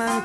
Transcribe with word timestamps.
llaman 0.00 0.24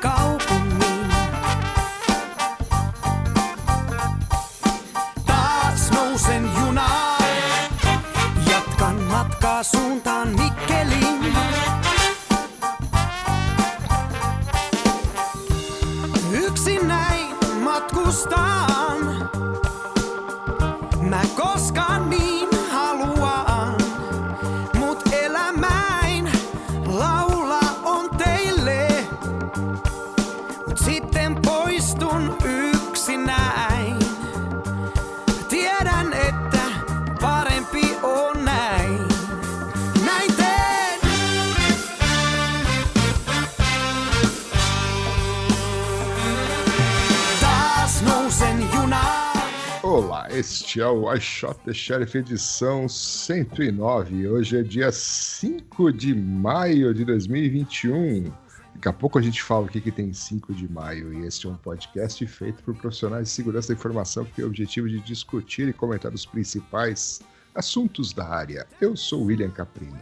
este 50.76 50.82
é 50.82 50.88
o 50.88 51.10
I 51.10 51.18
Shot 51.18 51.58
the 51.64 51.72
Sheriff 51.72 52.18
edição 52.18 52.86
109. 52.86 54.28
Hoje 54.28 54.58
é 54.58 54.62
dia 54.62 54.92
5 54.92 55.90
de 55.90 56.14
maio 56.14 56.92
de 56.92 57.02
2021. 57.02 58.30
Daqui 58.74 58.86
a 58.86 58.92
pouco 58.92 59.18
a 59.18 59.22
gente 59.22 59.42
fala 59.42 59.64
o 59.64 59.68
que, 59.68 59.80
que 59.80 59.90
tem 59.90 60.12
5 60.12 60.52
de 60.52 60.70
maio. 60.70 61.14
E 61.14 61.26
este 61.26 61.46
é 61.46 61.48
um 61.48 61.56
podcast 61.56 62.26
feito 62.26 62.62
por 62.62 62.74
profissionais 62.74 63.28
de 63.28 63.30
segurança 63.30 63.68
da 63.68 63.74
informação 63.74 64.26
que 64.26 64.32
tem 64.32 64.44
o 64.44 64.48
objetivo 64.48 64.86
de 64.86 65.00
discutir 65.00 65.66
e 65.66 65.72
comentar 65.72 66.12
os 66.12 66.26
principais 66.26 67.22
assuntos 67.54 68.12
da 68.12 68.28
área. 68.28 68.66
Eu 68.78 68.94
sou 68.94 69.24
William 69.24 69.50
Caprino. 69.50 69.98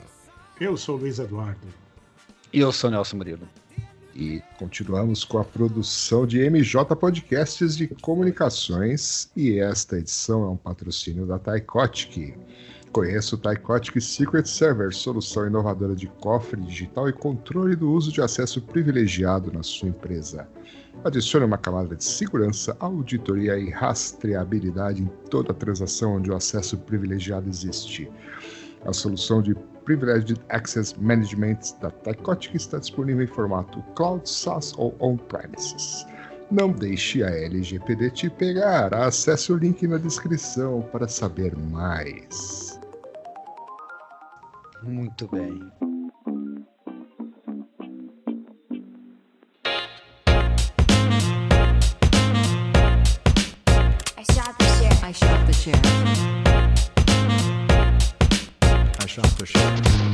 Eu 0.61 0.77
sou 0.77 0.97
o 0.97 0.99
Luiz 1.03 1.21
Eduardo. 1.21 1.69
E 2.53 2.59
eu 2.59 2.73
sou 2.73 2.91
Nelson 2.91 3.19
Murilo. 3.19 3.49
E 4.15 4.41
continuamos 4.59 5.25
com 5.25 5.39
a 5.39 5.45
produção 5.45 6.25
de 6.25 6.39
MJ 6.49 6.85
Podcasts 6.95 7.77
de 7.77 7.89
Comunicações. 7.89 9.29
E 9.35 9.59
esta 9.59 9.99
edição 9.99 10.45
é 10.45 10.49
um 10.51 10.57
patrocínio 10.57 11.27
da 11.27 11.37
Tycotic. 11.37 12.37
Conheça 12.93 13.35
o 13.35 13.39
Tycotic 13.39 14.01
Secret 14.01 14.47
Server, 14.47 14.95
solução 14.95 15.49
inovadora 15.49 15.97
de 15.97 16.07
cofre 16.07 16.61
digital 16.61 17.09
e 17.09 17.13
controle 17.13 17.75
do 17.75 17.91
uso 17.91 18.13
de 18.13 18.23
acesso 18.23 18.63
privilegiado 18.63 19.53
na 19.53 19.65
sua 19.65 19.89
empresa. 19.89 20.47
Adicione 21.03 21.45
uma 21.45 21.59
camada 21.59 21.97
de 21.97 22.05
segurança, 22.05 22.77
auditoria 22.79 23.59
e 23.59 23.69
rastreabilidade 23.69 25.03
em 25.03 25.11
toda 25.29 25.53
transação 25.53 26.15
onde 26.15 26.31
o 26.31 26.37
acesso 26.37 26.79
privilegiado 26.79 27.49
existe. 27.49 28.09
A 28.87 28.93
solução 28.93 29.43
de 29.43 29.57
Privileged 29.85 30.41
Access 30.49 30.95
Management 30.99 31.59
da 31.81 31.91
Tycotic 31.91 32.55
está 32.55 32.79
disponível 32.79 33.25
em 33.25 33.29
formato 33.29 33.83
Cloud, 33.95 34.29
SaaS 34.29 34.73
ou 34.77 34.95
On-Premises. 34.99 36.07
Não 36.51 36.71
deixe 36.73 37.23
a 37.23 37.31
LGPD 37.31 38.11
te 38.11 38.31
pegar. 38.31 38.95
Acesse 38.95 39.53
o 39.53 39.57
link 39.57 39.87
na 39.87 39.99
descrição 39.99 40.83
para 40.93 41.09
saber 41.09 41.57
mais. 41.57 42.79
Muito 44.83 45.27
bem. 45.29 45.94
Sheriff. 59.45 60.05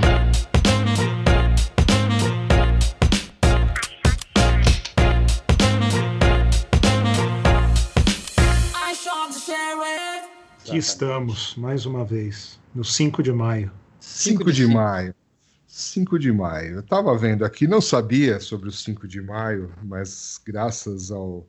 Aqui 10.71 10.77
estamos, 10.77 11.57
mais 11.57 11.85
uma 11.85 12.05
vez, 12.05 12.61
no 12.75 12.85
5 12.85 13.23
de 13.23 13.33
maio. 13.33 13.73
5 13.99 14.53
de 14.53 14.67
maio. 14.67 15.15
5 15.67 16.19
de 16.19 16.31
maio. 16.31 16.75
Eu 16.75 16.81
estava 16.81 17.17
vendo 17.19 17.45
aqui, 17.45 17.67
não 17.67 17.81
sabia 17.81 18.39
sobre 18.39 18.69
o 18.69 18.73
5 18.73 19.09
de 19.09 19.21
maio, 19.21 19.73
mas 19.83 20.41
graças 20.45 21.11
ao 21.11 21.47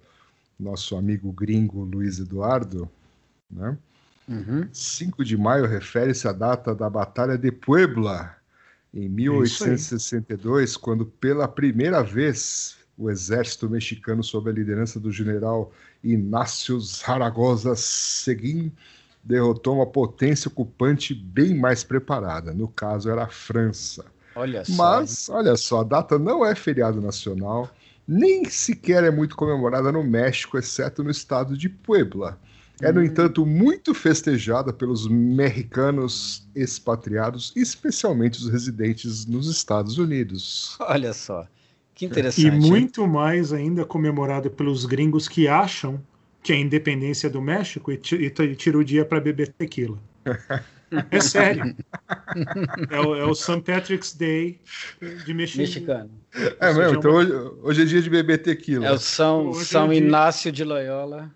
nosso 0.60 0.96
amigo 0.96 1.32
gringo 1.32 1.84
Luiz 1.84 2.20
Eduardo, 2.20 2.90
né? 3.50 3.78
Uhum. 4.32 4.68
5 4.72 5.26
de 5.26 5.38
maio 5.38 5.66
refere-se 5.68 6.28
à 6.28 6.32
data 6.32 6.74
da 6.74 6.90
Batalha 6.90 7.38
de 7.38 7.52
Puebla, 7.52 8.36
em 8.94 9.08
1862, 9.10 10.78
quando 10.78 11.06
pela 11.06 11.48
primeira 11.48 12.02
vez 12.02 12.78
o 12.98 13.10
exército 13.10 13.70
mexicano, 13.70 14.24
sob 14.24 14.50
a 14.50 14.54
liderança 14.54 15.00
do 15.00 15.12
general 15.12 15.72
Inácio 16.04 16.80
Zaragoza 16.80 17.76
Seguin, 17.76 18.72
derrotou 19.24 19.76
uma 19.76 19.86
potência 19.86 20.50
ocupante 20.50 21.14
bem 21.14 21.56
mais 21.56 21.84
preparada. 21.84 22.54
No 22.54 22.68
caso, 22.68 23.10
era 23.10 23.24
a 23.24 23.28
França. 23.28 24.06
Olha 24.36 24.64
só. 24.64 24.74
Mas, 24.74 25.30
olha 25.30 25.56
só, 25.56 25.82
a 25.82 25.84
data 25.84 26.18
não 26.18 26.46
é 26.46 26.56
feriado 26.56 27.02
nacional, 27.02 27.70
nem 28.08 28.46
sequer 28.46 29.04
é 29.04 29.12
muito 29.12 29.36
comemorada 29.36 29.92
no 29.92 30.04
México, 30.04 30.58
exceto 30.58 31.04
no 31.04 31.12
estado 31.12 31.58
de 31.58 31.70
Puebla. 31.70 32.40
É, 32.82 32.92
no 32.92 33.04
entanto, 33.04 33.46
muito 33.46 33.94
festejada 33.94 34.74
pelos 34.74 35.08
mexicanos 35.08 36.48
expatriados, 36.56 37.54
especialmente 37.56 38.40
os 38.40 38.50
residentes 38.50 39.26
nos 39.26 39.48
Estados 39.48 39.98
Unidos. 39.98 40.76
Olha 40.80 41.14
só. 41.14 41.48
Que 41.94 42.06
interessante. 42.06 42.46
E 42.48 42.50
hein? 42.50 42.60
muito 42.60 43.08
mais 43.08 43.54
ainda 43.54 43.86
comemorado 43.86 44.50
pelos 44.50 44.86
gringos 44.86 45.28
que 45.28 45.48
acham 45.48 46.02
que 46.42 46.52
é 46.52 46.56
a 46.56 46.60
independência 46.60 47.30
do 47.30 47.42
México 47.42 47.92
e 47.92 48.00
e 48.16 48.56
tira 48.56 48.78
o 48.78 48.84
dia 48.84 49.06
para 49.06 49.20
beber 49.22 49.50
tequila. 49.50 49.98
É 51.12 51.20
sério. 51.22 51.76
É 52.90 53.00
o, 53.00 53.16
é 53.16 53.26
o 53.26 53.34
St. 53.36 53.62
Patrick's 53.62 54.14
Day 54.14 54.60
de 55.26 55.34
Mexi- 55.34 55.58
Mexicano. 55.58 56.10
É 56.60 56.74
mesmo, 56.74 56.98
então 57.00 57.12
uma- 57.12 57.20
hoje, 57.20 57.32
hoje 57.62 57.82
é 57.82 57.86
dia 57.86 58.02
de 58.02 58.10
beber 58.10 58.42
tequila. 58.42 58.88
É 58.88 58.92
o 58.92 58.98
São, 58.98 59.48
Hoje 59.50 59.62
é 59.62 59.66
São 59.66 59.88
dia- 59.90 59.98
Inácio 59.98 60.52
de 60.52 60.64
Loyola. 60.64 61.30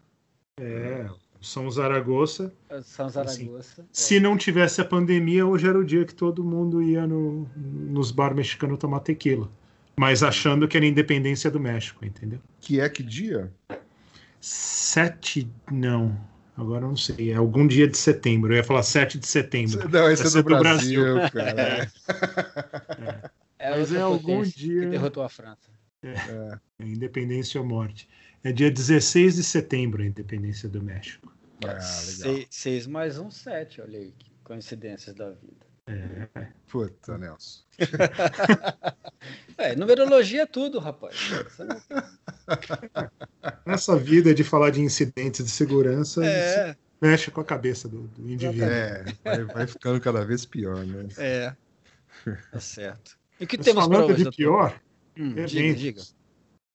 É, 0.59 1.05
São 1.41 1.69
Zaragoza. 1.69 2.53
é 2.69 2.81
São 2.81 3.07
Zaragoza. 3.09 3.85
Se 3.91 4.19
não 4.19 4.37
tivesse 4.37 4.81
a 4.81 4.85
pandemia, 4.85 5.45
hoje 5.45 5.67
era 5.67 5.77
o 5.77 5.85
dia 5.85 6.05
que 6.05 6.13
todo 6.15 6.43
mundo 6.43 6.81
ia 6.81 7.05
no, 7.05 7.47
nos 7.55 8.11
bar 8.11 8.33
mexicanos 8.33 8.79
tomar 8.79 9.01
tequila. 9.01 9.49
Mas 9.97 10.23
achando 10.23 10.67
que 10.67 10.75
era 10.75 10.85
a 10.85 10.89
independência 10.89 11.49
do 11.49 11.59
México, 11.59 12.05
entendeu? 12.05 12.39
Que 12.59 12.79
é 12.81 12.89
que 12.89 13.01
dia? 13.03 13.51
Sete. 14.41 15.49
Não. 15.71 16.17
Agora 16.57 16.85
eu 16.85 16.89
não 16.89 16.97
sei. 16.97 17.31
É 17.31 17.35
algum 17.35 17.67
dia 17.67 17.87
de 17.87 17.97
setembro. 17.97 18.53
Eu 18.53 18.57
ia 18.57 18.63
falar 18.63 18.83
7 18.83 19.19
de 19.19 19.27
setembro. 19.27 19.89
Não, 19.89 20.09
esse 20.09 20.23
é 20.23 20.25
Essa 20.27 20.41
do 20.41 20.57
Brasil, 20.57 21.03
cara. 21.33 21.91
É 23.59 23.69
Mas 23.71 23.79
outra 23.91 23.97
é 23.97 24.01
algum 24.01 24.41
dia- 24.43 24.81
Que 24.81 24.85
derrotou 24.87 25.23
a 25.23 25.29
França. 25.29 25.69
É 26.01 26.57
independência 26.79 27.59
ou 27.59 27.67
morte. 27.67 28.07
É 28.45 28.51
dia 28.51 28.69
16 28.69 29.37
de 29.37 29.43
setembro 29.43 30.03
a 30.03 30.05
independência 30.05 30.69
do 30.69 30.79
México. 30.79 31.33
Ah, 31.63 31.69
legal. 31.69 31.81
Seis, 31.81 32.47
seis 32.51 32.85
mais 32.85 33.17
um, 33.17 33.31
sete. 33.31 33.81
Olha 33.81 33.97
aí. 33.97 34.13
Que 34.19 34.29
coincidências 34.43 35.15
da 35.15 35.31
vida. 35.31 35.65
Puta, 36.67 37.17
Nelson. 37.17 37.63
É, 39.57 39.73
numerologia 39.75 40.43
é 40.43 40.45
tudo, 40.45 40.77
rapaz. 40.77 41.15
Essa 43.65 43.95
vida 43.97 44.35
de 44.35 44.43
falar 44.43 44.69
de 44.69 44.81
incidentes 44.81 45.43
de 45.43 45.49
segurança 45.49 46.23
É, 46.23 46.75
mexe 47.01 47.31
com 47.31 47.41
a 47.41 47.45
cabeça 47.45 47.87
do, 47.87 48.01
do 48.01 48.29
indivíduo. 48.29 48.67
É, 48.67 49.05
vai, 49.23 49.43
vai 49.45 49.67
ficando 49.67 49.99
cada 49.99 50.23
vez 50.23 50.45
pior, 50.45 50.85
né? 50.85 51.07
é. 51.17 51.55
Tá 52.51 52.59
certo. 52.59 53.17
E 53.39 53.45
o 53.45 53.47
que 53.47 53.57
Mas 53.57 53.65
temos 53.65 53.87
para 53.87 53.95
falando 53.95 54.13
hoje, 54.13 54.23
de 54.25 54.35
pior, 54.35 54.79
Hum, 55.17 55.45
diga, 55.45 55.73
diga. 55.73 56.01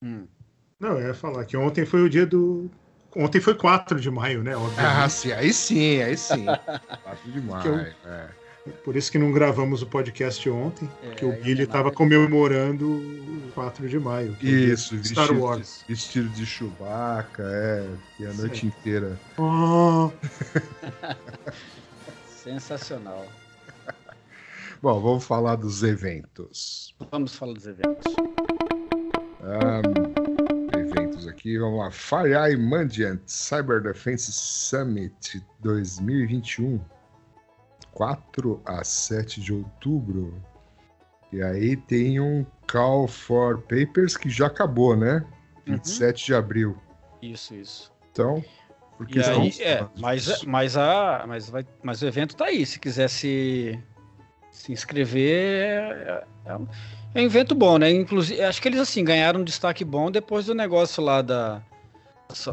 Hum. 0.03 0.27
Não, 0.81 0.99
eu 0.99 1.09
ia 1.09 1.15
falar 1.15 1.45
que 1.45 1.57
ontem 1.57 1.85
foi 1.85 2.03
o 2.03 2.09
dia 2.11 2.27
do. 2.27 2.71
Ontem 3.15 3.41
foi 3.41 3.55
4 3.55 4.01
de 4.01 4.11
maio, 4.11 4.43
né? 4.43 4.55
Ah, 4.55 4.59
Obviamente. 4.59 5.11
sim, 5.13 5.33
aí 5.33 5.53
sim, 5.53 6.03
aí 6.03 6.17
sim. 6.17 6.47
4 7.05 7.33
de 7.33 7.41
maio. 7.41 7.95
é. 8.07 8.29
Por 8.85 8.95
isso 8.95 9.11
que 9.11 9.19
não 9.19 9.33
gravamos 9.33 9.81
o 9.83 9.87
podcast 9.87 10.49
ontem, 10.51 10.89
É, 11.03 11.15
que 11.15 11.25
o 11.25 11.33
Billy 11.33 11.63
é 11.63 11.65
estava 11.65 11.85
nada. 11.85 11.97
comemorando 11.97 12.87
o 12.89 13.51
4 13.55 13.89
de 13.89 13.99
maio. 13.99 14.35
que 14.35 14.47
é 14.47 14.51
Isso, 14.75 14.97
de 14.99 15.09
Star 15.09 15.25
vestido, 15.29 15.43
Wars. 15.45 15.85
De, 15.89 15.95
vestido 15.95 16.29
de 16.29 16.47
Chewbacca, 16.47 17.43
é, 17.43 17.89
e 18.21 18.27
a 18.27 18.33
noite 18.35 18.67
inteira. 18.67 19.19
Oh, 19.39 20.11
Sensacional. 22.29 23.27
Bom, 24.83 25.01
vamos 25.01 25.25
falar 25.25 25.57
dos 25.57 25.83
eventos. 25.83 26.95
Vamos 27.11 27.35
falar 27.35 27.55
dos 27.55 27.67
eventos. 27.67 28.15
Um, 29.43 29.81
eventos 29.89 30.10
aqui, 31.31 31.59
vamos 31.59 31.79
lá. 31.79 31.91
FireEye 31.91 32.57
Mandiant 32.57 33.21
Cyber 33.27 33.83
Defense 33.83 34.31
Summit 34.33 35.45
2021, 35.61 36.81
4 37.93 38.63
a 38.65 38.85
7 38.85 39.41
de 39.41 39.53
outubro. 39.53 40.43
E 41.33 41.43
aí 41.43 41.77
tem 41.77 42.21
um 42.21 42.45
Call 42.71 43.07
for 43.07 43.63
Papers 43.63 44.17
que 44.17 44.29
já 44.29 44.47
acabou, 44.47 44.97
né? 44.97 45.25
27 45.67 46.27
de 46.27 46.35
abril. 46.35 46.77
Isso, 47.23 47.55
isso. 47.55 47.93
Então, 48.11 48.45
por 48.97 49.09
E 49.09 49.23
aí, 49.23 49.53
é, 49.61 49.87
mas, 49.99 50.43
mas, 50.45 50.77
a, 50.77 51.25
mas, 51.27 51.49
vai, 51.49 51.67
mas 51.83 52.03
o 52.03 52.07
evento 52.07 52.37
tá 52.37 52.47
aí. 52.47 52.67
Se 52.67 52.79
quiser 52.79 53.09
se, 53.09 53.79
se 54.51 54.73
inscrever, 54.73 55.81
é, 55.81 56.25
é 56.47 56.57
um, 56.57 56.67
é 57.15 57.21
um 57.21 57.25
evento 57.25 57.55
bom, 57.55 57.79
né? 57.79 57.91
Inclusive, 57.91 58.41
acho 58.43 58.63
que 58.63 58.69
eles 58.69 58.81
assim 58.81 59.05
ganharam 59.05 59.41
um 59.41 59.45
destaque 59.45 59.85
bom 59.85 60.11
depois 60.11 60.47
do 60.47 60.55
negócio 60.55 61.03
lá 61.03 61.23
da, 61.23 61.61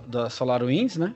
da 0.08 0.30
SolarWinds, 0.30 0.98
né? 0.98 1.14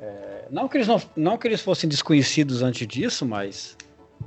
É, 0.00 0.46
não, 0.50 0.68
que 0.68 0.78
eles 0.78 0.86
não, 0.86 1.00
não 1.16 1.36
que 1.36 1.46
eles 1.46 1.60
fossem 1.60 1.88
desconhecidos 1.88 2.62
antes 2.62 2.86
disso, 2.86 3.26
mas 3.26 3.76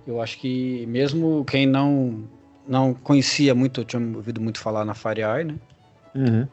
eu 0.06 0.22
acho 0.22 0.38
que 0.40 0.86
mesmo 0.88 1.44
quem 1.46 1.66
não, 1.66 2.28
não 2.68 2.94
conhecia 2.94 3.56
muito, 3.56 3.82
eu 3.82 3.86
tinha 3.86 4.02
ouvido 4.16 4.40
muito 4.40 4.60
falar 4.60 4.86
na 4.86 4.94
FireEye, 4.94 5.46
né? 5.46 5.56
Uhum. 6.16 6.48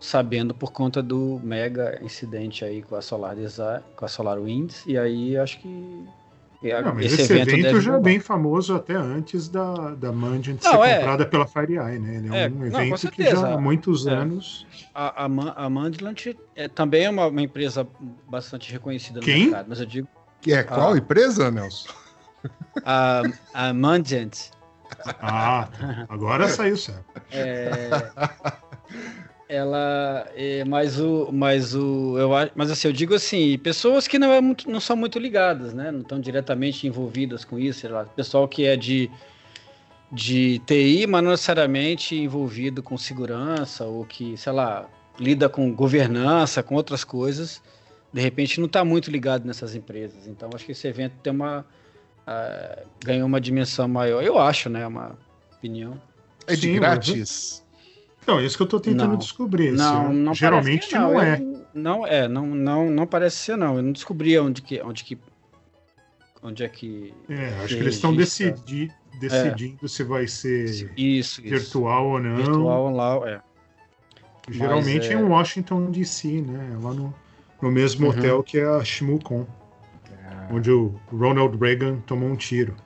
sabendo 0.00 0.52
por 0.52 0.72
conta 0.72 1.00
do 1.00 1.40
mega 1.44 2.00
incidente 2.02 2.64
aí 2.64 2.82
com 2.82 2.96
a 2.96 3.02
Solar 3.02 3.36
Design, 3.36 3.82
com 3.94 4.04
a 4.04 4.08
SolarWinds, 4.08 4.84
e 4.86 4.98
aí 4.98 5.36
acho 5.36 5.60
que 5.60 6.04
é, 6.62 6.82
Não, 6.82 6.94
mas 6.94 7.12
esse, 7.12 7.32
evento, 7.32 7.80
já 7.80 7.94
é 7.96 8.00
bem 8.00 8.18
famoso 8.18 8.74
até 8.74 8.94
antes 8.94 9.48
da, 9.48 9.94
da 9.94 10.10
Mandiant 10.12 10.60
ser 10.60 10.68
Não, 10.70 10.84
é. 10.84 10.96
comprada 10.96 11.24
pela 11.26 11.46
FireEye, 11.46 11.98
né? 12.00 12.16
Ele 12.16 12.34
é, 12.34 12.44
É, 12.44 12.46
um 12.48 12.50
não, 12.50 12.58
com 12.58 12.66
evento 12.66 12.94
que 12.94 12.98
certeza. 13.22 13.36
já 13.42 13.54
há 13.54 13.58
muitos 13.58 14.06
É. 14.06 14.10
anos. 14.12 14.66
a, 14.94 15.24
a, 15.24 15.64
a 15.66 15.70
Mandlant 15.70 16.26
é, 16.56 16.66
também 16.68 17.04
é 17.04 17.10
uma, 17.10 17.26
uma 17.26 17.42
empresa 17.42 17.86
bastante 18.28 18.72
reconhecida 18.72 19.20
no 19.20 19.24
Quem? 19.24 19.44
mercado, 19.44 19.66
mas 19.68 19.78
eu 19.80 19.86
digo 19.86 20.08
Que 20.40 20.52
é 20.52 20.62
qual 20.64 20.92
Ah. 20.94 20.98
empresa, 20.98 21.50
Nelson? 21.50 21.88
a, 22.84 23.22
a 23.54 23.72
Mandiant 23.74 24.50
Ah, 25.20 25.68
agora 26.08 26.48
saiu 26.48 26.76
certo. 26.76 27.04
é, 27.30 28.10
ela 29.48 30.26
é, 30.36 30.62
mas 30.64 31.00
o 31.00 31.30
mas 31.32 31.74
o 31.74 32.18
eu 32.18 32.30
mas 32.54 32.70
assim 32.70 32.88
eu 32.88 32.92
digo 32.92 33.14
assim 33.14 33.56
pessoas 33.58 34.06
que 34.06 34.18
não 34.18 34.30
é 34.30 34.40
muito, 34.40 34.70
não 34.70 34.78
são 34.78 34.94
muito 34.94 35.18
ligadas 35.18 35.72
né? 35.72 35.90
Não 35.90 36.00
estão 36.00 36.20
diretamente 36.20 36.86
envolvidas 36.86 37.44
com 37.44 37.58
isso 37.58 37.80
sei 37.80 37.90
lá 37.90 38.04
pessoal 38.04 38.46
que 38.46 38.66
é 38.66 38.76
de 38.76 39.10
de 40.12 40.58
TI 40.66 41.06
mas 41.06 41.22
não 41.22 41.30
necessariamente 41.30 42.14
envolvido 42.14 42.82
com 42.82 42.98
segurança 42.98 43.84
ou 43.84 44.04
que 44.04 44.36
sei 44.36 44.52
lá 44.52 44.86
lida 45.18 45.48
com 45.48 45.72
governança 45.72 46.62
com 46.62 46.74
outras 46.74 47.02
coisas 47.02 47.62
de 48.12 48.20
repente 48.20 48.58
não 48.58 48.66
está 48.66 48.84
muito 48.84 49.10
ligado 49.10 49.44
nessas 49.44 49.74
empresas. 49.74 50.26
Então 50.26 50.50
acho 50.54 50.64
que 50.64 50.72
esse 50.72 50.86
evento 50.86 51.14
tem 51.22 51.32
uma 51.32 51.64
ah, 52.26 52.82
ganhou 53.04 53.26
uma 53.26 53.40
dimensão 53.40 53.86
maior 53.88 54.22
eu 54.22 54.38
acho 54.38 54.68
né? 54.68 54.86
Uma 54.86 55.18
opinião. 55.56 56.00
É 56.46 56.54
de 56.54 56.62
Sim, 56.62 56.74
grátis? 56.74 57.64
Então, 58.28 58.40
é 58.40 58.44
isso 58.44 58.58
que 58.58 58.62
eu 58.62 58.66
tô 58.66 58.78
tentando 58.78 59.12
Não. 59.12 59.16
descobrir. 59.18 59.72
Não, 59.72 60.10
se- 60.12 60.18
não 60.18 60.34
Geralmente 60.34 60.80
parece 60.80 60.88
que 60.90 60.98
não, 60.98 61.12
Eu- 61.14 61.20
é. 61.22 61.42
Não 61.72 62.06
é, 62.06 62.28
não, 62.28 62.46
não, 62.46 62.90
não 62.90 63.06
parece 63.06 63.36
ser 63.36 63.56
não. 63.56 63.76
Eu 63.76 63.82
não 63.82 63.90
descobri 63.90 64.38
onde 64.38 64.60
que, 64.60 64.82
onde 64.82 65.02
que, 65.02 65.18
onde 66.42 66.62
é 66.62 66.68
que 66.68 67.14
É, 67.26 67.46
acho 67.60 67.68
que 67.68 67.74
que 67.76 67.80
eles 67.80 67.94
estão 67.94 68.14
decidi- 68.14 68.92
decidindo 69.18 69.88
se 69.88 70.04
vai 70.04 70.26
ser 70.26 70.66
isso, 70.94 71.40
isso. 71.40 71.40
virtual 71.40 72.06
ou 72.06 72.20
não. 72.20 72.36
virtual 72.36 72.90
lá, 72.90 73.14
é. 73.30 73.40
Geralmente 74.50 75.06
Mas, 75.08 75.10
é 75.10 75.14
é- 75.14 75.16
em 75.16 75.22
Washington 75.24 75.90
DC, 75.90 76.42
né? 76.42 76.78
Lá 76.82 76.92
no, 76.92 77.14
no 77.62 77.70
mesmo 77.70 78.08
Uhum. 78.08 78.12
hotel 78.12 78.42
que 78.42 78.58
é 78.58 78.66
a 78.66 78.84
ShmooCon, 78.84 79.46
Ah, 80.26 80.48
onde 80.52 80.70
o 80.70 80.94
Ronald 81.10 81.56
Reagan 81.58 81.96
tomou 82.06 82.28
um 82.28 82.36
tiro. 82.36 82.76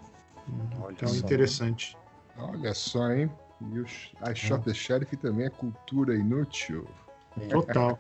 Olha 0.81 0.93
Então, 0.93 1.09
só. 1.09 1.17
interessante. 1.17 1.97
Olha 2.39 2.73
só, 2.75 3.11
hein? 3.11 3.29
E 3.73 3.81
o 3.81 3.85
I 3.85 4.35
Shot 4.35 4.65
the 4.65 4.75
Sheriff 4.75 5.17
também 5.17 5.47
é 5.47 5.51
cultura 5.51 6.15
inútil. 6.15 6.87
Total. 7.49 7.99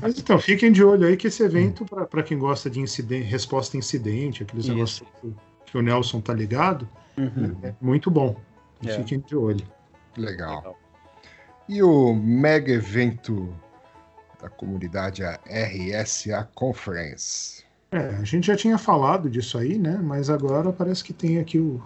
Mas 0.00 0.18
então, 0.18 0.38
fiquem 0.38 0.70
de 0.70 0.84
olho 0.84 1.06
aí 1.06 1.16
que 1.16 1.28
esse 1.28 1.42
evento, 1.42 1.84
para 1.86 2.22
quem 2.22 2.38
gosta 2.38 2.68
de 2.68 2.78
incidente, 2.80 3.24
resposta 3.26 3.76
a 3.76 3.78
incidente, 3.78 4.42
aqueles 4.42 4.66
Isso. 4.66 4.74
negócios 4.74 5.08
que, 5.20 5.34
que 5.66 5.78
o 5.78 5.82
Nelson 5.82 6.20
tá 6.20 6.34
ligado, 6.34 6.88
Uhum. 7.16 7.56
é 7.62 7.74
muito 7.80 8.10
bom. 8.10 8.36
É. 8.86 8.92
Fiquem 8.96 9.20
de 9.20 9.36
olho. 9.36 9.66
Legal. 10.16 10.56
Legal. 10.58 10.78
E 11.68 11.82
o 11.82 12.14
mega 12.14 12.72
evento 12.72 13.54
da 14.40 14.48
comunidade, 14.48 15.22
a 15.22 15.38
RSA 15.46 16.48
Conference. 16.54 17.62
É, 17.92 17.98
a 17.98 18.24
gente 18.24 18.46
já 18.46 18.56
tinha 18.56 18.78
falado 18.78 19.28
disso 19.28 19.58
aí, 19.58 19.78
né? 19.78 19.98
Mas 20.02 20.30
agora 20.30 20.72
parece 20.72 21.04
que 21.04 21.12
tem 21.12 21.38
aqui 21.38 21.58
o, 21.58 21.82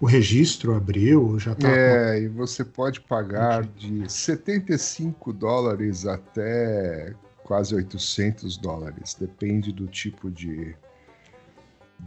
o 0.00 0.06
registro 0.06 0.74
abriu, 0.74 1.38
já 1.38 1.54
tá. 1.54 1.68
É, 1.68 2.22
e 2.22 2.28
você 2.28 2.64
pode 2.64 3.00
pagar 3.00 3.64
de 3.64 4.10
75 4.10 5.32
dólares 5.32 6.06
até 6.06 7.14
quase 7.42 7.74
800 7.74 8.56
dólares. 8.58 9.16
Depende 9.18 9.72
do 9.72 9.88
tipo 9.88 10.30
de, 10.30 10.76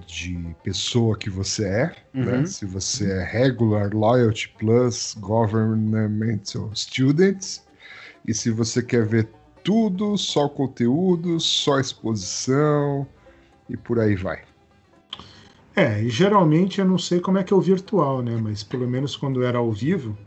de 0.06 0.56
pessoa 0.64 1.18
que 1.18 1.30
você 1.30 1.66
é. 1.66 1.96
né? 2.14 2.38
Uhum. 2.38 2.46
Se 2.46 2.66
você 2.66 3.12
é 3.12 3.24
Regular, 3.24 3.94
Loyalty 3.94 4.48
Plus, 4.58 5.16
Governmental 5.20 6.70
Student. 6.74 7.58
E 8.26 8.34
se 8.34 8.52
você 8.52 8.82
quer 8.82 9.06
ver 9.06 9.28
tudo, 9.64 10.18
só 10.18 10.48
conteúdo, 10.48 11.40
só 11.40 11.80
exposição 11.80 13.06
e 13.68 13.76
por 13.76 14.00
aí 14.00 14.16
vai. 14.16 14.51
É, 15.76 16.02
e 16.02 16.10
geralmente 16.10 16.80
eu 16.80 16.86
não 16.86 16.98
sei 16.98 17.20
como 17.20 17.38
é 17.38 17.44
que 17.44 17.54
é 17.54 17.56
o 17.56 17.62
virtual, 17.62 18.22
né? 18.22 18.36
Mas 18.42 18.64
pelo 18.64 18.88
menos 18.88 19.16
quando 19.16 19.44
era 19.44 19.58
ao 19.58 19.72
vivo, 19.72 20.18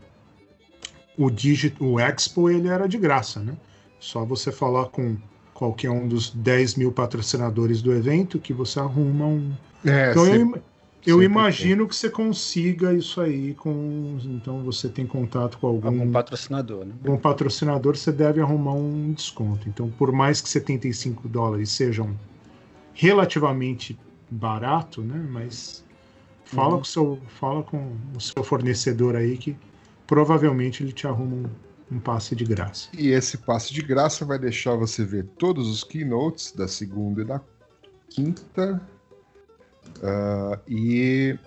o 1.17 1.29
Digit, 1.29 1.75
o 1.79 1.99
Expo, 1.99 2.49
ele 2.49 2.67
era 2.67 2.87
de 2.87 2.97
graça, 2.97 3.39
né? 3.39 3.55
Só 3.99 4.25
você 4.25 4.51
falar 4.51 4.85
com 4.87 5.15
qualquer 5.53 5.89
um 5.89 6.07
dos 6.07 6.29
10 6.31 6.75
mil 6.75 6.91
patrocinadores 6.91 7.81
do 7.81 7.93
evento 7.93 8.39
que 8.39 8.53
você 8.53 8.79
arruma 8.79 9.25
um. 9.25 9.53
É, 9.85 10.09
Então 10.11 10.25
eu, 10.25 10.31
sempre- 10.39 10.59
im- 10.59 10.63
eu 11.05 11.15
sempre 11.19 11.25
imagino 11.25 11.87
que 11.87 11.95
você 11.95 12.09
consiga 12.09 12.93
isso 12.93 13.21
aí 13.21 13.53
com. 13.53 14.17
Então 14.25 14.63
você 14.63 14.89
tem 14.89 15.05
contato 15.07 15.57
com 15.59 15.67
algum, 15.67 15.87
Algum 15.87 16.11
patrocinador, 16.11 16.85
né? 16.85 16.93
algum 17.05 17.17
patrocinador, 17.17 17.95
você 17.95 18.11
deve 18.11 18.41
arrumar 18.41 18.73
um 18.73 19.13
desconto. 19.13 19.69
Então, 19.69 19.89
por 19.91 20.11
mais 20.11 20.41
que 20.41 20.49
75 20.49 21.29
dólares 21.29 21.69
sejam 21.69 22.13
relativamente 22.93 23.97
barato, 24.29 25.01
né? 25.01 25.17
Mas 25.29 25.83
fala 26.45 26.71
Uhum. 26.71 26.75
com 26.77 26.81
o 26.81 26.85
seu, 26.85 27.21
fala 27.39 27.63
com 27.63 27.97
o 28.15 28.21
seu 28.21 28.43
fornecedor 28.43 29.15
aí 29.15 29.37
que 29.37 29.57
provavelmente 30.07 30.83
ele 30.83 30.93
te 30.93 31.07
arruma 31.07 31.35
um, 31.35 31.95
um 31.95 31.99
passe 31.99 32.35
de 32.35 32.45
graça. 32.45 32.89
E 32.93 33.09
esse 33.09 33.37
passe 33.39 33.73
de 33.73 33.81
graça 33.81 34.23
vai 34.25 34.37
deixar 34.39 34.75
você 34.75 35.03
ver 35.03 35.25
todos 35.37 35.67
os 35.69 35.83
keynotes 35.83 36.51
da 36.51 36.67
segunda 36.67 37.21
e 37.21 37.25
da 37.25 37.41
quinta 38.09 38.81
ah, 40.03 40.59
e 40.67 41.37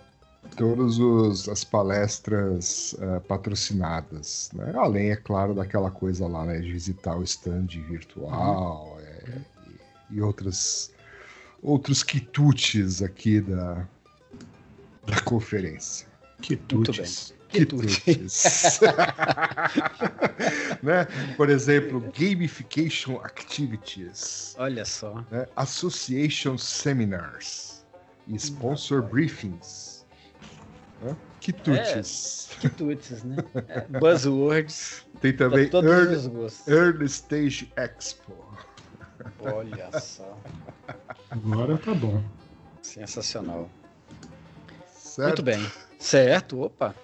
todas 0.57 0.99
os- 0.99 1.49
as 1.49 1.63
palestras 1.65 2.97
ah, 3.01 3.21
patrocinadas, 3.21 4.51
né? 4.55 4.73
Além, 4.77 5.11
é 5.11 5.17
claro, 5.17 5.55
daquela 5.55 5.91
coisa 5.91 6.27
lá, 6.27 6.45
né, 6.45 6.59
de 6.61 6.73
visitar 6.73 7.17
o 7.17 7.23
stand 7.23 7.67
virtual 7.89 8.97
é, 9.01 9.41
e, 10.11 10.17
e 10.17 10.21
outras 10.23 10.93
outros 11.63 12.03
quitutes 12.03 13.03
aqui 13.03 13.41
da, 13.41 13.87
da 15.07 15.21
conferência. 15.23 16.07
Que 16.41 16.57
tuts. 16.57 17.35
Quitutes. 17.49 18.81
né? 20.83 21.07
Por 21.37 21.49
exemplo, 21.49 22.01
gamification 22.17 23.17
activities, 23.25 24.55
Olha 24.59 24.85
só. 24.85 25.25
né? 25.31 25.47
association 25.57 26.59
seminars 26.59 27.85
e 28.27 28.37
sponsor 28.37 29.03
briefings. 29.03 30.05
Né? 31.03 31.17
Quitutes. 31.41 32.51
Quitutes, 32.61 33.23
né? 33.25 33.37
É, 33.69 33.81
buzzwords 33.99 35.07
Tem 35.21 35.35
também 35.35 35.69
todos 35.71 35.91
early, 35.91 36.17
os 36.17 36.27
gostos. 36.27 36.69
early 36.69 37.07
Stage 37.07 37.73
Expo. 37.77 38.35
Olha 39.41 40.01
só. 40.01 40.39
Agora 41.31 41.77
tá 41.79 41.95
bom. 41.95 42.23
Sensacional. 42.83 43.69
Certo? 44.95 45.29
Muito 45.29 45.43
bem. 45.43 45.71
Certo, 45.99 46.61
opa. 46.63 46.95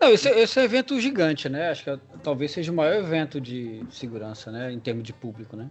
Não, 0.00 0.10
esse, 0.10 0.28
esse 0.28 0.58
é 0.58 0.62
um 0.62 0.64
evento 0.66 1.00
gigante, 1.00 1.48
né? 1.48 1.70
Acho 1.70 1.84
que 1.84 1.90
é- 1.90 1.98
talvez 2.22 2.52
seja 2.52 2.70
o 2.70 2.74
maior 2.74 2.96
evento 2.96 3.40
de 3.40 3.84
segurança, 3.90 4.50
né? 4.50 4.70
Em 4.72 4.78
termos 4.78 5.02
de 5.04 5.12
público, 5.12 5.56
né? 5.56 5.70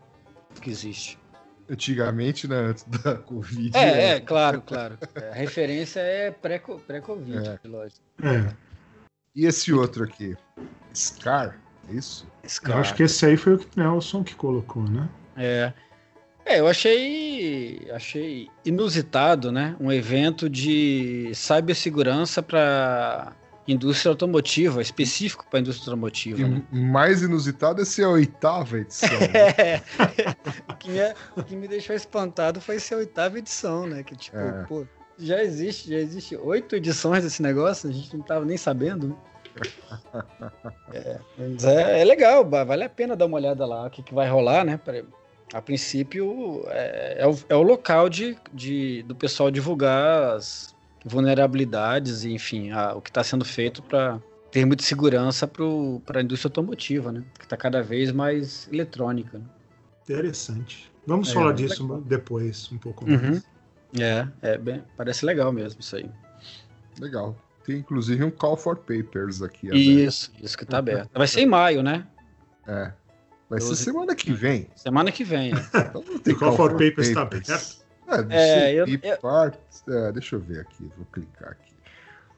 Que 0.62 0.70
existe. 0.72 1.20
Antigamente, 1.70 2.48
né, 2.48 2.56
antes 2.58 2.84
da 2.84 3.16
Covid. 3.16 3.78
É, 3.78 4.16
é, 4.16 4.20
claro, 4.20 4.62
claro. 4.62 4.98
É, 5.16 5.30
a 5.30 5.34
referência 5.34 6.00
é 6.02 6.30
pré-co- 6.32 6.80
pré-Covid, 6.80 7.48
É. 7.48 7.60
lógico. 7.68 8.02
É. 8.22 8.54
E 9.36 9.46
esse 9.46 9.72
outro 9.72 10.04
aqui? 10.04 10.36
SCAR, 10.94 11.58
É 11.90 11.94
isso? 11.94 12.28
Eu 12.68 12.78
acho 12.78 12.94
que 12.96 13.04
esse 13.04 13.26
aí 13.26 13.36
foi 13.38 13.54
o 13.56 13.58
que 13.60 13.78
Nelson 13.80 14.24
que 14.24 14.36
colocou, 14.36 14.84
né? 14.84 15.08
É. 15.38 15.74
É, 16.46 16.60
eu 16.60 16.68
achei, 16.68 17.88
achei 17.94 18.50
inusitado, 18.66 19.50
né? 19.52 19.76
Um 19.80 19.90
evento 19.92 20.50
de 20.50 21.32
cibersegurança 21.34 22.44
para 22.44 23.32
indústria 23.66 24.10
automotiva, 24.10 24.82
específico 24.82 25.46
para 25.50 25.62
indústria 25.62 25.92
automotiva. 25.92 26.42
E 26.42 26.44
Né? 26.44 26.62
mais 26.70 27.22
inusitado 27.22 27.82
é 27.82 27.86
ser 27.86 28.04
a 28.04 28.10
oitava 28.10 28.78
edição. 28.78 29.10
né? 29.10 29.24
É. 29.58 29.82
o, 30.70 30.76
que 30.76 30.90
me, 30.92 31.00
o 31.38 31.44
que 31.44 31.56
me 31.56 31.66
deixou 31.68 31.96
espantado 31.96 32.60
foi 32.60 32.78
ser 32.78 32.96
a 32.96 32.98
oitava 32.98 33.40
edição, 33.40 33.88
né? 33.88 34.04
Que 34.04 34.14
tipo, 34.18 34.36
É. 34.38 34.66
pô, 34.68 34.86
já 35.18 35.42
existe, 35.42 35.90
já 35.90 35.98
existe 35.98 36.36
oito 36.36 36.76
edições 36.76 37.24
desse 37.24 37.42
negócio, 37.42 37.90
a 37.90 37.94
gente 37.94 38.14
não 38.18 38.24
tava 38.24 38.44
nem 38.44 38.58
sabendo. 38.58 39.18
É, 40.94 41.20
é, 41.64 42.02
é 42.02 42.04
legal, 42.04 42.48
vale 42.50 42.84
a 42.84 42.90
pena 42.90 43.16
dar 43.16 43.26
uma 43.26 43.38
olhada 43.38 43.66
lá, 43.66 43.88
o 43.88 43.90
que, 43.90 44.04
que 44.04 44.14
vai 44.14 44.28
rolar, 44.30 44.64
né? 44.66 44.78
Pra- 44.78 45.04
a 45.54 45.62
princípio, 45.62 46.64
é, 46.68 47.18
é 47.20 47.28
o, 47.28 47.38
é 47.50 47.56
o 47.56 47.62
local 47.62 48.10
de, 48.10 48.36
de, 48.52 49.04
do 49.04 49.16
pessoal 49.16 49.52
divulgar 49.52 50.36
as 50.36 50.74
vulnerabilidades 51.06 52.24
e, 52.24 52.32
enfim, 52.34 52.72
a- 52.72 52.96
o 52.96 53.02
que 53.02 53.10
está 53.10 53.24
sendo 53.24 53.46
feito 53.46 53.82
para 53.84 54.20
termo 54.52 54.76
de 54.76 54.84
segurança 54.84 55.48
para 55.48 56.20
a 56.20 56.24
indústria 56.24 56.50
automotiva, 56.50 57.12
né? 57.12 57.24
Que 57.38 57.46
está 57.46 57.56
cada 57.58 57.82
vez 57.82 58.12
mais 58.12 58.68
eletrônica. 58.72 59.38
né? 59.38 59.46
Interessante. 60.04 60.92
Vamos 61.08 61.30
É, 61.30 61.34
falar 61.34 61.52
legal. 61.52 61.68
disso 61.68 62.04
depois, 62.06 62.72
um 62.72 62.78
pouco 62.78 63.06
Uhum. 63.10 63.22
mais. 63.32 63.44
É, 64.00 64.28
é 64.42 64.58
bem, 64.58 64.84
parece 64.98 65.26
legal 65.26 65.52
mesmo 65.52 65.80
isso 65.80 65.96
aí. 65.96 66.10
Legal. 67.00 67.36
Tem 67.66 67.78
inclusive 67.78 68.24
um 68.24 68.32
Call 68.32 68.58
for 68.58 68.76
Papers 68.78 69.42
aqui. 69.42 69.68
aberto. 69.68 69.88
Isso, 69.88 70.32
isso 70.42 70.58
que 70.58 70.66
tá 70.66 70.78
aberto. 70.80 71.10
Vai 71.14 71.28
ser 71.28 71.42
em 71.42 71.46
maio, 71.46 71.82
né? 71.82 72.06
É. 72.68 72.92
Vai 73.54 73.62
ser 73.62 73.76
semana 73.76 74.16
que 74.16 74.32
vem. 74.34 74.68
Semana 74.76 75.12
que 75.12 75.24
vem. 75.24 75.52
é. 75.52 75.56
Então 75.80 76.04
não 76.08 76.20
tem 76.20 76.34
E 76.34 76.38
Call 76.38 76.56
for 76.56 76.72
Papers 76.72 77.12
tá 77.14 77.22
aberto? 77.22 77.50
É, 78.08 78.22
não 78.22 78.32
É, 78.32 78.74
eu- 78.74 78.88
e 78.88 79.00
eu- 79.02 79.18
parts- 79.18 79.84
é, 79.88 80.12
deixa 80.12 80.36
eu 80.36 80.40
ver 80.40 80.60
aqui, 80.62 80.92
vou 80.98 81.06
clicar 81.12 81.52
aqui. 81.52 81.74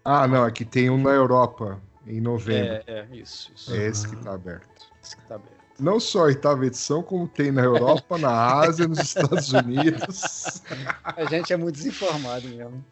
Ah, 0.03 0.27
não, 0.27 0.43
aqui 0.43 0.63
tem 0.63 0.89
um 0.89 1.01
na 1.01 1.09
Europa, 1.11 1.81
em 2.05 2.21
novembro. 2.21 2.73
É, 2.73 2.83
é, 2.85 3.07
isso. 3.11 3.51
isso. 3.55 3.73
É, 3.73 3.87
esse 3.87 4.07
que 4.07 4.15
tá 4.17 4.33
aberto. 4.33 4.67
Esse 5.03 5.15
que 5.17 5.23
tá 5.23 5.35
aberto. 5.35 5.55
Não 5.79 5.99
só 5.99 6.19
a 6.19 6.23
oitava 6.25 6.65
edição, 6.65 7.01
como 7.03 7.27
tem 7.27 7.51
na 7.51 7.61
Europa, 7.63 8.17
na 8.17 8.29
Ásia, 8.31 8.87
nos 8.87 8.99
Estados 8.99 9.51
Unidos. 9.51 10.61
A 11.03 11.25
gente 11.25 11.51
é 11.51 11.57
muito 11.57 11.75
desinformado 11.75 12.47
mesmo. 12.47 12.85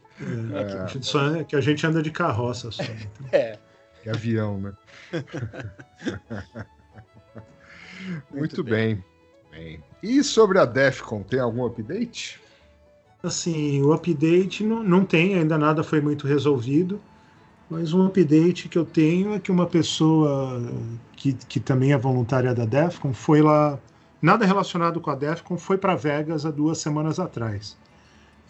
É, 0.54 0.64
que, 0.66 0.74
a 0.78 0.88
gente 0.88 1.06
só 1.06 1.36
é- 1.36 1.44
que 1.44 1.56
a 1.56 1.62
gente 1.62 1.86
anda 1.88 2.02
de 2.02 2.12
carroça 2.12 2.72
só. 2.72 2.84
então. 2.84 3.28
É. 3.32 3.58
É 4.06 4.10
avião, 4.10 4.60
né? 4.60 4.74
Muito, 8.06 8.26
Muito 8.34 8.64
bem. 8.64 9.04
bem. 9.52 9.84
E 10.02 10.24
sobre 10.24 10.60
a 10.60 10.66
Defcon, 10.66 11.24
tem 11.24 11.40
algum 11.40 11.66
update? 11.66 12.40
Assim, 13.22 13.82
o 13.82 13.94
update 13.94 14.64
não, 14.64 14.84
não 14.84 15.06
tem, 15.06 15.36
ainda 15.36 15.58
nada 15.58 15.84
foi 15.84 16.02
muito 16.02 16.28
resolvido. 16.28 17.00
Mas 17.70 17.94
um 17.94 18.06
update 18.06 18.70
que 18.70 18.78
eu 18.78 18.86
tenho 18.86 19.34
é 19.34 19.40
que 19.40 19.52
uma 19.52 19.66
pessoa 19.66 20.62
que, 21.16 21.34
que 21.34 21.60
também 21.60 21.94
é 21.94 21.98
voluntária 21.98 22.54
da 22.54 22.66
DEFCON 22.66 23.14
foi 23.14 23.42
lá, 23.42 23.80
nada 24.22 24.46
relacionado 24.46 25.00
com 25.00 25.10
a 25.10 25.16
DEFCON, 25.16 25.58
foi 25.58 25.78
para 25.78 25.96
Vegas 25.96 26.46
há 26.46 26.52
duas 26.52 26.78
semanas 26.78 27.20
atrás. 27.20 27.78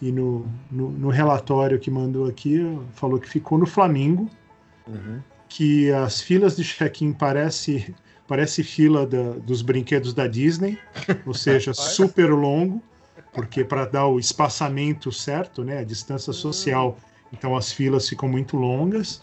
E 0.02 0.10
no, 0.10 0.46
no, 0.70 0.90
no 0.90 1.08
relatório 1.08 1.78
que 1.78 1.90
mandou 1.90 2.26
aqui, 2.26 2.60
falou 2.94 3.18
que 3.18 3.28
ficou 3.28 3.56
no 3.56 3.64
Flamingo, 3.64 4.28
que 5.48 5.90
as 5.92 6.20
filas 6.20 6.56
de 6.56 6.64
check-in 6.64 7.12
parece, 7.12 7.94
parece 8.26 8.62
fila 8.62 9.06
da- 9.06 9.32
dos 9.32 9.62
brinquedos 9.62 10.14
da 10.14 10.26
Disney, 10.26 10.78
ou 11.26 11.34
seja, 11.34 11.72
super 11.74 12.30
longo, 12.30 12.82
porque 13.32 13.64
para 13.64 13.84
dar 13.84 14.06
o 14.06 14.18
espaçamento 14.18 15.10
certo, 15.12 15.64
né, 15.64 15.78
a 15.78 15.84
distância 15.84 16.32
social, 16.32 16.96
então 17.32 17.56
as 17.56 17.72
filas 17.72 18.08
ficam 18.08 18.28
muito 18.28 18.56
longas 18.56 19.20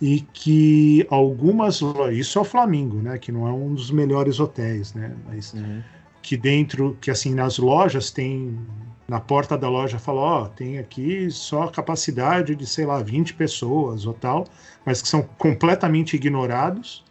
e 0.00 0.20
que 0.32 1.06
algumas 1.10 1.80
isso 2.12 2.38
é 2.38 2.42
o 2.42 2.44
Flamingo, 2.44 2.96
né, 3.02 3.18
que 3.18 3.30
não 3.32 3.46
é 3.46 3.52
um 3.52 3.74
dos 3.74 3.90
melhores 3.90 4.40
hotéis, 4.40 4.94
né, 4.94 5.14
mas 5.26 5.54
que 6.22 6.36
dentro, 6.36 6.96
que 7.00 7.10
assim 7.10 7.34
nas 7.34 7.58
lojas 7.58 8.10
tem 8.10 8.58
na 9.08 9.20
porta 9.20 9.58
da 9.58 9.68
loja 9.68 9.98
fala, 9.98 10.20
ó, 10.20 10.48
tem 10.48 10.78
aqui 10.78 11.30
só 11.30 11.64
a 11.64 11.70
capacidade 11.70 12.54
de, 12.54 12.64
sei 12.66 12.86
lá, 12.86 13.02
20 13.02 13.34
pessoas 13.34 14.06
ou 14.06 14.14
tal, 14.14 14.46
mas 14.86 15.02
que 15.02 15.08
são 15.08 15.22
completamente 15.22 16.14
ignorados 16.14 17.04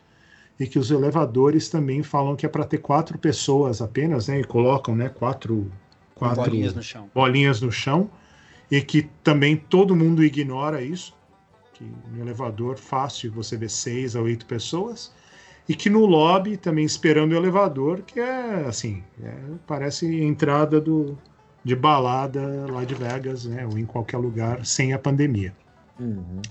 e 0.59 0.67
que 0.67 0.77
os 0.77 0.91
elevadores 0.91 1.69
também 1.69 2.03
falam 2.03 2.35
que 2.35 2.45
é 2.45 2.49
para 2.49 2.65
ter 2.65 2.79
quatro 2.79 3.17
pessoas 3.17 3.81
apenas, 3.81 4.27
né, 4.27 4.41
e 4.41 4.43
colocam, 4.43 4.95
né, 4.95 5.07
quatro, 5.07 5.71
quatro 6.13 6.43
Bolinhas 6.43 6.73
no 6.75 6.83
chão. 6.83 7.09
bolinhas 7.15 7.61
no 7.61 7.71
chão 7.71 8.09
e 8.69 8.81
que 8.81 9.03
também 9.23 9.55
todo 9.55 9.95
mundo 9.95 10.23
ignora 10.23 10.81
isso, 10.81 11.15
que 11.73 11.89
no 12.11 12.21
elevador 12.21 12.77
fácil 12.77 13.31
você 13.31 13.55
vê 13.55 13.69
seis 13.69 14.15
a 14.15 14.21
oito 14.21 14.45
pessoas 14.45 15.13
e 15.67 15.73
que 15.73 15.89
no 15.89 16.05
lobby 16.05 16.57
também 16.57 16.83
esperando 16.83 17.31
o 17.31 17.35
elevador, 17.35 18.01
que 18.01 18.19
é 18.19 18.65
assim, 18.67 19.01
é, 19.23 19.33
parece 19.65 20.05
entrada 20.21 20.81
do, 20.81 21.17
de 21.63 21.75
balada 21.75 22.65
lá 22.69 22.83
de 22.83 22.95
Vegas, 22.95 23.45
né, 23.45 23.65
ou 23.65 23.77
em 23.77 23.85
qualquer 23.85 24.17
lugar 24.17 24.65
sem 24.65 24.91
a 24.93 24.99
pandemia. 24.99 25.55
Uhum. 25.97 26.41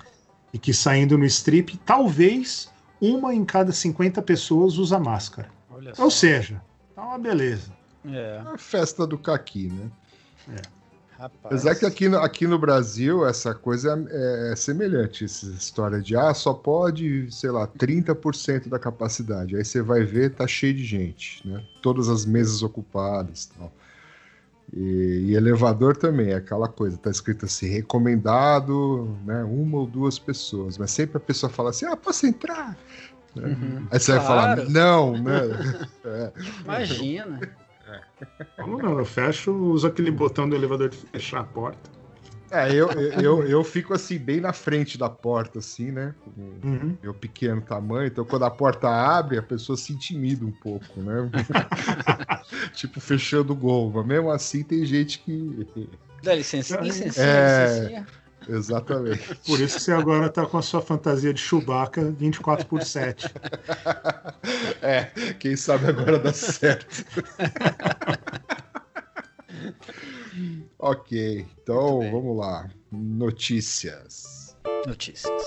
E 0.52 0.58
que 0.58 0.72
saindo 0.72 1.18
no 1.18 1.26
strip, 1.26 1.76
talvez 1.78 2.70
uma 3.00 3.34
em 3.34 3.44
cada 3.44 3.72
50 3.72 4.20
pessoas 4.22 4.78
usa 4.78 4.98
máscara. 4.98 5.48
Olha 5.70 5.94
só. 5.94 6.04
Ou 6.04 6.10
seja, 6.10 6.60
tá 6.94 7.02
uma 7.02 7.18
beleza. 7.18 7.72
É, 8.06 8.40
A 8.46 8.56
festa 8.56 9.06
do 9.06 9.18
caqui, 9.18 9.68
né? 9.68 9.90
rapaz. 11.18 11.44
Apesar 11.44 11.74
que 11.74 11.84
aqui 11.84 12.08
no, 12.08 12.18
aqui 12.18 12.46
no 12.46 12.58
Brasil 12.58 13.26
essa 13.26 13.52
coisa 13.54 14.06
é, 14.08 14.52
é 14.52 14.56
semelhante, 14.56 15.24
essa 15.24 15.46
história 15.46 16.00
de 16.00 16.16
ah, 16.16 16.32
só 16.32 16.54
pode, 16.54 17.30
sei 17.32 17.50
lá, 17.50 17.66
30% 17.66 18.68
da 18.68 18.78
capacidade. 18.78 19.56
Aí 19.56 19.64
você 19.64 19.82
vai 19.82 20.04
ver, 20.04 20.34
tá 20.34 20.46
cheio 20.46 20.74
de 20.74 20.84
gente, 20.84 21.46
né? 21.46 21.62
Todas 21.82 22.08
as 22.08 22.24
mesas 22.24 22.62
ocupadas 22.62 23.44
e 23.44 23.58
tal. 23.58 23.72
E, 24.72 25.26
e 25.28 25.34
elevador 25.34 25.96
também, 25.96 26.30
é 26.30 26.34
aquela 26.34 26.68
coisa, 26.68 26.98
tá 26.98 27.10
escrito 27.10 27.46
assim, 27.46 27.68
recomendado, 27.68 29.16
né? 29.24 29.42
Uma 29.44 29.78
ou 29.78 29.86
duas 29.86 30.18
pessoas, 30.18 30.76
mas 30.76 30.90
sempre 30.90 31.16
a 31.16 31.20
pessoa 31.20 31.50
fala 31.50 31.70
assim, 31.70 31.86
ah, 31.86 31.96
posso 31.96 32.26
entrar? 32.26 32.76
Né? 33.34 33.48
Uhum. 33.48 33.86
Aí 33.90 33.98
você 33.98 34.12
vai 34.12 34.20
falar, 34.26 34.56
Claro. 34.56 34.70
não, 34.70 35.12
né? 35.22 35.40
É. 36.04 36.32
Imagina. 36.64 37.40
Não, 38.58 38.78
não, 38.78 38.98
eu 38.98 39.04
fecho, 39.04 39.52
uso 39.52 39.86
aquele 39.86 40.10
botão 40.10 40.48
do 40.48 40.54
elevador 40.54 40.88
de 40.90 40.96
fechar 40.96 41.40
a 41.40 41.44
porta. 41.44 41.90
É, 42.50 42.72
eu, 42.72 42.88
eu, 43.20 43.46
eu 43.46 43.64
fico 43.64 43.92
assim, 43.92 44.18
bem 44.18 44.40
na 44.40 44.52
frente 44.52 44.96
da 44.96 45.10
porta, 45.10 45.58
assim, 45.58 45.92
né? 45.92 46.14
Com 46.24 46.30
Uhum. 46.64 46.96
meu 47.02 47.14
pequeno 47.14 47.60
tamanho, 47.60 48.06
então 48.06 48.24
quando 48.24 48.44
a 48.44 48.50
porta 48.50 48.88
abre, 48.88 49.38
a 49.38 49.42
pessoa 49.42 49.76
se 49.76 49.92
intimida 49.92 50.44
um 50.44 50.50
pouco, 50.50 51.02
né? 51.02 51.30
tipo, 52.72 53.00
fechando 53.00 53.52
o 53.52 53.56
gol. 53.56 53.92
Mas 53.94 54.06
mesmo 54.06 54.30
assim, 54.30 54.62
tem 54.62 54.84
gente 54.84 55.18
que. 55.18 55.66
Dá 56.22 56.34
licença, 56.34 56.80
licencinha, 56.80 57.26
É. 57.26 57.68
licencinha. 57.68 58.06
Exatamente. 58.48 59.34
Por 59.44 59.60
isso 59.60 59.76
que 59.76 59.82
você 59.82 59.92
agora 59.92 60.28
tá 60.30 60.46
com 60.46 60.56
a 60.56 60.62
sua 60.62 60.80
fantasia 60.80 61.34
de 61.34 61.40
Chewbacca 61.40 62.10
24 62.12 62.66
por 62.66 62.82
7. 62.82 63.30
É, 64.80 65.04
quem 65.38 65.54
sabe 65.54 65.86
agora 65.86 66.18
dá 66.18 66.32
certo. 66.32 67.04
ok, 70.78 71.46
então 71.62 72.10
vamos 72.10 72.36
lá. 72.36 72.70
Notícias. 72.92 74.56
Notícias. 74.86 75.42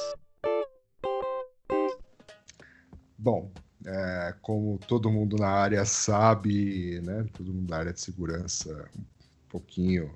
Bom, 3.17 3.51
é, 3.85 4.33
como 4.41 4.79
todo 4.87 5.11
mundo 5.11 5.35
na 5.37 5.47
área 5.49 5.85
sabe, 5.85 6.99
né? 7.01 7.25
Todo 7.33 7.53
mundo 7.53 7.67
da 7.67 7.77
área 7.77 7.93
de 7.93 7.99
segurança, 8.01 8.89
um 8.97 9.03
pouquinho 9.49 10.11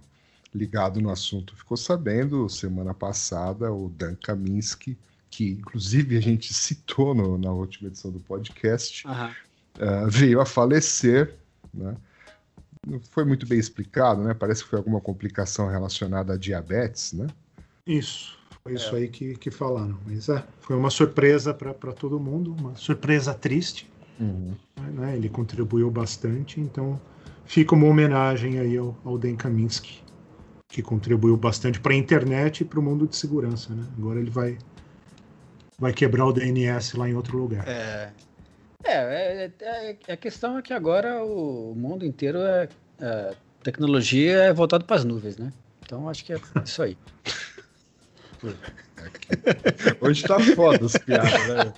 ligado 0.53 1.01
no 1.01 1.09
assunto, 1.09 1.55
ficou 1.55 1.75
sabendo 1.77 2.47
semana 2.49 2.93
passada 2.93 3.71
o 3.71 3.89
Dan 3.89 4.15
Kaminsky, 4.15 4.97
que 5.29 5.49
inclusive 5.51 6.17
a 6.17 6.21
gente 6.21 6.53
citou 6.55 7.13
no- 7.13 7.37
na 7.37 7.51
última 7.51 7.89
edição 7.89 8.09
do 8.09 8.19
podcast, 8.21 9.05
Aham. 9.07 9.35
ah, 9.79 10.05
veio 10.07 10.39
a 10.39 10.45
falecer, 10.45 11.35
né? 11.73 11.95
Não 12.85 12.99
foi 12.99 13.25
muito 13.25 13.47
bem 13.47 13.57
explicado, 13.57 14.23
né? 14.23 14.33
Parece 14.33 14.63
que 14.63 14.69
foi 14.69 14.77
alguma 14.77 15.01
complicação 15.01 15.67
relacionada 15.67 16.33
a 16.33 16.37
diabetes, 16.37 17.13
né? 17.13 17.27
Isso, 17.85 18.37
foi 18.63 18.73
isso 18.73 18.95
aí 18.95 19.07
que, 19.07 19.35
que 19.35 19.49
falaram. 19.49 19.97
Mas 20.05 20.29
é, 20.29 20.43
foi 20.59 20.75
uma 20.75 20.89
surpresa 20.89 21.53
para 21.53 21.73
todo 21.93 22.19
mundo, 22.19 22.55
uma 22.59 22.75
surpresa 22.75 23.33
triste. 23.33 23.89
né? 24.91 25.15
Ele 25.15 25.29
contribuiu 25.29 25.89
bastante, 25.91 26.59
então 26.61 26.99
fica 27.45 27.75
uma 27.75 27.87
homenagem 27.87 28.59
aí 28.59 28.77
ao, 28.77 28.97
ao 29.03 29.17
Dan 29.17 29.35
Kaminsky, 29.35 30.03
que 30.67 30.81
contribuiu 30.81 31.35
bastante 31.37 31.79
para 31.79 31.93
a 31.93 31.95
internet 31.95 32.61
e 32.61 32.65
para 32.65 32.79
o 32.79 32.83
mundo 32.83 33.07
de 33.07 33.15
segurança. 33.15 33.73
Né? 33.73 33.83
Agora 33.97 34.19
ele 34.19 34.29
vai, 34.29 34.57
vai 35.77 35.93
quebrar 35.93 36.25
o 36.25 36.33
DNS 36.33 36.97
lá 36.97 37.09
em 37.09 37.15
outro 37.15 37.37
lugar. 37.37 37.67
É, 37.67 38.11
É, 38.85 39.51
é, 39.59 39.97
é, 40.07 40.13
a 40.13 40.17
questão 40.17 40.57
é 40.57 40.61
que 40.61 40.73
agora 40.73 41.23
o 41.23 41.73
mundo 41.75 42.05
inteiro 42.05 42.39
é, 42.39 42.69
é 43.01 43.33
tecnologia 43.63 44.43
é 44.43 44.53
voltado 44.53 44.85
para 44.85 44.95
as 44.95 45.03
nuvens, 45.03 45.37
né? 45.37 45.51
Então 45.83 46.07
acho 46.07 46.23
que 46.23 46.33
é 46.33 46.39
isso 46.63 46.83
aí. 46.83 46.97
Hoje 50.01 50.23
tá 50.23 50.39
foda 50.39 50.85
as 50.85 50.97
piadas, 50.97 51.47
né? 51.47 51.73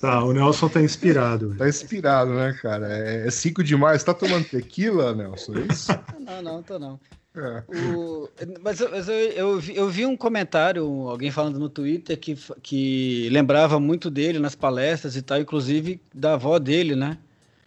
Tá, 0.00 0.24
o 0.24 0.32
Nelson 0.32 0.68
tá 0.68 0.80
inspirado. 0.80 1.54
Tá 1.56 1.68
inspirado, 1.68 2.32
né, 2.32 2.58
cara? 2.60 2.88
É 2.88 3.30
5 3.30 3.62
de 3.62 3.76
maio. 3.76 3.98
Você 3.98 4.06
tá 4.06 4.14
tomando 4.14 4.44
tequila, 4.44 5.14
Nelson? 5.14 5.54
É 5.56 5.72
isso? 5.72 5.92
Não, 6.18 6.42
não, 6.42 6.62
tô 6.62 6.78
não. 6.78 6.98
É. 7.34 7.62
O, 7.94 8.28
mas, 8.60 8.80
eu, 8.80 8.90
mas 8.90 9.08
eu, 9.08 9.14
eu, 9.14 9.60
vi, 9.60 9.76
eu, 9.76 9.88
vi, 9.88 10.04
um 10.04 10.16
comentário, 10.16 10.84
alguém 11.08 11.30
falando 11.30 11.60
no 11.60 11.68
Twitter 11.68 12.18
que, 12.18 12.36
que 12.60 13.28
lembrava 13.30 13.78
muito 13.78 14.10
dele 14.10 14.40
nas 14.40 14.56
palestras 14.56 15.14
e 15.14 15.22
tal, 15.22 15.40
inclusive 15.40 16.00
da 16.12 16.34
avó 16.34 16.58
dele, 16.58 16.96
né? 16.96 17.18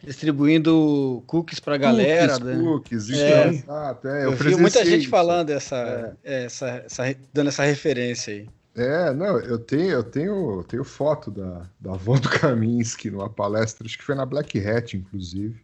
Distribuindo 0.04 1.24
cookies 1.26 1.62
pra 1.62 1.78
galera. 1.78 2.34
Cookies, 2.34 2.46
né? 2.46 2.64
cookies 2.64 3.04
isso 3.10 3.22
é, 3.22 3.48
exato. 3.48 4.08
É, 4.10 4.26
eu, 4.26 4.34
vi 4.34 4.56
muita 4.58 4.86
gente 4.86 5.08
falando 5.08 5.50
essa, 5.50 6.18
é. 6.26 6.44
essa, 6.44 6.68
essa, 6.86 7.16
dando 7.34 7.48
essa 7.48 7.64
referência 7.64 8.34
aí. 8.34 8.50
É, 8.76 9.14
não, 9.14 9.40
eu 9.40 9.60
tenho, 9.60 9.92
eu 9.92 10.04
tenho, 10.04 10.66
tenho 10.68 10.84
foto 10.84 11.32
da, 11.32 11.70
da 11.80 11.94
avó 11.94 12.18
do 12.18 12.28
Kaminsky 12.28 13.10
numa 13.10 13.30
palestra, 13.30 13.86
acho 13.86 13.98
que 13.98 14.04
foi 14.04 14.16
na 14.16 14.26
Black 14.26 14.60
Hat, 14.60 14.98
inclusive 14.98 15.64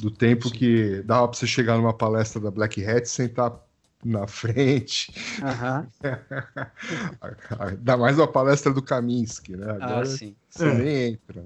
do 0.00 0.10
tempo 0.10 0.48
Sim. 0.48 0.54
que 0.54 1.02
dava 1.02 1.28
para 1.28 1.38
você 1.38 1.46
chegar 1.46 1.76
numa 1.76 1.92
palestra 1.92 2.40
da 2.40 2.50
Black 2.50 2.84
Hat 2.84 3.08
sentar 3.08 3.60
na 4.04 4.26
frente. 4.26 5.12
Uhum. 5.42 5.86
Ainda 7.58 7.96
mais 7.96 8.18
uma 8.18 8.28
palestra 8.28 8.72
do 8.72 8.82
Kaminsky, 8.82 9.56
né? 9.56 9.66
Ah, 9.68 9.84
Agora 9.84 10.02
ah, 10.02 10.06
sim. 10.06 10.36
você 10.48 10.68
é. 10.68 10.74
nem 10.74 11.12
entra. 11.12 11.44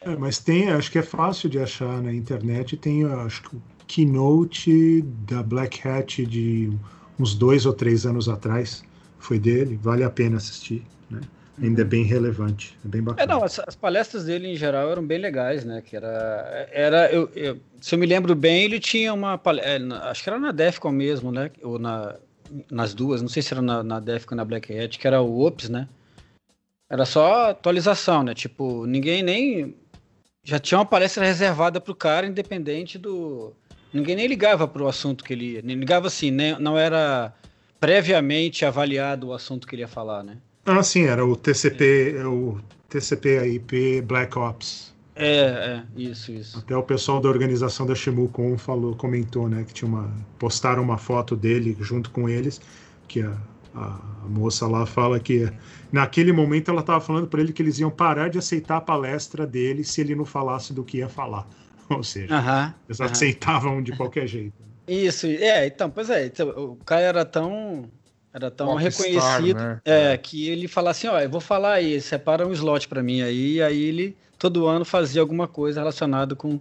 É, 0.00 0.16
mas 0.16 0.38
tem, 0.38 0.70
acho 0.70 0.90
que 0.90 0.98
é 0.98 1.02
fácil 1.02 1.48
de 1.48 1.58
achar 1.58 2.02
na 2.02 2.12
internet. 2.12 2.76
Tem, 2.76 3.04
acho 3.04 3.42
que 3.42 3.56
o 3.56 3.62
keynote 3.86 5.02
da 5.26 5.42
Black 5.42 5.86
Hat 5.86 6.24
de 6.26 6.70
uns 7.18 7.34
dois 7.34 7.66
ou 7.66 7.72
três 7.72 8.06
anos 8.06 8.28
atrás 8.28 8.84
foi 9.18 9.38
dele. 9.38 9.78
Vale 9.82 10.04
a 10.04 10.10
pena 10.10 10.36
assistir, 10.36 10.84
né? 11.10 11.20
Ainda 11.62 11.82
é 11.82 11.84
bem 11.84 12.04
relevante, 12.04 12.76
é 12.84 12.88
bem 12.88 13.02
bacana. 13.02 13.22
É, 13.22 13.26
não, 13.26 13.44
as, 13.44 13.58
as, 13.60 13.74
palestras 13.74 14.24
dele 14.24 14.48
em 14.48 14.56
geral 14.56 14.90
eram 14.90 15.06
bem 15.06 15.18
legais, 15.18 15.64
né? 15.64 15.82
Que 15.82 15.96
era, 15.96 16.68
era 16.72 17.12
eu, 17.12 17.30
eu, 17.34 17.58
se 17.80 17.94
eu 17.94 17.98
me 17.98 18.06
lembro 18.06 18.34
bem, 18.34 18.64
ele 18.64 18.78
tinha 18.80 19.12
uma 19.12 19.40
é, 19.62 19.76
acho 20.08 20.22
que 20.22 20.30
era 20.30 20.38
na 20.38 20.52
Defcon 20.52 20.92
mesmo, 20.92 21.32
né? 21.32 21.50
Ou 21.62 21.78
na, 21.78 22.16
nas 22.70 22.94
duas, 22.94 23.20
não 23.20 23.28
sei 23.28 23.42
se 23.42 23.52
era 23.52 23.62
na, 23.62 23.82
na 23.82 24.00
Defcon 24.00 24.34
ou 24.34 24.36
na 24.36 24.44
Black 24.44 24.76
Hat, 24.76 24.98
que 24.98 25.06
era 25.06 25.20
o 25.20 25.44
Ops, 25.44 25.68
né? 25.68 25.88
Era 26.90 27.04
só 27.04 27.50
atualização, 27.50 28.22
né? 28.22 28.34
Tipo, 28.34 28.86
ninguém 28.86 29.22
nem 29.22 29.74
já 30.42 30.58
tinha 30.58 30.78
uma 30.78 30.86
palestra 30.86 31.24
reservada 31.24 31.80
para 31.80 31.92
o 31.92 31.96
cara, 31.96 32.26
independente 32.26 32.96
do 32.98 33.52
ninguém 33.92 34.16
nem 34.16 34.26
ligava 34.26 34.66
para 34.66 34.82
o 34.82 34.88
assunto 34.88 35.24
que 35.24 35.32
ele 35.32 35.54
ia, 35.54 35.62
nem 35.62 35.76
ligava 35.76 36.06
assim, 36.06 36.30
né? 36.30 36.56
Não 36.58 36.78
era 36.78 37.34
previamente 37.80 38.64
avaliado 38.64 39.28
o 39.28 39.34
assunto 39.34 39.66
que 39.66 39.74
ele 39.74 39.82
ia 39.82 39.88
falar, 39.88 40.22
né? 40.22 40.38
Ah, 40.68 40.82
sim, 40.82 41.04
era 41.04 41.24
o 41.24 41.34
TCP, 41.34 42.16
é. 42.18 42.26
o 42.26 42.60
TCP/IP 42.90 44.02
Black 44.02 44.38
Ops. 44.38 44.94
É, 45.16 45.40
é, 45.40 45.82
isso, 45.96 46.30
isso. 46.30 46.58
Até 46.58 46.76
o 46.76 46.82
pessoal 46.82 47.20
da 47.20 47.28
organização 47.28 47.86
da 47.86 47.94
Shimukon 47.94 48.56
falou, 48.58 48.94
comentou, 48.94 49.48
né, 49.48 49.64
que 49.64 49.72
tinha 49.72 49.88
uma 49.88 50.12
postaram 50.38 50.82
uma 50.82 50.98
foto 50.98 51.34
dele 51.34 51.76
junto 51.80 52.10
com 52.10 52.28
eles, 52.28 52.60
que 53.08 53.22
a, 53.22 53.36
a, 53.74 53.98
a 54.24 54.28
moça 54.28 54.68
lá 54.68 54.84
fala 54.84 55.18
que 55.18 55.50
naquele 55.90 56.32
momento 56.32 56.70
ela 56.70 56.82
estava 56.82 57.00
falando 57.00 57.26
para 57.26 57.40
ele 57.40 57.52
que 57.52 57.62
eles 57.62 57.78
iam 57.78 57.90
parar 57.90 58.28
de 58.28 58.38
aceitar 58.38 58.76
a 58.76 58.80
palestra 58.80 59.46
dele 59.46 59.82
se 59.82 60.02
ele 60.02 60.14
não 60.14 60.26
falasse 60.26 60.72
do 60.72 60.84
que 60.84 60.98
ia 60.98 61.08
falar. 61.08 61.48
Ou 61.88 62.04
seja, 62.04 62.38
uh 62.38 62.44
-huh, 62.44 62.74
eles 62.86 63.00
uh 63.00 63.04
-huh. 63.04 63.10
aceitavam 63.10 63.82
de 63.82 63.96
qualquer 63.96 64.26
jeito. 64.26 64.54
Isso, 64.86 65.26
é, 65.26 65.66
então, 65.66 65.90
pois 65.90 66.10
é, 66.10 66.26
então, 66.26 66.48
o 66.50 66.76
cara 66.76 67.00
era 67.02 67.24
tão 67.24 67.90
era 68.32 68.50
tão 68.50 68.74
reconhecido 68.74 69.58
né? 69.58 69.80
é, 69.84 70.16
que 70.16 70.48
ele 70.48 70.68
falava 70.68 70.90
assim, 70.90 71.08
ó, 71.08 71.18
eu 71.20 71.30
vou 71.30 71.40
falar 71.40 71.74
aí, 71.74 72.00
separa 72.00 72.46
um 72.46 72.52
slot 72.52 72.88
para 72.88 73.02
mim 73.02 73.22
aí, 73.22 73.54
e 73.54 73.62
aí 73.62 73.82
ele 73.82 74.16
todo 74.38 74.66
ano 74.66 74.84
fazia 74.84 75.20
alguma 75.20 75.48
coisa 75.48 75.80
relacionada 75.80 76.36
com 76.36 76.60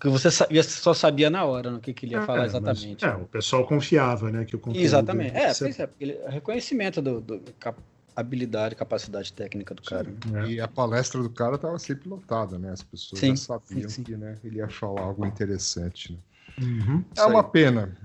que 0.00 0.08
você 0.08 0.32
sabia, 0.32 0.64
só 0.64 0.92
sabia 0.92 1.30
na 1.30 1.44
hora 1.44 1.70
no 1.70 1.78
que, 1.78 1.94
que 1.94 2.06
ele 2.06 2.14
ia 2.14 2.22
é, 2.22 2.26
falar 2.26 2.46
exatamente. 2.46 3.04
Mas, 3.04 3.14
é, 3.14 3.16
o 3.16 3.26
pessoal 3.26 3.64
confiava, 3.64 4.32
né, 4.32 4.44
que 4.44 4.56
o 4.56 4.58
conteúdo... 4.58 4.84
Exatamente, 4.84 5.36
é, 5.36 5.54
pois 5.54 5.78
é, 5.78 5.88
ele, 6.00 6.18
reconhecimento 6.26 7.00
do, 7.00 7.20
do 7.20 7.40
cap, 7.60 7.78
habilidade, 8.16 8.74
capacidade 8.74 9.32
técnica 9.32 9.74
do 9.74 9.82
cara. 9.82 10.08
Né? 10.26 10.50
E 10.50 10.60
a 10.60 10.66
palestra 10.66 11.22
do 11.22 11.30
cara 11.30 11.54
estava 11.54 11.78
sempre 11.78 12.08
lotada, 12.08 12.58
né, 12.58 12.70
as 12.70 12.82
pessoas 12.82 13.20
sim, 13.20 13.36
já 13.36 13.36
sabiam 13.36 13.88
sim, 13.88 13.96
sim. 13.96 14.02
que 14.02 14.16
né, 14.16 14.34
ele 14.42 14.56
ia 14.56 14.68
falar 14.68 15.02
algo 15.02 15.24
interessante. 15.24 16.12
Né? 16.12 16.18
Uhum. 16.66 17.04
É 17.16 17.24
uma 17.24 17.44
pena. 17.44 17.96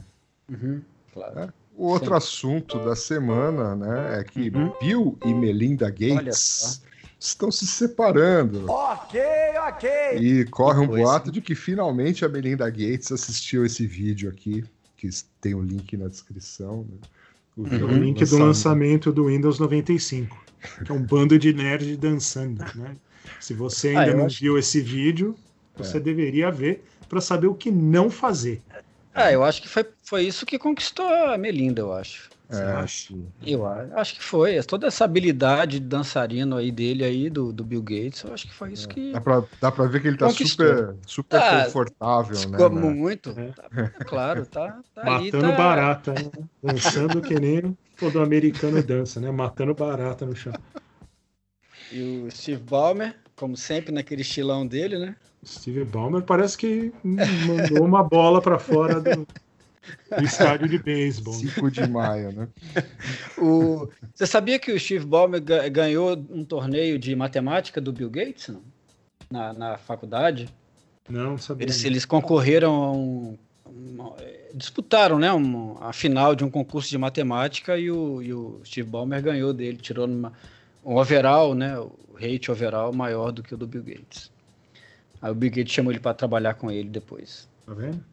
Uhum, 0.48 0.84
claro. 1.12 1.40
É? 1.40 1.50
O 1.78 1.90
outro 1.90 2.10
Sim. 2.10 2.16
assunto 2.16 2.80
da 2.80 2.96
semana, 2.96 3.76
né, 3.76 4.20
é 4.20 4.24
que 4.24 4.50
uhum. 4.50 4.74
Bill 4.82 5.18
e 5.24 5.32
Melinda 5.32 5.92
Gates 5.92 6.82
estão 7.20 7.52
se 7.52 7.68
separando. 7.68 8.66
Ok, 8.68 9.22
ok. 9.68 9.90
E 10.20 10.46
corre 10.46 10.80
um 10.80 10.88
boato 10.88 11.32
de 11.32 11.40
que 11.40 11.54
finalmente 11.54 12.26
a 12.26 12.30
Melinda 12.30 12.68
Gates 12.68 13.12
assistiu 13.12 13.64
esse 13.64 13.86
vídeo 13.86 14.28
aqui, 14.28 14.66
que 14.98 15.08
tem 15.40 15.54
o 15.54 15.60
um 15.60 15.62
link 15.64 15.96
na 15.96 16.08
descrição. 16.08 16.84
Né? 16.90 16.98
O, 17.56 17.62
uhum. 17.62 17.86
o 17.86 17.98
link 18.04 18.26
do 18.26 18.38
lançamento 18.40 19.12
do 19.12 19.28
Windows 19.28 19.60
95, 19.60 20.36
que 20.84 20.92
é 20.92 20.96
um 20.96 21.04
bando 21.04 21.38
de 21.38 21.54
nerds 21.54 21.96
dançando. 21.98 22.66
Né? 22.74 22.96
Se 23.40 23.54
você 23.54 23.90
ainda 23.90 24.14
ah, 24.14 24.16
não 24.16 24.26
acho... 24.26 24.40
viu 24.40 24.58
esse 24.58 24.82
vídeo, 24.82 25.36
você 25.76 25.98
é. 25.98 26.00
deveria 26.00 26.50
ver 26.50 26.84
para 27.08 27.22
saber 27.22 27.46
o 27.46 27.54
que 27.54 27.70
não 27.70 28.10
fazer. 28.10 28.64
Ah, 29.18 29.32
eu 29.32 29.44
acho 29.44 29.62
que 29.64 29.68
foi, 29.68 29.86
foi 30.04 30.24
isso 30.24 30.46
que 30.46 30.60
conquistou 30.60 31.08
a 31.08 31.38
Melinda, 31.38 31.82
eu 31.82 31.92
acho. 31.92 32.30
É, 32.50 32.64
acho. 32.74 33.18
Eu 33.46 33.66
acho 33.66 34.16
que 34.16 34.24
foi. 34.24 34.62
Toda 34.64 34.88
essa 34.88 35.04
habilidade 35.04 35.80
de 35.80 35.86
dançarino 35.86 36.56
aí 36.56 36.72
dele 36.72 37.04
aí, 37.04 37.30
do, 37.30 37.52
do 37.52 37.64
Bill 37.64 37.82
Gates, 37.82 38.24
eu 38.24 38.34
acho 38.34 38.48
que 38.48 38.54
foi 38.54 38.72
isso 38.72 38.88
é. 38.90 38.94
que. 38.94 39.12
Dá 39.12 39.20
pra, 39.20 39.44
dá 39.60 39.72
pra 39.72 39.86
ver 39.86 40.02
que 40.02 40.08
ele 40.08 40.18
tá 40.18 40.28
conquistou. 40.28 40.66
super, 40.66 40.96
super 41.06 41.38
ah, 41.42 41.66
confortável, 41.66 42.50
né? 42.50 42.70
Muito. 42.70 43.32
É. 43.32 43.52
Tá, 43.52 44.06
claro, 44.06 44.46
tá, 44.46 44.80
tá 44.96 45.04
Matando 45.04 45.50
tá... 45.50 45.58
barata, 45.58 46.14
né? 46.14 46.32
Dançando 46.64 47.22
que 47.22 47.38
nem 47.38 47.78
todo 48.00 48.22
americano 48.22 48.82
dança, 48.82 49.20
né? 49.20 49.30
Matando 49.30 49.74
barata 49.74 50.26
no 50.26 50.36
chão. 50.36 50.54
E 51.92 52.24
o 52.26 52.32
Steve 52.32 52.62
Ballmer, 52.62 53.16
como 53.36 53.58
sempre, 53.58 53.92
naquele 53.92 54.22
estilão 54.22 54.66
dele, 54.66 54.98
né? 54.98 55.16
Steve 55.46 55.84
Ballmer 55.86 56.22
parece 56.24 56.58
que 56.58 56.92
mandou 57.04 57.84
uma 57.86 58.04
bola 58.04 58.42
para 58.42 58.60
fora 58.60 59.00
do, 59.00 59.26
do, 60.18 60.24
estádio 60.24 60.68
de 60.68 60.78
beisebol. 60.78 61.34
5 61.34 61.72
de 61.72 61.88
maio, 61.88 62.32
né? 62.32 62.48
O, 63.38 63.88
você 64.14 64.26
sabia 64.26 64.60
que 64.60 64.72
o 64.72 64.80
Steve 64.80 65.06
Ballmer 65.06 65.42
ganhou 65.72 66.18
um 66.30 66.44
torneio 66.44 66.98
de 67.00 67.16
matemática 67.16 67.80
do 67.80 67.94
Bill 67.94 68.10
Gates 68.10 68.50
não? 68.50 68.62
Na, 69.30 69.54
na 69.54 69.78
faculdade? 69.78 70.50
Não, 71.10 71.38
sabia. 71.38 71.66
Eles, 71.66 71.84
eles 71.86 72.06
concorreram 72.06 72.74
a 72.74 72.92
um. 72.92 73.38
Uma, 73.66 74.16
disputaram 74.54 75.20
né, 75.20 75.32
uma, 75.32 75.90
a 75.90 75.94
final 75.94 76.34
de 76.34 76.44
um 76.44 76.50
concurso 76.50 76.90
de 76.90 76.98
matemática 76.98 77.78
e 77.78 77.92
o, 77.92 78.22
e 78.22 78.34
o 78.34 78.62
Steve 78.66 78.90
Ballmer 78.90 79.22
ganhou 79.22 79.54
dele, 79.54 79.78
tirou 79.78 80.08
numa, 80.08 80.34
um 80.84 80.98
overall, 80.98 81.54
né, 81.54 81.78
o 81.78 81.92
rate 82.14 82.50
overall 82.50 82.94
maior 82.94 83.32
do 83.32 83.44
que 83.44 83.54
o 83.54 83.58
do 83.58 83.68
Bill 83.68 83.84
Gates. 83.84 84.32
Aí 85.22 85.32
o 85.32 85.36
Bill 85.36 85.52
Gates 85.52 85.74
chamou 85.74 85.92
ele 85.92 86.00
para 86.00 86.14
trabalhar 86.14 86.54
com 86.56 86.70
ele 86.72 86.90
depois. 86.90 87.48
Tá 87.66 87.74
vendo? 87.74 88.04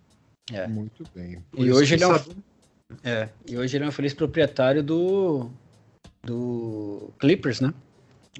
É. 0.52 0.66
Muito 0.66 1.04
bem. 1.14 1.42
e 1.56 1.72
hoje 1.72 1.94
ele 1.94 2.04
é 2.04 2.08
um, 2.08 2.18
é, 3.02 3.28
e 3.48 3.56
hoje 3.56 3.76
ele 3.76 3.84
é 3.84 3.88
um 3.88 3.92
feliz 3.92 4.12
proprietário 4.12 4.82
do 4.82 5.50
do 6.22 7.10
Clippers, 7.18 7.60
né? 7.60 7.72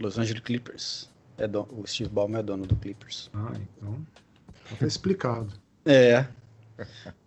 Los 0.01 0.19
Angeles 0.19 0.43
Clippers. 0.43 1.11
É 1.39 1.47
do, 1.49 1.63
o 1.73 1.87
Steve 1.87 2.11
Ballmer 2.11 2.41
é 2.41 2.43
dono 2.43 2.67
do 2.67 2.77
Clippers. 2.77 3.31
Ah, 3.35 3.53
então 3.57 4.07
tá 4.79 4.87
explicado. 4.87 5.53
É. 5.87 6.27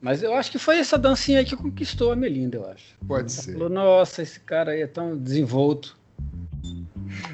Mas 0.02 0.24
eu 0.24 0.34
acho 0.34 0.52
que 0.52 0.58
foi 0.58 0.80
essa 0.80 0.98
dancinha 0.98 1.38
aí 1.38 1.46
que 1.46 1.56
conquistou 1.56 2.12
a 2.12 2.16
Melinda, 2.16 2.58
eu 2.58 2.68
acho. 2.68 2.98
Pode 3.08 3.32
Ela 3.32 3.44
ser. 3.44 3.54
Falou, 3.54 3.70
nossa, 3.70 4.24
esse 4.24 4.40
cara 4.40 4.72
aí 4.72 4.82
é 4.82 4.88
tão 4.88 5.16
desenvolto. 5.16 5.96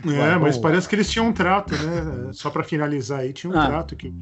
É, 0.06 0.38
mas 0.38 0.58
parece 0.58 0.88
que 0.88 0.96
eles 0.96 1.10
tinham 1.10 1.28
um 1.28 1.34
trato, 1.34 1.74
né? 1.74 2.30
Só 2.34 2.50
para 2.50 2.64
finalizar 2.64 3.20
aí, 3.20 3.34
tinha 3.34 3.52
um 3.52 3.58
ah. 3.58 3.66
trato 3.68 3.96
que 3.96 4.14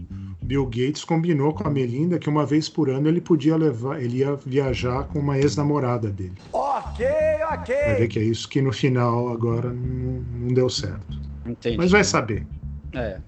Bill 0.42 0.66
Gates 0.66 1.04
combinou 1.04 1.54
com 1.54 1.68
a 1.68 1.72
Melinda 1.72 2.20
que 2.20 2.30
uma 2.30 2.46
vez 2.46 2.68
por 2.68 2.90
ano 2.90 3.08
ele 3.08 3.22
podia 3.22 3.56
levar, 3.56 4.02
ele 4.02 4.18
ia 4.18 4.36
viajar 4.36 5.06
com 5.06 5.20
uma 5.20 5.38
ex-namorada 5.38 6.10
dele. 6.10 6.34
Ok, 6.52 7.06
ok. 7.52 7.76
Vai 7.76 7.96
ver 7.96 8.08
que 8.08 8.20
é 8.20 8.24
isso 8.24 8.50
que 8.50 8.62
no 8.62 8.74
final 8.74 9.30
agora 9.30 9.72
não, 9.72 10.24
não 10.40 10.54
deu 10.54 10.70
certo. 10.70 11.20
Entendi. 11.46 11.78
Mas 11.78 11.92
vai 11.92 12.04
saber. 12.04 12.46
É. 12.94 13.20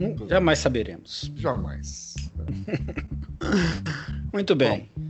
Hum, 0.00 0.14
jamais 0.28 0.60
saberemos. 0.60 1.32
Jamais. 1.36 2.14
Muito 4.32 4.54
bem. 4.54 4.90
Bom, 4.96 5.08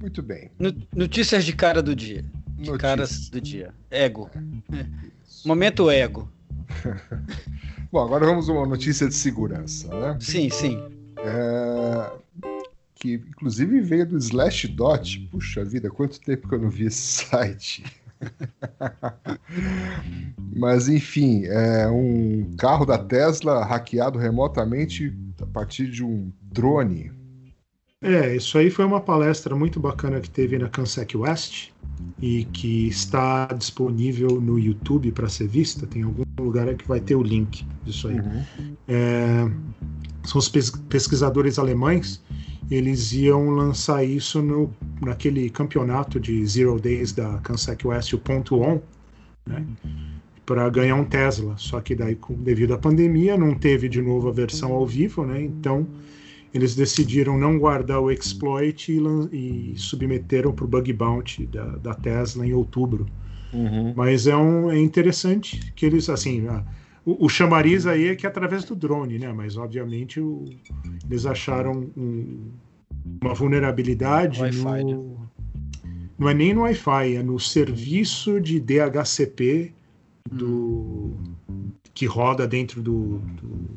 muito 0.00 0.22
bem. 0.22 0.50
Notícias 0.94 1.44
de 1.44 1.54
cara 1.54 1.82
do 1.82 1.94
dia. 1.94 2.24
De 2.58 2.76
caras 2.76 3.28
do 3.30 3.40
dia. 3.40 3.72
Ego. 3.90 4.30
É. 4.72 4.86
Momento 5.44 5.90
ego. 5.90 6.28
Bom, 7.92 8.02
agora 8.02 8.26
vamos 8.26 8.48
a 8.48 8.52
uma 8.52 8.66
notícia 8.66 9.06
de 9.06 9.14
segurança, 9.14 9.88
né? 9.88 10.16
Sim, 10.20 10.50
sim. 10.50 10.82
É, 11.18 12.12
Que 12.94 13.14
inclusive 13.14 13.80
veio 13.80 14.06
do 14.06 14.18
Slashdot. 14.18 15.28
Puxa 15.30 15.64
vida, 15.64 15.90
quanto 15.90 16.20
tempo 16.20 16.48
que 16.48 16.54
eu 16.54 16.60
não 16.60 16.70
vi 16.70 16.86
esse 16.86 17.24
site. 17.26 17.84
Mas 20.56 20.88
enfim, 20.88 21.44
é 21.44 21.86
um 21.88 22.54
carro 22.56 22.86
da 22.86 22.98
Tesla 22.98 23.64
hackeado 23.64 24.18
remotamente 24.18 25.12
a 25.40 25.46
partir 25.46 25.90
de 25.90 26.02
um 26.02 26.32
drone. 26.42 27.12
É, 28.00 28.36
isso 28.36 28.58
aí 28.58 28.70
foi 28.70 28.84
uma 28.84 29.00
palestra 29.00 29.54
muito 29.54 29.80
bacana 29.80 30.20
que 30.20 30.30
teve 30.30 30.58
na 30.58 30.68
Cansec 30.68 31.16
West 31.16 31.70
e 32.20 32.44
que 32.52 32.88
está 32.88 33.46
disponível 33.46 34.40
no 34.40 34.58
YouTube 34.58 35.12
para 35.12 35.28
ser 35.28 35.48
vista. 35.48 35.86
Tem 35.86 36.02
algum 36.02 36.24
lugar 36.38 36.72
que 36.74 36.86
vai 36.86 37.00
ter 37.00 37.14
o 37.14 37.22
link 37.22 37.66
disso 37.84 38.08
aí. 38.08 38.20
É, 38.88 39.50
são 40.24 40.38
os 40.38 40.48
pes- 40.48 40.70
pesquisadores 40.88 41.58
alemães. 41.58 42.22
Eles 42.70 43.12
iam 43.12 43.50
lançar 43.50 44.04
isso 44.04 44.40
no, 44.40 44.70
naquele 45.02 45.50
campeonato 45.50 46.18
de 46.18 46.46
Zero 46.46 46.80
Days 46.80 47.12
da 47.12 47.38
Cansec 47.38 47.86
West, 47.86 48.14
o 48.14 48.18
Ponto 48.18 48.58
On, 48.58 48.80
né, 49.46 49.62
para 50.46 50.68
ganhar 50.70 50.94
um 50.94 51.04
Tesla. 51.04 51.54
Só 51.58 51.80
que 51.80 51.94
daí, 51.94 52.16
devido 52.38 52.72
à 52.72 52.78
pandemia, 52.78 53.36
não 53.36 53.54
teve 53.54 53.86
de 53.88 54.00
novo 54.00 54.28
a 54.28 54.32
versão 54.32 54.72
ao 54.72 54.86
vivo, 54.86 55.26
né? 55.26 55.42
Então 55.42 55.86
eles 56.54 56.74
decidiram 56.76 57.36
não 57.36 57.58
guardar 57.58 58.00
o 58.00 58.10
exploit 58.12 58.92
e, 58.92 59.72
e 59.72 59.74
submeteram 59.76 60.52
para 60.52 60.64
o 60.64 60.68
bug 60.68 60.92
bounty 60.92 61.46
da, 61.46 61.64
da 61.76 61.94
Tesla 61.94 62.46
em 62.46 62.52
outubro. 62.54 63.06
Mas 63.96 64.26
é, 64.26 64.36
um, 64.36 64.70
é 64.70 64.78
interessante 64.78 65.60
que 65.74 65.84
eles, 65.84 66.08
assim, 66.08 66.46
a- 66.48 66.64
o, 67.04 67.26
o 67.26 67.28
chamariz 67.28 67.86
aí 67.86 68.08
é 68.08 68.16
que 68.16 68.24
é 68.24 68.28
através 68.28 68.64
do 68.64 68.74
drone, 68.74 69.18
né? 69.18 69.32
Mas 69.32 69.56
obviamente 69.56 70.20
o- 70.20 70.44
eles 71.10 71.26
acharam 71.26 71.90
um- 71.96 72.50
uma 73.22 73.34
vulnerabilidade 73.34 74.40
no, 74.84 75.18
não 76.18 76.28
é 76.28 76.34
nem 76.34 76.54
no 76.54 76.62
Wi-Fi, 76.62 77.16
é 77.16 77.22
no 77.22 77.38
serviço 77.38 78.40
de 78.40 78.58
DHCP 78.60 79.72
do 80.30 81.12
que 81.92 82.06
roda 82.06 82.46
dentro 82.46 82.80
do, 82.82 83.18
do- 83.18 83.68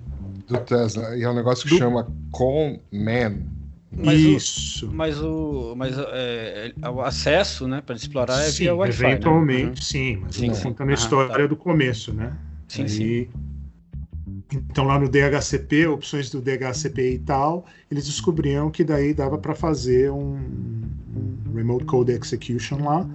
Do 0.47 0.57
Tesla. 0.59 1.15
E 1.17 1.23
é 1.23 1.29
um 1.29 1.33
negócio 1.35 1.63
que 1.65 1.71
Do- 1.71 1.77
chama 1.77 2.07
Conman. 2.31 3.45
Mas 3.91 4.23
o- 4.25 4.29
isso. 4.29 4.91
Mas 4.93 5.19
o, 5.21 5.73
mas, 5.75 5.95
é, 5.97 6.73
o 6.89 7.01
acesso, 7.01 7.67
né, 7.67 7.81
para 7.81 7.95
explorar 7.95 8.41
é 8.41 8.49
sim, 8.51 8.63
via 8.63 8.75
Wi-Fi. 8.75 9.03
né? 9.03 9.09
eventualmente, 9.11 9.83
sim, 9.83 10.17
mas 10.21 10.35
Sim, 10.35 10.51
contando 10.61 10.89
a 10.89 10.91
Ah, 10.91 10.93
história 10.95 11.35
tá. 11.35 11.47
do 11.47 11.55
começo, 11.55 12.13
né? 12.13 12.33
Sim, 12.67 12.83
Aí- 12.83 12.89
sim. 12.89 13.27
Então 14.53 14.85
lá 14.85 14.97
no 14.99 15.09
DHCP, 15.09 15.87
opções 15.87 16.29
do 16.29 16.41
DHCP 16.41 17.13
e 17.13 17.19
tal, 17.19 17.65
eles 17.91 18.05
descobriram 18.05 18.69
que 18.69 18.83
daí 18.83 19.13
dava 19.13 19.37
para 19.37 19.53
fazer 19.55 20.09
um, 20.11 20.37
um 20.37 21.53
Remote 21.55 21.85
Code 21.85 22.11
Execution 22.13 22.83
lá 22.83 23.05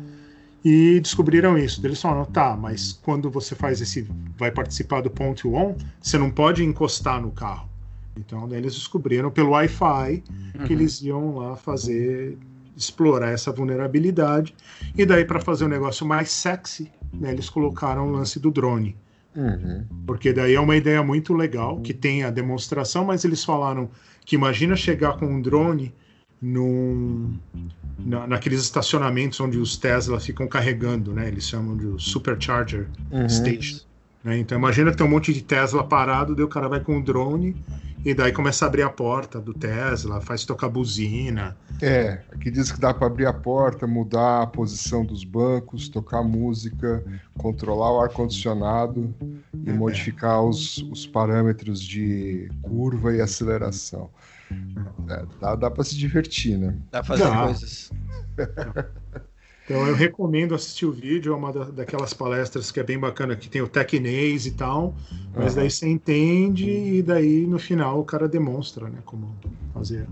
e 0.64 1.01
descobriram 1.01 1.59
isso. 1.59 1.85
Eles 1.85 2.01
falaram, 2.01 2.25
tá, 2.25 2.57
mas 2.57 2.92
quando 2.92 3.31
você 3.31 3.55
faz 3.55 3.81
esse, 3.81 4.07
vai 4.37 4.51
participar 4.51 5.01
do 5.01 5.11
point 5.11 5.46
on, 5.46 5.75
você 6.01 6.16
não 6.16 6.31
pode 6.31 6.62
encostar 6.64 7.20
no 7.20 7.31
carro. 7.31 7.68
Então 8.16 8.48
daí 8.48 8.59
eles 8.59 8.75
descobriram 8.75 9.31
pelo 9.31 9.51
Wi-Fi 9.51 10.22
que 10.53 10.59
Uhum. 10.59 10.66
eles 10.81 11.03
iam 11.03 11.37
lá 11.37 11.57
fazer 11.57 12.37
explorar 12.77 13.31
essa 13.31 13.53
vulnerabilidade 13.53 14.55
e 14.96 15.05
daí 15.05 15.25
para 15.25 15.40
fazer 15.40 15.64
o 15.64 15.68
negócio 15.68 16.07
mais 16.07 16.31
sexy, 16.31 16.90
né, 17.12 17.31
eles 17.33 17.48
colocaram 17.48 18.09
o 18.09 18.12
lance 18.12 18.38
do 18.40 18.51
drone. 18.51 18.96
Uhum. 19.35 19.85
Porque 20.07 20.33
daí 20.33 20.55
é 20.55 20.61
uma 20.61 20.77
ideia 20.77 21.03
muito 21.03 21.33
legal, 21.35 21.81
que 21.81 21.94
tem 21.94 22.22
a 22.22 22.31
demonstração, 22.31 23.05
mas 23.05 23.25
eles 23.25 23.44
falaram 23.44 23.90
que 24.25 24.37
imagina 24.37 24.77
chegar 24.77 25.16
com 25.16 25.27
um 25.27 25.40
drone 25.40 25.94
num, 26.40 27.38
na, 27.98 28.26
naqueles 28.26 28.61
estacionamentos 28.62 29.40
onde 29.40 29.59
os 29.59 29.76
Tesla 29.76 30.18
ficam 30.20 30.46
carregando, 30.48 31.12
né? 31.12 31.28
Eles 31.28 31.44
chamam 31.48 31.76
de 31.76 32.02
supercharger 32.02 32.88
Uhum. 33.11 33.28
station. 33.28 33.81
né? 34.24 34.38
Então 34.38 34.57
imagina 34.59 34.90
que 34.90 34.96
tem 34.96 35.07
um 35.07 35.11
monte 35.11 35.33
de 35.33 35.42
Tesla 35.42 35.85
parado, 35.85 36.35
daí 36.35 36.44
o 36.44 36.48
cara 36.48 36.68
vai 36.68 36.81
com 36.81 36.98
o 36.98 37.02
drone 37.02 37.57
e 38.05 38.14
daí 38.14 38.33
começa 38.33 38.64
a 38.64 38.68
abrir 38.68 38.83
a 38.83 38.90
porta 38.90 39.40
do 39.40 39.55
Tesla, 39.55 40.20
faz 40.20 40.44
tocar 40.44 40.68
buzina. 40.68 41.57
É, 41.81 42.20
aqui 42.33 42.50
diz 42.50 42.70
que 42.72 42.81
dá 42.81 42.92
para 42.92 43.07
abrir 43.07 43.26
a 43.26 43.33
porta, 43.33 43.87
mudar 43.87 44.42
a 44.42 44.46
posição 44.46 45.05
dos 45.05 45.22
bancos, 45.24 45.88
tocar 45.88 46.22
música, 46.22 47.02
controlar 47.38 47.92
o 47.92 48.00
ar-condicionado 48.00 49.12
e 49.64 49.70
É. 49.70 49.72
modificar 49.72 50.42
os, 50.42 50.78
os 50.90 51.07
parâmetros 51.07 51.81
de 51.81 52.48
curva 52.62 53.14
e 53.14 53.20
aceleração. 53.20 54.11
É, 55.09 55.25
dá 55.41 55.55
dá 55.57 55.71
para 55.71 55.85
se 55.85 55.97
divertir, 55.97 56.59
né? 56.59 56.75
Dá 56.91 57.03
pra 57.03 57.17
fazer 57.17 57.31
Dá. 57.31 57.45
coisas. 57.45 57.91
Então 59.65 59.87
eu 59.87 59.95
recomendo 59.95 60.55
assistir 60.55 60.87
o 60.87 60.93
vídeo, 60.93 61.33
é 61.33 61.37
uma 61.37 61.53
da- 61.53 61.71
daquelas 61.71 62.12
palestras 62.12 62.71
que 62.73 62.81
é 62.81 62.83
bem 62.83 62.99
bacana, 62.99 63.37
que 63.37 63.49
tem 63.49 63.62
o 63.62 63.69
Tecnês 63.69 64.45
e 64.45 64.51
tal, 64.53 64.95
mas 65.37 65.55
daí 65.55 65.71
você 65.71 65.88
entende 65.88 66.69
e 66.69 67.03
daí 67.03 67.47
no 67.47 67.59
final 67.59 68.01
o 68.01 68.05
cara 68.05 68.29
demonstra, 68.29 68.88
né, 68.88 68.99
como 69.05 69.35
fazer. 69.73 70.07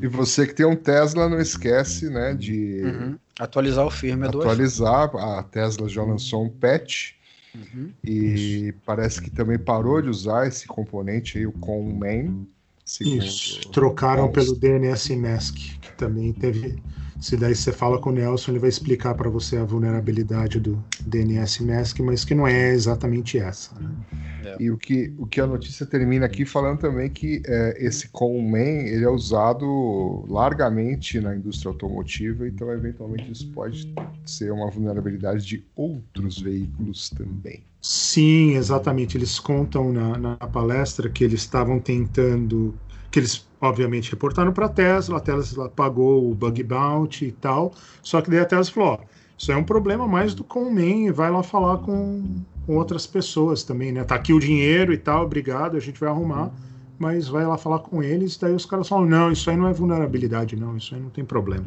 E 0.00 0.06
você 0.06 0.46
que 0.46 0.54
tem 0.54 0.64
um 0.66 0.74
Tesla, 0.74 1.28
não 1.28 1.38
esquece, 1.40 2.08
né, 2.08 2.34
de 2.34 2.80
Uhum. 2.82 3.18
Atualizar 3.38 3.84
o 3.84 3.90
firmware 3.90 4.30
do 4.30 4.40
atualizar. 4.40 5.14
A 5.16 5.42
Tesla 5.42 5.88
já 5.88 6.02
lançou 6.02 6.44
um 6.44 6.48
patch 6.48 7.12
Uhum. 7.54 7.90
e 8.04 8.72
parece 8.86 9.20
que 9.20 9.30
também 9.30 9.58
parou 9.58 10.00
de 10.00 10.08
usar 10.08 10.46
esse 10.46 10.66
componente 10.66 11.36
aí, 11.38 11.46
o 11.46 11.52
ConMain. 11.52 12.46
Segundo 12.84 13.24
Isso, 13.24 13.68
trocaram 13.70 14.28
consta. 14.28 14.32
pelo 14.32 14.56
DNS 14.56 15.16
Mask, 15.16 15.56
que 15.80 15.92
também 15.92 16.32
teve. 16.32 16.82
Se 17.24 17.38
daí 17.38 17.54
você 17.54 17.72
fala 17.72 17.98
com 17.98 18.10
o 18.10 18.12
Nelson, 18.12 18.50
ele 18.50 18.58
vai 18.58 18.68
explicar 18.68 19.14
para 19.14 19.30
você 19.30 19.56
a 19.56 19.64
vulnerabilidade 19.64 20.60
do 20.60 20.84
DNS 21.06 21.64
Mask, 21.64 22.00
mas 22.00 22.22
que 22.22 22.34
não 22.34 22.46
é 22.46 22.74
exatamente 22.74 23.38
essa. 23.38 23.74
Né? 23.80 24.56
E 24.60 24.70
o 24.70 24.76
que, 24.76 25.10
o 25.16 25.26
que 25.26 25.40
a 25.40 25.46
notícia 25.46 25.86
termina 25.86 26.26
aqui 26.26 26.44
falando 26.44 26.80
também 26.80 27.08
que 27.08 27.40
é, 27.46 27.82
esse 27.82 28.08
ConMan 28.08 28.58
ele 28.58 29.04
é 29.06 29.08
usado 29.08 30.26
largamente 30.28 31.18
na 31.18 31.34
indústria 31.34 31.70
automotiva, 31.70 32.46
então 32.46 32.70
eventualmente 32.70 33.32
isso 33.32 33.50
pode 33.52 33.90
ser 34.26 34.52
uma 34.52 34.70
vulnerabilidade 34.70 35.46
de 35.46 35.64
outros 35.74 36.38
veículos 36.38 37.08
também. 37.08 37.64
Sim, 37.86 38.54
exatamente. 38.54 39.18
Eles 39.18 39.38
contam 39.38 39.92
na, 39.92 40.16
na 40.16 40.36
palestra 40.36 41.10
que 41.10 41.22
eles 41.22 41.40
estavam 41.40 41.78
tentando, 41.78 42.74
que 43.14 43.20
eles 43.20 43.46
obviamente 43.60 44.10
reportaram 44.10 44.52
para 44.52 44.66
a 44.66 44.68
Tesla, 44.68 45.18
a 45.18 45.20
Tesla 45.20 45.68
pagou 45.68 46.28
o 46.28 46.34
bug 46.34 46.60
bounty 46.64 47.26
e 47.26 47.32
tal, 47.32 47.72
só 48.02 48.20
que 48.20 48.28
daí 48.28 48.40
a 48.40 48.44
Tesla 48.44 48.74
falou, 48.74 48.88
ó, 48.88 48.98
isso 49.38 49.52
é 49.52 49.56
um 49.56 49.62
problema 49.62 50.08
mais 50.08 50.34
do 50.34 50.42
Conman, 50.42 51.12
vai 51.12 51.30
lá 51.30 51.40
falar 51.40 51.78
com, 51.78 52.24
com 52.66 52.74
outras 52.76 53.06
pessoas 53.06 53.62
também, 53.62 53.92
né? 53.92 54.02
Tá 54.02 54.16
aqui 54.16 54.32
o 54.32 54.40
dinheiro 54.40 54.92
e 54.92 54.98
tal, 54.98 55.26
obrigado, 55.26 55.76
a 55.76 55.80
gente 55.80 56.00
vai 56.00 56.08
arrumar, 56.08 56.50
mas 56.98 57.28
vai 57.28 57.46
lá 57.46 57.56
falar 57.56 57.78
com 57.78 58.02
eles, 58.02 58.36
daí 58.36 58.52
os 58.52 58.66
caras 58.66 58.88
falam, 58.88 59.06
não, 59.06 59.30
isso 59.30 59.48
aí 59.48 59.56
não 59.56 59.68
é 59.68 59.72
vulnerabilidade, 59.72 60.56
não, 60.56 60.76
isso 60.76 60.92
aí 60.92 61.00
não 61.00 61.10
tem 61.10 61.24
problema. 61.24 61.66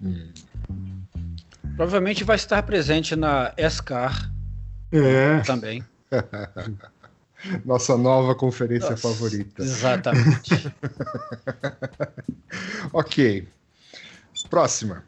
Hum. 0.00 0.28
Provavelmente 1.74 2.22
vai 2.22 2.36
estar 2.36 2.62
presente 2.62 3.16
na 3.16 3.52
SCAR 3.68 4.30
É, 4.92 5.40
também. 5.40 5.82
Nossa 7.64 7.96
nova 7.96 8.34
conferência 8.34 8.90
Nossa, 8.90 9.08
favorita. 9.08 9.62
Exatamente. 9.62 10.72
Ok. 12.92 13.48
Próxima. 14.48 15.02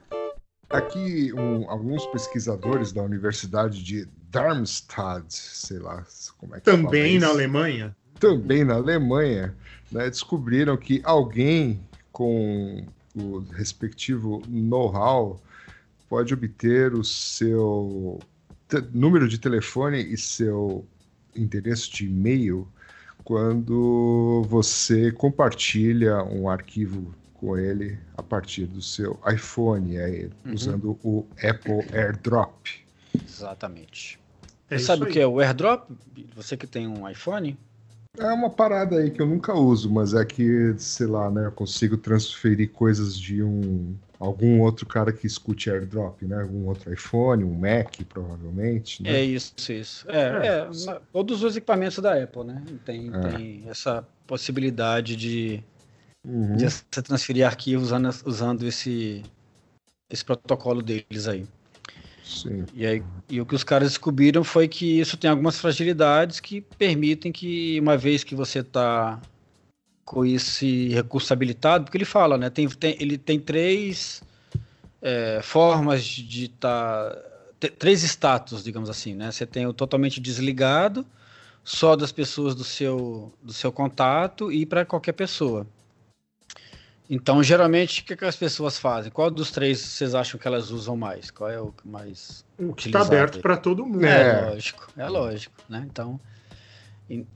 Aqui, 0.68 1.33
um- 1.33 1.70
alguns 1.70 2.05
pesquisadores 2.07 2.92
da 2.92 3.03
Universidade 3.03 3.83
de 3.83 4.09
Darmstadt, 4.31 5.33
sei 5.33 5.79
lá 5.79 6.05
como 6.38 6.57
é 6.57 6.59
que 6.59 6.64
também 6.64 7.18
na. 7.18 7.29
Alemanha. 7.29 7.94
também 8.18 8.64
na 8.64 8.75
Alemanha, 8.75 9.55
né, 9.92 10.11
descobriram 10.11 10.77
que 10.77 11.01
alguém 11.05 11.81
com 12.11 12.85
o 13.14 13.38
respectivo 13.53 14.42
know-how 14.49 15.40
pode 16.09 16.35
obter 16.35 16.92
o 16.94 17.05
seu 17.05 18.18
número 18.92 19.29
de 19.29 19.38
telefone 19.38 20.03
e 20.03 20.16
seu 20.18 20.85
endereço 21.40 21.92
de 21.92 22.07
e-mail 22.07 22.68
quando 23.25 24.44
você 24.49 25.12
compartilha 25.12 26.22
um 26.25 26.49
arquivo 26.49 27.14
com 27.35 27.57
ele 27.59 27.99
a 28.16 28.22
partir 28.22 28.66
do 28.66 28.83
seu 28.83 29.20
iPhone, 29.33 29.99
aí, 29.99 30.31
Uhum. 30.44 30.55
usando 30.55 30.99
o 31.03 31.27
Apple 31.42 31.87
AirDrop. 31.92 32.68
Exatamente. 33.27 34.18
É 34.70 34.79
Você 34.79 34.85
sabe 34.85 35.05
o 35.05 35.07
aí. 35.07 35.12
que 35.12 35.20
é 35.20 35.27
o 35.27 35.40
AirDrop? 35.40 35.90
Você 36.35 36.57
que 36.57 36.66
tem 36.66 36.87
um 36.87 37.09
iPhone? 37.09 37.57
É 38.18 38.33
uma 38.33 38.51
parada 38.51 38.96
aí 38.99 39.11
que 39.11 39.20
eu 39.20 39.27
nunca 39.27 39.53
uso, 39.55 39.90
mas 39.92 40.14
é 40.14 40.25
que, 40.25 40.75
sei 40.79 41.07
lá, 41.07 41.31
né, 41.31 41.46
eu 41.46 41.53
consigo 41.53 41.99
transferir 41.99 42.72
coisas 42.72 43.18
de 43.18 43.42
um 43.42 43.99
algum 44.18 44.61
outro 44.61 44.87
cara 44.87 45.12
que 45.12 45.26
escute 45.26 45.70
airdrop, 45.70 46.22
né? 46.22 46.42
Algum 46.42 46.66
outro 46.66 46.92
iPhone, 46.92 47.44
um 47.44 47.55
Mac, 47.55 47.96
provavelmente. 48.09 49.02
Né? 49.02 49.11
É 49.11 49.24
isso, 49.24 49.55
isso. 49.70 50.07
É, 50.09 50.18
é, 50.18 50.90
é 50.90 51.00
todos 51.12 51.42
os 51.42 51.57
equipamentos 51.57 51.98
da 51.98 52.22
Apple, 52.22 52.44
né? 52.44 52.62
Tem, 52.85 53.11
é. 53.14 53.20
tem 53.31 53.64
essa 53.68 54.07
possibilidade 54.26 55.16
de, 55.16 55.62
uhum. 56.24 56.57
de 56.57 56.68
você 56.68 57.02
transferir 57.02 57.46
arquivos 57.46 57.87
usando, 57.87 58.11
usando 58.24 58.66
esse, 58.66 59.22
esse 60.11 60.24
protocolo 60.24 60.83
deles 60.83 61.29
aí. 61.29 61.46
Sim. 62.24 62.64
E, 62.74 62.85
aí, 62.85 63.02
e 63.31 63.40
o 63.40 63.46
que 63.46 63.55
os 63.55 63.62
caras 63.62 63.90
descobriram 63.90 64.42
foi 64.42 64.66
que 64.66 64.98
isso 64.98 65.16
tem 65.16 65.31
algumas 65.31 65.61
fragilidades 65.61 66.40
que 66.40 66.61
permitem 66.61 67.31
que, 67.31 67.79
uma 67.79 67.96
vez 67.96 68.24
que 68.24 68.35
você 68.35 68.59
está 68.61 69.20
com 70.07 70.25
esse 70.25 70.88
recurso 70.90 71.33
habilitado, 71.33 71.85
porque 71.85 71.99
ele 71.99 72.05
fala, 72.05 72.38
né? 72.38 72.49
Tem, 72.49 72.69
tem 72.69 72.97
ele 73.01 73.19
tem 73.19 73.40
três 73.40 74.23
é, 75.03 75.40
formas 75.42 76.05
de 76.05 76.45
estar. 76.45 77.11
Tá, 77.11 77.69
três 77.77 78.05
status, 78.05 78.62
digamos 78.62 78.88
assim, 78.88 79.14
né? 79.14 79.33
Você 79.33 79.45
tem 79.45 79.66
o 79.66 79.73
totalmente 79.73 80.21
desligado, 80.21 81.05
só 81.64 81.97
das 81.97 82.12
pessoas 82.12 82.55
do 82.55 82.62
seu, 82.62 83.33
do 83.42 83.53
seu 83.53 83.73
contato 83.73 84.53
e 84.53 84.64
para 84.64 84.85
qualquer 84.85 85.12
pessoa. 85.12 85.66
Então, 87.11 87.42
geralmente, 87.42 88.03
o 88.03 88.05
que, 88.05 88.16
que, 88.16 88.25
as 88.25 88.37
pessoas 88.37 88.79
fazem? 88.79 89.11
Qual 89.11 89.31
dos 89.31 89.51
três 89.51 89.81
vocês 89.81 90.14
acham 90.14 90.38
que 90.38 90.47
elas 90.47 90.71
usam 90.71 90.97
mais? 90.97 91.31
Qual 91.31 91.51
é 91.51 91.61
o 91.61 91.73
que 91.73 91.88
mais. 91.88 92.45
O 92.59 92.75
que 92.75 92.88
está 92.88 93.01
aberto 93.01 93.40
para 93.40 93.57
todo 93.57 93.85
mundo. 93.85 94.05
É, 94.05 94.38
é, 94.38 94.51
lógico, 94.51 94.88
é 94.97 95.09
lógico, 95.09 95.62
né? 95.69 95.85
Então, 95.90 96.21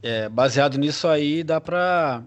é, 0.02 0.28
baseado 0.28 0.78
nisso 0.78 1.09
aí, 1.09 1.42
dá 1.42 1.61
para 1.61 2.22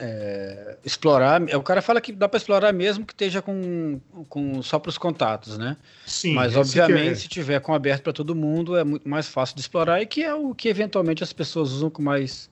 é, 0.00 0.78
explorar. 0.84 1.42
O 1.54 1.62
cara 1.62 1.82
fala 1.82 2.00
que 2.00 2.10
dá 2.10 2.28
para 2.28 2.38
explorar 2.38 2.72
mesmo 2.72 3.04
que 3.04 3.12
esteja 3.12 3.42
com, 3.42 4.00
com 4.28 4.62
só 4.62 4.78
para 4.78 4.88
os 4.88 4.96
contatos, 4.96 5.58
né? 5.58 5.76
Sim. 6.06 6.34
Mas 6.34 6.56
obviamente, 6.56 7.12
é. 7.12 7.14
se 7.14 7.28
tiver 7.28 7.60
com 7.60 7.74
aberto 7.74 8.02
para 8.02 8.12
todo 8.12 8.34
mundo, 8.34 8.76
é 8.76 8.82
muito 8.82 9.06
mais 9.08 9.28
fácil 9.28 9.54
de 9.54 9.60
explorar 9.60 10.00
e 10.00 10.06
que 10.06 10.24
é 10.24 10.34
o 10.34 10.54
que 10.54 10.68
eventualmente 10.68 11.22
as 11.22 11.32
pessoas 11.32 11.70
usam 11.70 11.90
com 11.90 12.02
mais, 12.02 12.48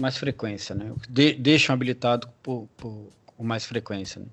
mais 0.00 0.18
frequência, 0.18 0.74
né? 0.74 0.92
De, 1.08 1.32
deixam 1.32 1.72
habilitado 1.72 2.28
por, 2.42 2.68
por, 2.76 3.08
com 3.24 3.42
mais 3.42 3.64
frequência. 3.64 4.20
Né? 4.20 4.26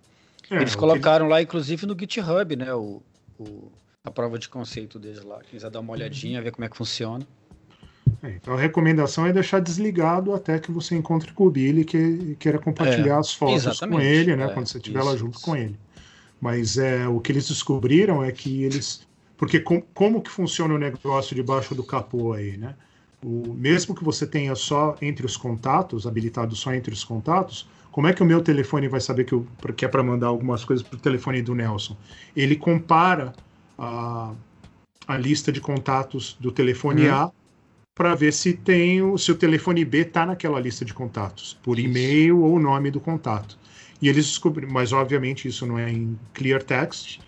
É, 0.51 0.56
Eles 0.58 0.75
colocaram 0.75 1.27
que... 1.27 1.32
lá, 1.32 1.41
inclusive, 1.41 1.86
no 1.86 1.97
GitHub, 1.97 2.56
né? 2.58 2.73
O, 2.73 3.01
o, 3.39 3.71
a 4.03 4.12
prova 4.12 4.38
de 4.38 4.49
conceito 4.49 4.99
deles 4.99 5.23
lá. 5.23 5.39
Quem 5.39 5.51
quiser 5.51 5.69
dar 5.69 5.79
uma 5.79 5.93
olhadinha, 5.93 6.41
ver 6.41 6.51
como 6.51 6.65
é 6.65 6.69
que 6.69 6.75
funciona. 6.75 7.25
É, 8.22 8.30
então 8.42 8.54
a 8.54 8.58
recomendação 8.58 9.26
é 9.26 9.34
deixar 9.34 9.60
desligado 9.60 10.34
até 10.34 10.58
que 10.58 10.72
você 10.72 10.96
encontre 10.96 11.34
com 11.34 11.46
o 11.46 11.52
Billy 11.52 11.84
que 11.84 12.36
queira 12.39 12.58
compartilhar 12.58 13.16
é, 13.16 13.20
as 13.20 13.34
fotos 13.34 13.80
com 13.80 14.00
ele, 14.00 14.36
né? 14.36 14.46
É, 14.46 14.48
quando 14.50 14.68
você 14.68 14.78
estiver 14.78 15.04
lá 15.04 15.16
junto 15.16 15.36
isso. 15.36 15.46
com 15.46 15.56
ele. 15.56 15.78
Mas 16.39 16.78
é, 16.78 17.08
o 17.08 17.20
que 17.20 17.32
eles 17.32 17.48
descobriram 17.48 18.24
é 18.24 18.32
que 18.32 18.63
eles. 18.63 19.06
Porque 19.38 19.60
com, 19.60 19.82
como 19.82 20.22
que 20.22 20.30
funciona 20.30 20.74
o 20.74 20.78
negócio 20.78 21.36
debaixo 21.36 21.76
do 21.76 21.84
capô 21.84 22.34
aí, 22.34 22.58
né? 22.58 22.76
O, 23.24 23.54
mesmo 23.54 23.96
que 23.96 24.04
você 24.04 24.28
tenha 24.28 24.56
só 24.56 24.96
entre 25.02 25.26
os 25.26 25.38
contatos, 25.38 26.06
habilitado 26.06 26.56
só 26.56 26.74
entre 26.74 26.94
os 26.94 27.04
contatos, 27.04 27.68
como 27.92 28.08
é 28.08 28.13
que 28.13 28.24
o 28.24 28.26
meu 28.26 28.42
telefone 28.42 28.88
vai 28.88 29.00
saber 29.00 29.24
que, 29.24 29.34
eu, 29.34 29.48
que 29.76 29.86
é 29.86 29.88
para 29.88 30.04
mandar 30.04 30.28
algumas 30.28 30.66
coisas 30.66 30.86
para 30.86 30.98
o 30.98 31.00
telefone 31.00 31.42
do 31.42 31.54
Nelson? 31.54 31.96
Ele 32.36 32.56
compara 32.56 33.34
a, 33.78 34.34
a 35.08 35.18
lista 35.18 35.52
de 35.52 35.62
contatos 35.62 36.36
do 36.39 36.52
telefone 36.52 37.08
uhum. 37.08 37.13
A 37.13 37.32
para 37.95 38.15
ver 38.15 38.34
se 38.34 38.53
tem 38.53 39.01
o, 39.01 39.17
se 39.17 39.32
o 39.32 39.36
telefone 39.36 39.86
B 39.86 39.99
está 39.99 40.25
naquela 40.25 40.60
lista 40.60 40.84
de 40.84 40.93
contatos, 40.93 41.58
por 41.62 41.77
e-mail 41.77 42.41
ou 42.41 42.60
nome 42.60 42.89
do 42.89 42.99
contato. 42.99 43.58
E 44.01 44.10
eles 44.10 44.25
descobriram, 44.25 44.71
mas 44.71 44.91
obviamente 44.91 45.47
isso 45.47 45.65
não 45.65 45.77
é 45.77 45.91
em 45.91 46.19
clear 46.34 46.62
text, 46.63 47.19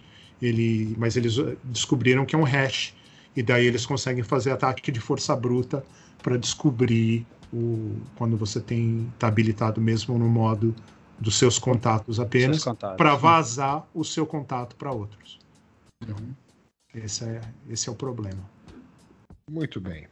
ele, 0.42 0.96
mas 0.98 1.16
eles 1.16 1.38
eh, 1.38 1.56
descobriram 1.64 2.26
que 2.26 2.36
é 2.36 2.38
um 2.38 2.44
hash. 2.44 2.94
E 3.36 3.44
daí 3.44 3.66
eles 3.66 3.86
conseguem 3.86 4.24
fazer 4.24 4.52
ataque 4.52 4.92
de 4.92 5.00
força 5.00 5.36
bruta 5.36 5.86
para 6.22 6.38
descobrir 6.38 7.26
o, 7.54 7.96
quando 8.16 8.36
você 8.36 8.60
tem 8.60 9.10
está 9.14 9.28
habilitado 9.28 9.80
mesmo 9.80 10.18
no 10.18 10.28
modo 10.28 10.76
dos 11.20 11.38
seus 11.38 11.58
contatos 11.60 12.20
apenas 12.20 12.64
para 12.98 13.16
vazar 13.16 13.88
o 13.94 14.04
seu 14.04 14.26
contato 14.26 14.76
para 14.76 14.92
outros. 14.92 15.40
Então, 16.04 16.16
esse, 16.94 17.24
é, 17.24 17.42
esse 17.70 17.88
é 17.88 17.92
o 17.92 17.96
problema. 17.96 18.42
Muito 19.50 19.80
bem. 19.80 20.08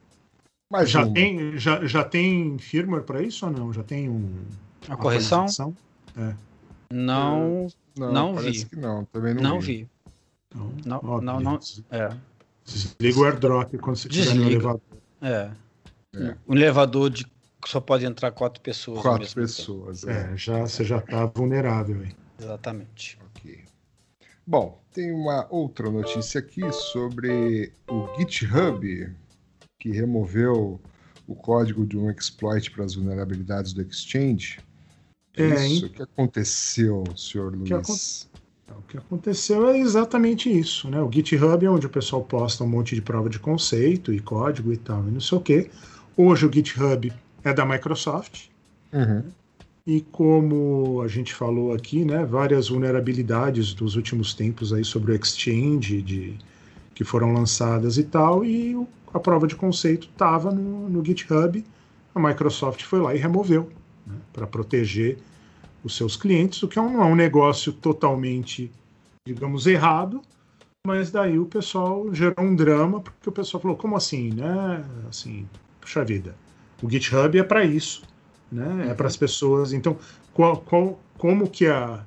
Mas 0.73 0.89
já, 0.89 1.07
tem, 1.07 1.55
já, 1.55 1.86
já 1.86 2.03
tem 2.03 2.57
firmware 2.57 3.03
para 3.03 3.21
isso 3.21 3.45
ou 3.45 3.51
não? 3.51 3.71
Já 3.71 3.83
tem 3.83 4.09
um, 4.09 4.27
a 4.89 4.97
correção? 4.97 5.45
É. 6.17 6.33
Não, 6.91 7.67
não, 7.95 8.12
não 8.12 8.36
vi. 8.36 8.67
não, 8.75 9.05
também 9.05 9.36
não, 9.36 9.43
não 9.43 9.59
vi. 9.59 9.83
vi. 9.83 9.89
Não, 10.55 10.73
não, 10.83 11.21
não, 11.21 11.39
não, 11.39 11.59
é. 11.91 12.17
Desliga 12.65 13.19
o 13.19 13.23
airdrop 13.23 13.77
quando 13.77 13.97
você 13.97 14.07
estiver 14.07 14.33
no 14.33 14.49
elevador. 14.49 14.81
É. 15.21 15.51
é. 16.15 16.36
Um 16.47 16.55
elevador 16.55 17.12
de 17.12 17.23
só 17.67 17.79
pode 17.79 18.03
entrar 18.07 18.31
quatro 18.31 18.59
pessoas. 18.59 18.99
Quatro 18.99 19.31
pessoas. 19.31 20.03
É. 20.07 20.33
é, 20.33 20.38
já, 20.38 20.62
você 20.62 20.83
já 20.83 20.97
está 20.97 21.27
vulnerável 21.27 22.01
aí. 22.01 22.15
Exatamente. 22.39 23.19
Ok. 23.29 23.63
Bom, 24.45 24.81
tem 24.91 25.12
uma 25.12 25.45
outra 25.51 25.91
notícia 25.91 26.39
aqui 26.39 26.63
sobre 26.71 27.71
o 27.88 28.07
GitHub 28.17 29.13
que 29.83 29.91
removeu 29.91 30.79
o 31.27 31.35
código 31.35 31.85
de 31.85 31.97
um 31.97 32.09
exploit 32.09 32.71
para 32.71 32.85
as 32.85 32.95
vulnerabilidades 32.95 33.73
do 33.73 33.81
Exchange. 33.81 34.59
É, 35.35 35.43
é 35.43 35.67
isso 35.67 35.89
que 35.89 36.01
aconteceu, 36.01 37.03
senhor 37.17 37.53
Luiz. 37.53 38.29
O 38.69 38.81
que 38.83 38.97
aconteceu 38.97 39.67
é 39.67 39.77
exatamente 39.77 40.49
isso, 40.49 40.89
né? 40.89 41.01
O 41.01 41.11
GitHub 41.11 41.65
é 41.65 41.69
onde 41.69 41.85
o 41.85 41.89
pessoal 41.89 42.23
posta 42.23 42.63
um 42.63 42.67
monte 42.67 42.95
de 42.95 43.01
prova 43.01 43.29
de 43.29 43.39
conceito 43.39 44.13
e 44.13 44.21
código 44.21 44.71
e 44.71 44.77
tal, 44.77 45.05
e 45.05 45.11
não 45.11 45.19
sei 45.19 45.37
o 45.37 45.41
quê. 45.41 45.69
Hoje 46.15 46.45
o 46.45 46.53
GitHub 46.53 47.11
é 47.43 47.53
da 47.53 47.65
Microsoft. 47.65 48.45
Uhum. 48.93 49.23
E 49.85 49.99
como 49.99 51.01
a 51.01 51.09
gente 51.09 51.33
falou 51.33 51.73
aqui, 51.73 52.05
né, 52.05 52.25
várias 52.25 52.69
vulnerabilidades 52.69 53.73
dos 53.73 53.97
últimos 53.97 54.33
tempos 54.33 54.71
aí 54.71 54.85
sobre 54.85 55.11
o 55.11 55.15
Exchange, 55.15 56.01
de, 56.01 56.37
que 56.93 57.03
foram 57.03 57.34
lançadas 57.34 57.97
e 57.97 58.03
tal, 58.03 58.45
e 58.45 58.75
a 59.13 59.19
prova 59.19 59.47
de 59.47 59.56
conceito 59.56 60.08
estava 60.08 60.51
no, 60.51 60.89
no, 60.89 61.03
GitHub, 61.03 61.63
a 62.13 62.19
Microsoft 62.19 62.84
foi 62.84 62.99
lá 62.99 63.13
e 63.15 63.17
removeu, 63.17 63.69
né, 64.06 64.15
para 64.32 64.47
proteger 64.47 65.17
os 65.84 65.95
seus 65.95 66.15
clientes, 66.15 66.62
o 66.63 66.67
que 66.67 66.79
é 66.79 66.82
não 66.82 67.01
é 67.01 67.06
um 67.06 67.15
negócio 67.15 67.73
totalmente, 67.73 68.71
digamos, 69.25 69.67
errado, 69.67 70.21
mas 70.86 71.12
daí 71.12 71.39
o 71.39 71.45
pessoal 71.45 72.13
gerou 72.13 72.45
um 72.45 72.56
drama, 72.56 72.99
porque 72.99 73.29
o 73.29 73.32
pessoal 73.32 73.62
falou, 73.62 73.77
como 73.77 73.95
assim, 73.95 74.34
né? 74.34 74.84
Assim, 75.08 75.47
puxa 75.79 76.03
vida, 76.03 76.36
o 76.82 76.89
GitHub 76.89 77.38
é 77.38 77.43
para 77.43 77.63
isso, 77.63 78.03
né? 78.51 78.88
É 78.89 78.93
para 78.93 79.08
as 79.08 79.15
pessoas. 79.15 79.71
Então, 79.71 79.97
qual, 80.34 80.58
qual, 80.58 80.99
como 81.17 81.49
que 81.49 81.67
a, 81.67 82.03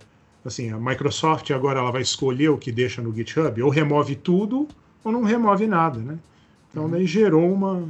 assim, 0.47 0.71
a 0.71 0.79
Microsoft 0.79 1.51
agora 1.51 1.81
ela 1.81 1.91
vai 1.91 2.03
escolher 2.03 2.49
o 2.49 2.59
que 2.59 2.71
deixa 2.71 3.03
no 3.03 3.15
GitHub? 3.15 3.63
Ou 3.63 3.71
remove 3.71 4.15
tudo, 4.15 4.69
ou 5.05 5.13
não 5.13 5.23
remove 5.23 5.67
nada, 5.67 5.99
né? 5.99 6.19
Então 6.71 6.89
daí 6.89 7.07
gerou 7.07 7.53
uma 7.53 7.85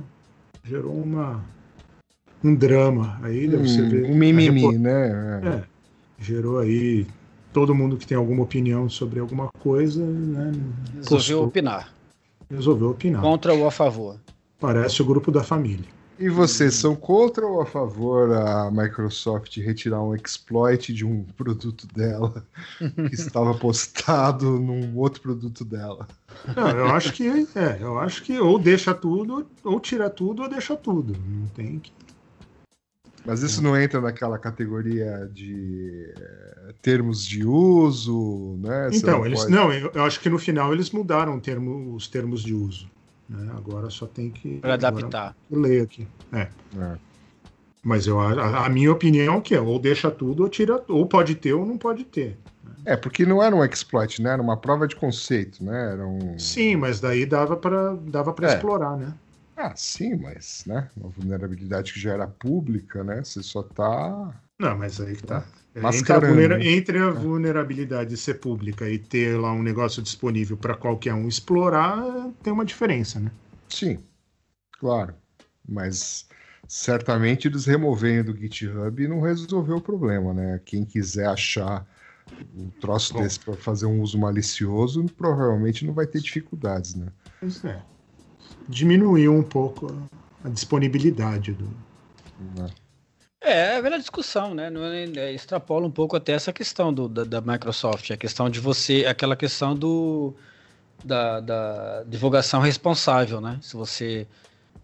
gerou 0.65 0.95
uma 0.95 1.45
um 2.43 2.55
drama 2.55 3.19
aí, 3.23 3.49
hum, 3.49 3.67
você 3.67 3.83
vê, 3.83 4.03
um 4.05 4.15
mimimi, 4.15 4.61
report... 4.61 4.77
né? 4.77 5.41
É, 5.45 5.63
gerou 6.19 6.59
aí 6.59 7.07
todo 7.53 7.75
mundo 7.75 7.97
que 7.97 8.07
tem 8.07 8.17
alguma 8.17 8.43
opinião 8.43 8.89
sobre 8.89 9.19
alguma 9.19 9.49
coisa, 9.61 10.05
né? 10.05 10.53
Resolveu 10.95 11.17
postou. 11.17 11.45
opinar. 11.47 11.93
Resolveu 12.51 12.91
opinar. 12.91 13.23
Contra 13.23 13.53
ou 13.55 13.67
a 13.67 13.71
favor? 13.71 14.21
Parece 14.61 15.03
o 15.03 15.05
grupo 15.05 15.31
da 15.31 15.43
família. 15.43 15.96
E 16.19 16.31
vocês 16.31 16.75
são 16.75 16.97
contra 16.97 17.47
ou 17.47 17.61
a 17.61 17.67
favor 17.67 18.33
a 18.33 18.71
Microsoft 18.71 19.55
retirar 19.59 20.03
um 20.03 20.15
exploit 20.15 20.93
de 20.93 21.05
um 21.05 21.25
produto 21.37 21.87
dela 21.87 22.43
que 22.79 23.15
estava 23.15 23.53
postado 23.55 24.59
num 24.59 24.97
outro 24.97 25.21
produto 25.21 25.63
dela? 25.63 26.09
Não, 26.57 26.71
eu 26.71 26.87
acho 26.87 27.13
que 27.13 27.29
é, 27.55 27.79
eu 27.81 27.99
acho 27.99 28.23
que 28.23 28.39
ou 28.39 28.59
deixa 28.59 28.95
tudo, 28.95 29.47
ou 29.63 29.79
tira 29.79 30.09
tudo, 30.09 30.43
ou 30.43 30.49
deixa 30.49 30.75
tudo. 30.75 31.15
Não 31.29 31.47
tem 31.49 31.79
que. 31.81 31.93
Mas 33.27 33.43
isso 33.43 33.61
não 33.61 33.77
entra 33.77 34.01
naquela 34.01 34.39
categoria 34.39 35.29
de 35.35 36.15
é, 36.17 36.75
termos 36.81 37.27
de 37.27 37.45
uso, 37.45 38.57
né? 38.61 38.89
então, 38.93 39.19
não 39.19 39.27
eles 39.27 39.41
pode... 39.41 39.53
não, 39.53 39.73
eu, 39.73 39.91
eu, 39.93 40.05
acho 40.05 40.21
que 40.21 40.31
no 40.31 40.39
final 40.39 40.73
eles 40.73 40.93
mudaram 40.93 41.39
termo, 41.41 41.95
os 41.95 42.07
termos 42.07 42.43
de 42.43 42.55
uso. 42.55 42.89
Né? 43.29 43.53
Agora 43.57 43.91
só 43.91 44.07
tem 44.07 44.31
que. 44.31 44.59
Para 44.59 44.75
adaptar. 44.75 45.37
Ler 45.51 45.83
aqui. 45.83 46.07
É. 46.33 46.49
é. 46.79 46.97
Mas 47.83 48.07
eu, 48.07 48.19
a, 48.19 48.67
a, 48.67 48.69
minha 48.69 48.91
opinião 48.91 49.37
é 49.37 49.41
que 49.41 49.55
é 49.55 49.61
ou 49.61 49.79
deixa 49.79 50.11
tudo 50.11 50.43
ou 50.43 50.49
tira, 50.49 50.83
ou 50.89 51.07
pode 51.07 51.37
ter 51.37 51.53
ou 51.53 51.65
não 51.65 51.79
pode 51.79 52.05
ter. 52.05 52.37
É, 52.85 52.97
porque 52.97 53.25
não 53.25 53.43
era 53.43 53.55
um 53.55 53.65
exploit, 53.65 54.21
né? 54.23 54.31
Era 54.31 54.43
uma 54.43 54.57
prova 54.57 54.87
de 54.87 54.97
conceito, 54.97 55.63
né? 55.63 55.93
Era 55.93 56.07
um... 56.07 56.39
Sim, 56.39 56.77
mas 56.77 57.01
daí 57.01 57.27
dava 57.27 57.57
para 57.57 57.95
dava 57.95 58.33
para 58.33 58.49
é. 58.51 58.55
explorar, 58.55 58.97
né? 58.97 59.15
Ah, 59.57 59.73
sim, 59.75 60.17
mas, 60.17 60.65
né? 60.67 60.89
Uma 60.97 61.09
vulnerabilidade 61.09 61.93
que 61.93 61.99
já 62.01 62.13
era 62.13 62.27
pública, 62.27 63.03
né? 63.03 63.25
Você 63.25 63.43
só 63.43 63.63
tá. 63.63 64.35
Não, 64.59 64.77
mas 64.79 65.01
aí 65.01 65.15
que 65.15 65.23
tá. 65.23 65.45
Entre 65.77 66.13
a, 66.15 66.19
vulnera- 66.21 66.65
entre 66.65 66.99
a 66.99 67.11
vulnerabilidade 67.11 68.11
de 68.11 68.17
ser 68.17 68.35
pública 68.35 68.89
e 68.89 68.99
ter 68.99 69.39
lá 69.39 69.53
um 69.53 69.63
negócio 69.63 70.03
disponível 70.03 70.57
para 70.57 70.75
qualquer 70.75 71.13
um 71.13 71.29
explorar, 71.29 72.03
tem 72.43 72.51
uma 72.53 72.65
diferença, 72.65 73.21
né? 73.21 73.31
Sim, 73.69 73.99
claro. 74.79 75.15
Mas 75.69 76.27
certamente 76.67 77.47
eles 77.47 77.67
removerem 77.67 78.25
do 78.25 78.35
GitHub 78.35 79.07
não 79.07 79.21
resolveu 79.21 79.77
o 79.77 79.81
problema, 79.81 80.33
né? 80.33 80.61
Quem 80.65 80.85
quiser 80.85 81.29
achar 81.29 81.87
um 82.57 82.71
troço 82.81 83.13
Bom. 83.13 83.23
desse 83.23 83.39
para 83.41 83.55
fazer 83.57 83.85
um 83.85 84.01
uso 84.01 84.19
malicioso, 84.19 85.05
provavelmente 85.19 85.85
não 85.85 85.93
vai 85.93 86.07
ter 86.07 86.21
dificuldades, 86.21 86.95
né? 86.95 87.07
Pois 87.41 87.63
é. 87.65 87.83
Diminuiu 88.69 89.35
um 89.35 89.43
pouco 89.43 89.87
a- 89.89 90.49
a 90.49 90.49
disponibilidade 90.49 91.53
do. 91.53 91.69
É, 93.41 93.75
é 93.75 93.77
a 93.77 93.81
velha 93.81 93.99
discussão, 93.99 94.55
né? 94.55 94.71
É- 94.73 95.21
é, 95.21 95.33
extrapola 95.33 95.87
um 95.87 95.91
pouco 95.91 96.17
até 96.17 96.33
essa 96.33 96.53
questão 96.53 96.93
do, 96.93 97.09
da, 97.09 97.25
da 97.25 97.41
Microsoft, 97.41 98.11
a 98.11 98.17
questão 98.17 98.49
de 98.51 98.61
você, 98.61 99.05
aquela 99.07 99.37
questão 99.37 99.75
do 99.75 100.35
da, 101.05 101.41
da 101.41 102.03
divulgação 102.05 102.61
responsável, 102.61 103.41
né? 103.41 103.59
Se 103.63 103.77
você 103.77 104.27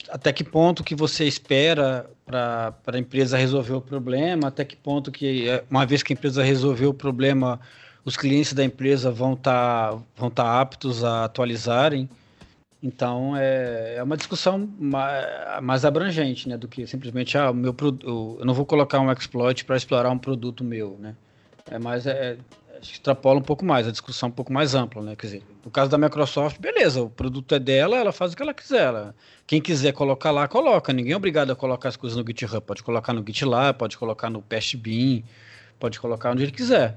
até 0.08 0.32
que 0.32 0.44
ponto 0.44 0.82
que 0.84 0.94
você 0.94 1.24
espera 1.26 2.10
para 2.26 2.74
a 2.86 2.98
empresa 2.98 3.36
resolver 3.36 3.74
o 3.74 3.80
problema, 3.80 4.48
até 4.48 4.64
que 4.64 4.76
ponto 4.76 5.10
que 5.12 5.48
é, 5.48 5.64
uma 5.70 5.86
vez 5.86 6.02
que 6.02 6.12
a 6.12 6.14
empresa 6.14 6.42
resolveu 6.42 6.90
o 6.90 6.94
problema, 6.94 7.60
os 8.04 8.16
clientes 8.16 8.52
da 8.52 8.64
empresa 8.64 9.10
vão 9.10 9.34
estar 9.34 9.96
vão 10.16 10.30
tá 10.30 10.60
aptos 10.60 11.04
a 11.04 11.24
atualizarem. 11.24 12.08
Então 12.82 13.36
é, 13.36 13.94
é 13.96 14.02
uma 14.02 14.16
discussão 14.16 14.68
ma- 14.78 15.60
mais 15.62 15.84
abrangente, 15.84 16.48
né, 16.48 16.56
do 16.58 16.66
que 16.66 16.84
simplesmente 16.86 17.38
ah, 17.38 17.52
meu 17.52 17.74
eu 18.04 18.40
não 18.44 18.52
vou 18.54 18.66
colocar 18.66 18.98
um 18.98 19.10
exploit 19.12 19.64
para 19.64 19.76
explorar 19.76 20.10
um 20.10 20.18
produto 20.18 20.64
meu, 20.64 20.96
né? 20.98 21.14
É 21.70 21.78
mais 21.78 22.06
é, 22.08 22.36
extrapola 22.82 23.38
um 23.38 23.42
pouco 23.42 23.64
mais, 23.64 23.86
a 23.86 23.92
discussão 23.92 24.28
um 24.28 24.32
pouco 24.32 24.52
mais 24.52 24.74
ampla, 24.74 25.00
né? 25.00 25.14
Quer 25.14 25.26
dizer, 25.26 25.42
no 25.64 25.70
caso 25.70 25.88
da 25.88 25.96
Microsoft, 25.96 26.58
beleza, 26.58 27.00
o 27.02 27.08
produto 27.08 27.54
é 27.54 27.60
dela, 27.60 27.96
ela 27.96 28.10
faz 28.10 28.32
o 28.32 28.36
que 28.36 28.42
ela 28.42 28.52
quiser. 28.52 28.82
ela- 28.82 29.14
quem 29.46 29.60
quiser 29.60 29.92
colocar 29.92 30.32
lá, 30.32 30.48
coloca. 30.48 30.92
Ninguém 30.92 31.12
é 31.12 31.16
obrigado 31.16 31.52
a 31.52 31.56
colocar 31.56 31.88
as 31.88 31.96
coisas 31.96 32.18
no 32.18 32.24
GitHub. 32.26 32.60
Pode 32.62 32.82
colocar 32.82 33.12
no 33.12 33.22
GitLab, 33.24 33.78
pode 33.78 33.96
colocar 33.96 34.28
no 34.28 34.42
Pastebin, 34.42 35.22
pode 35.78 36.00
colocar 36.00 36.32
onde 36.32 36.42
ele 36.42 36.52
quiser. 36.52 36.96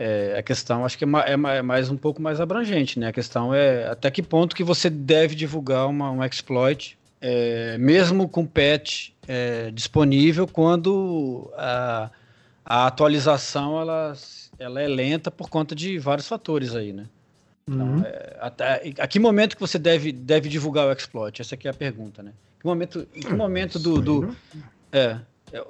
É, 0.00 0.36
a 0.38 0.42
questão, 0.44 0.84
acho 0.84 0.96
que 0.96 1.04
é, 1.04 1.08
é 1.08 1.56
é 1.56 1.62
mais 1.62 1.90
um 1.90 1.96
pouco 1.96 2.22
mais 2.22 2.40
abrangente, 2.40 3.00
né? 3.00 3.08
A 3.08 3.12
questão 3.12 3.52
é 3.52 3.88
até 3.88 4.08
que 4.12 4.22
ponto 4.22 4.54
que 4.54 4.62
você 4.62 4.88
deve 4.88 5.34
divulgar 5.34 5.88
uma, 5.88 6.08
um 6.08 6.24
exploit, 6.24 6.96
é, 7.20 7.76
mesmo 7.78 8.28
com 8.28 8.46
patch 8.46 9.10
é, 9.26 9.72
disponível, 9.72 10.46
quando 10.46 11.52
a, 11.56 12.10
a 12.64 12.86
atualização 12.86 13.80
ela, 13.80 14.16
ela 14.56 14.80
é 14.80 14.86
lenta 14.86 15.32
por 15.32 15.50
conta 15.50 15.74
de 15.74 15.98
vários 15.98 16.28
fatores 16.28 16.76
aí, 16.76 16.92
né? 16.92 17.06
Uhum. 17.68 18.02
Até, 18.40 18.94
a 18.98 19.06
que 19.08 19.18
momento 19.18 19.56
que 19.56 19.60
você 19.60 19.80
deve, 19.80 20.12
deve 20.12 20.48
divulgar 20.48 20.86
o 20.86 20.92
exploit? 20.92 21.42
Essa 21.42 21.56
aqui 21.56 21.66
é 21.66 21.72
a 21.72 21.74
pergunta, 21.74 22.22
né? 22.22 22.32
Que 22.60 22.66
momento, 22.66 23.06
em 23.14 23.20
que 23.20 23.34
momento 23.34 23.78
do, 23.80 24.00
do, 24.00 24.36
é, 24.92 25.18
é, 25.52 25.64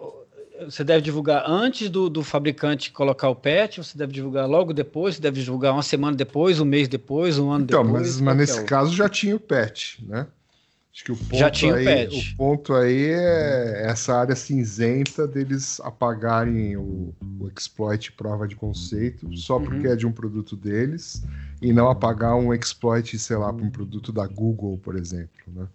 você 0.64 0.83
deve 0.85 1.03
divulgar 1.03 1.44
antes 1.49 1.88
do, 1.88 2.09
do 2.11 2.23
fabricante 2.23 2.90
colocar 2.92 3.29
o 3.29 3.37
patch, 3.37 3.79
você 3.79 3.97
deve 3.97 4.12
divulgar 4.12 4.49
logo 4.49 4.73
depois, 4.73 5.16
você 5.16 5.23
deve 5.23 5.40
divulgar 5.42 5.73
uma 5.73 5.83
semana 5.83 6.16
depois, 6.16 6.61
um 6.61 6.64
mês 6.64 6.88
depois, 6.88 7.38
um 7.38 7.51
ano 7.51 7.64
Então, 7.64 7.85
depois. 7.85 7.92
mas, 7.92 8.21
mas 8.21 8.37
nesse 8.37 8.53
é 8.59 8.62
o- 8.62 8.66
caso 8.66 8.94
já 8.94 9.09
tinha 9.09 9.37
o 9.37 9.40
patch, 9.40 10.01
né? 10.01 10.27
Acho 10.92 11.05
que 11.05 11.12
o 11.12 11.16
ponto, 11.16 11.37
Já 11.37 11.51
tinha 11.51 11.73
o 11.75 11.77
aí, 11.77 11.85
patch. 11.85 12.35
o 12.35 12.37
ponto 12.37 12.75
aí 12.75 13.05
é 13.11 13.87
essa 13.87 14.14
área 14.16 14.35
cinzenta 14.35 15.29
deles 15.29 15.81
apagarem 15.81 16.77
o, 16.77 17.14
o 17.38 17.49
exploit 17.57 18.11
prova 18.12 18.49
de 18.49 18.57
conceito 18.57 19.31
só 19.37 19.59
Uhum. 19.59 19.64
porque 19.64 19.87
é 19.87 19.94
de 19.97 20.07
um 20.07 20.12
produto 20.12 20.57
deles 20.57 21.25
e 21.62 21.73
não 21.73 21.88
apagar 21.88 22.35
um 22.37 22.53
exploit, 22.53 23.16
sei 23.18 23.37
lá, 23.37 23.53
para 23.53 23.64
um 23.64 23.71
produto 23.71 24.12
da 24.12 24.27
Google, 24.27 24.79
por 24.79 24.97
exemplo, 24.97 25.31
né? 25.49 25.68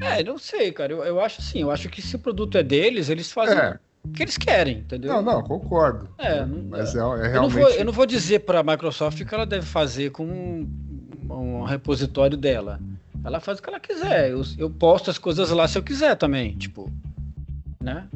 É, 0.00 0.22
não 0.24 0.38
sei, 0.38 0.72
cara. 0.72 0.92
Eu, 0.92 1.04
eu 1.04 1.20
acho 1.20 1.40
assim, 1.40 1.60
eu 1.60 1.70
acho 1.70 1.88
que 1.88 2.00
se 2.02 2.16
o 2.16 2.18
produto 2.18 2.56
é 2.58 2.62
deles, 2.62 3.08
eles 3.08 3.30
fazem 3.30 3.56
É. 3.58 3.78
o 4.04 4.12
que 4.12 4.22
eles 4.22 4.36
querem, 4.38 4.78
entendeu? 4.78 5.12
Não, 5.14 5.22
não, 5.22 5.42
concordo. 5.42 6.08
É, 6.18 6.44
não- 6.44 6.64
mas 6.68 6.94
é, 6.94 6.98
é 6.98 7.00
Eu 7.02 7.06
não, 7.08 7.18
realmente. 7.28 7.52
vou, 7.54 7.68
eu 7.70 7.84
não 7.84 7.92
vou 7.92 8.06
dizer 8.06 8.40
para 8.40 8.60
a 8.60 8.62
Microsoft 8.62 9.20
o 9.20 9.26
que 9.26 9.34
ela 9.34 9.46
deve 9.46 9.66
fazer 9.66 10.10
com 10.10 10.24
um, 10.24 10.68
um 11.30 11.62
repositório 11.64 12.36
dela. 12.36 12.80
Ela 13.22 13.38
faz 13.40 13.58
o 13.58 13.62
que 13.62 13.68
ela 13.68 13.80
quiser. 13.80 14.30
Eu, 14.30 14.42
eu 14.56 14.70
posto 14.70 15.10
as 15.10 15.18
coisas 15.18 15.50
lá 15.50 15.68
se 15.68 15.76
eu 15.76 15.82
quiser 15.82 16.16
também, 16.16 16.56
tipo, 16.56 16.90
né? 17.80 18.06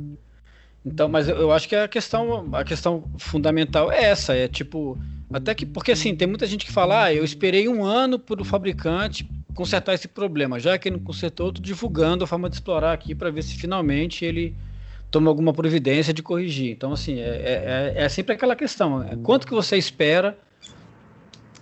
Então, 0.84 1.08
mas 1.08 1.28
eu, 1.28 1.36
eu 1.36 1.52
acho 1.52 1.68
que 1.68 1.76
a 1.76 1.88
questão, 1.88 2.48
a 2.54 2.64
questão 2.64 3.04
fundamental 3.18 3.90
é 3.90 4.04
essa, 4.04 4.34
é 4.34 4.46
tipo, 4.48 4.98
até 5.32 5.54
que 5.54 5.64
porque 5.64 5.92
assim 5.92 6.14
tem 6.14 6.28
muita 6.28 6.46
gente 6.46 6.66
que 6.66 6.72
fala, 6.72 7.04
ah, 7.04 7.14
eu 7.14 7.24
esperei 7.24 7.68
um 7.68 7.84
ano 7.84 8.18
para 8.18 8.40
o 8.42 8.44
fabricante 8.44 9.28
consertar 9.54 9.94
esse 9.94 10.08
problema, 10.08 10.58
já 10.58 10.76
que 10.76 10.88
ele 10.88 10.96
não 10.96 11.04
consertou, 11.04 11.46
eu 11.48 11.52
tô 11.52 11.62
divulgando 11.62 12.24
a 12.24 12.26
forma 12.26 12.48
de 12.48 12.56
explorar 12.56 12.92
aqui 12.92 13.14
para 13.14 13.30
ver 13.30 13.42
se 13.42 13.56
finalmente 13.56 14.24
ele 14.24 14.54
toma 15.10 15.30
alguma 15.30 15.52
providência 15.52 16.12
de 16.12 16.22
corrigir. 16.22 16.72
Então, 16.72 16.92
assim, 16.92 17.20
é, 17.20 17.92
é, 17.96 18.04
é 18.04 18.08
sempre 18.08 18.34
aquela 18.34 18.56
questão: 18.56 19.02
é 19.02 19.16
quanto 19.22 19.46
que 19.46 19.54
você 19.54 19.76
espera 19.76 20.36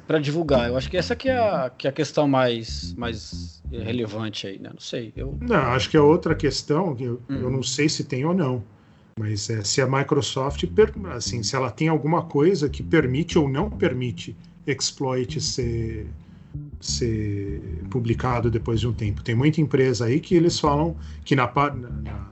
para 0.07 0.19
divulgar? 0.19 0.69
Eu 0.69 0.77
acho 0.77 0.91
que 0.91 0.97
essa 0.97 1.15
que 1.15 1.29
é 1.29 1.39
a, 1.39 1.71
que 1.71 1.87
é 1.87 1.91
a 1.91 1.93
questão 1.93 2.27
mais, 2.27 2.95
mais 2.95 3.63
relevante 3.71 4.47
aí, 4.47 4.59
né? 4.59 4.71
Não 4.73 4.81
sei. 4.81 5.13
Eu, 5.17 5.37
Não, 5.41 5.57
acho 5.57 5.91
que 5.91 5.97
é 5.97 6.01
outra 6.01 6.35
questão, 6.35 6.95
que 6.95 7.05
eu, 7.05 7.21
Hum. 7.29 7.37
eu 7.41 7.51
não 7.51 7.63
sei 7.63 7.89
se 7.89 8.05
tem 8.05 8.25
ou 8.25 8.35
não, 8.35 8.63
mas 9.19 9.51
é 9.51 9.63
se 9.63 9.81
a 9.81 9.87
Microsoft, 9.87 10.65
assim, 11.15 11.43
se 11.43 11.55
ela 11.55 11.71
tem 11.71 11.89
alguma 11.89 12.23
coisa 12.23 12.69
que 12.69 12.83
permite 12.83 13.39
ou 13.39 13.49
não 13.49 13.71
permite 13.71 14.35
exploit 14.67 15.41
ser, 15.41 16.07
ser 16.87 17.61
publicado 17.91 18.51
depois 18.51 18.81
de 18.81 18.89
um 18.89 18.93
tempo. 18.93 19.23
Tem 19.23 19.35
muita 19.35 19.61
empresa 19.61 20.07
aí 20.07 20.21
que 20.21 20.35
eles 20.35 20.59
falam 20.59 20.97
que 21.25 21.35
na, 21.37 21.47
na, 21.55 22.29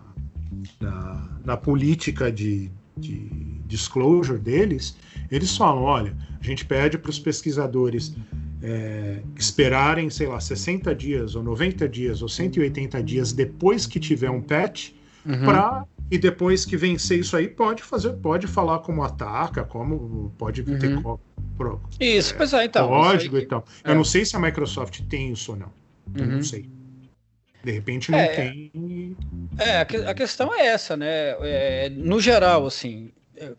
na- 0.81 1.41
na 1.45 1.57
política 1.57 2.31
de, 2.31 2.71
de 2.97 3.29
disclosure 3.67 4.39
deles, 4.39 4.97
eles 5.31 5.57
falam, 5.57 5.83
olha, 5.83 6.15
a 6.41 6.45
gente 6.45 6.65
pede 6.65 6.99
para 6.99 7.11
os 7.11 7.19
pesquisadores 7.19 8.15
é, 8.63 9.23
esperarem, 9.37 10.11
sei 10.11 10.27
lá, 10.27 10.39
60 10.39 10.95
dias, 10.95 11.35
ou 11.35 11.43
90 11.43 11.89
dias, 11.89 12.21
ou 12.21 12.29
180 12.29 13.03
dias 13.03 13.33
depois 13.33 13.87
que 13.87 13.99
tiver 13.99 14.31
um 14.31 14.43
patch, 14.43 14.91
Uhum. 15.27 15.45
pra, 15.45 15.85
e 16.11 16.19
depois 16.19 16.65
que 16.65 16.77
vencer 16.77 17.21
isso 17.21 17.37
aí, 17.37 17.47
pode 17.49 17.83
fazer, 17.83 18.13
pode 18.15 18.47
falar 18.47 18.79
como 18.81 19.03
ataca, 19.03 19.65
como 19.65 20.33
pode 20.39 20.63
ter 20.63 20.95
Uhum. 20.95 21.03
co- 21.03 21.21
pro- 21.57 21.81
Isso, 22.01 22.35
pois 22.37 22.53
é, 22.53 22.65
então. 22.65 22.89
código 22.89 23.37
aí 23.37 23.43
e 23.43 23.47
tal. 23.47 23.65
é. 23.85 23.91
Eu 23.91 23.95
não 23.95 24.05
sei 24.05 24.25
se 24.25 24.35
a 24.35 24.39
Microsoft 24.41 25.01
tem 25.09 25.31
isso 25.33 25.53
ou 25.53 25.59
não. 25.59 25.73
Eu 26.17 26.25
Uhum. 26.25 26.33
não 26.37 26.43
sei. 26.43 26.69
De 27.63 27.71
repente 27.73 28.11
não 28.11 28.19
É. 28.19 28.27
tem. 28.29 29.17
É, 29.59 29.81
a, 29.81 29.85
que- 29.85 29.97
a 29.99 30.15
questão 30.15 30.53
é 30.55 30.67
essa, 30.67 30.97
né? 30.97 31.37
É, 31.41 31.91
no 31.91 32.19
geral, 32.19 32.67
assim, 32.67 33.11
é, 33.41 33.53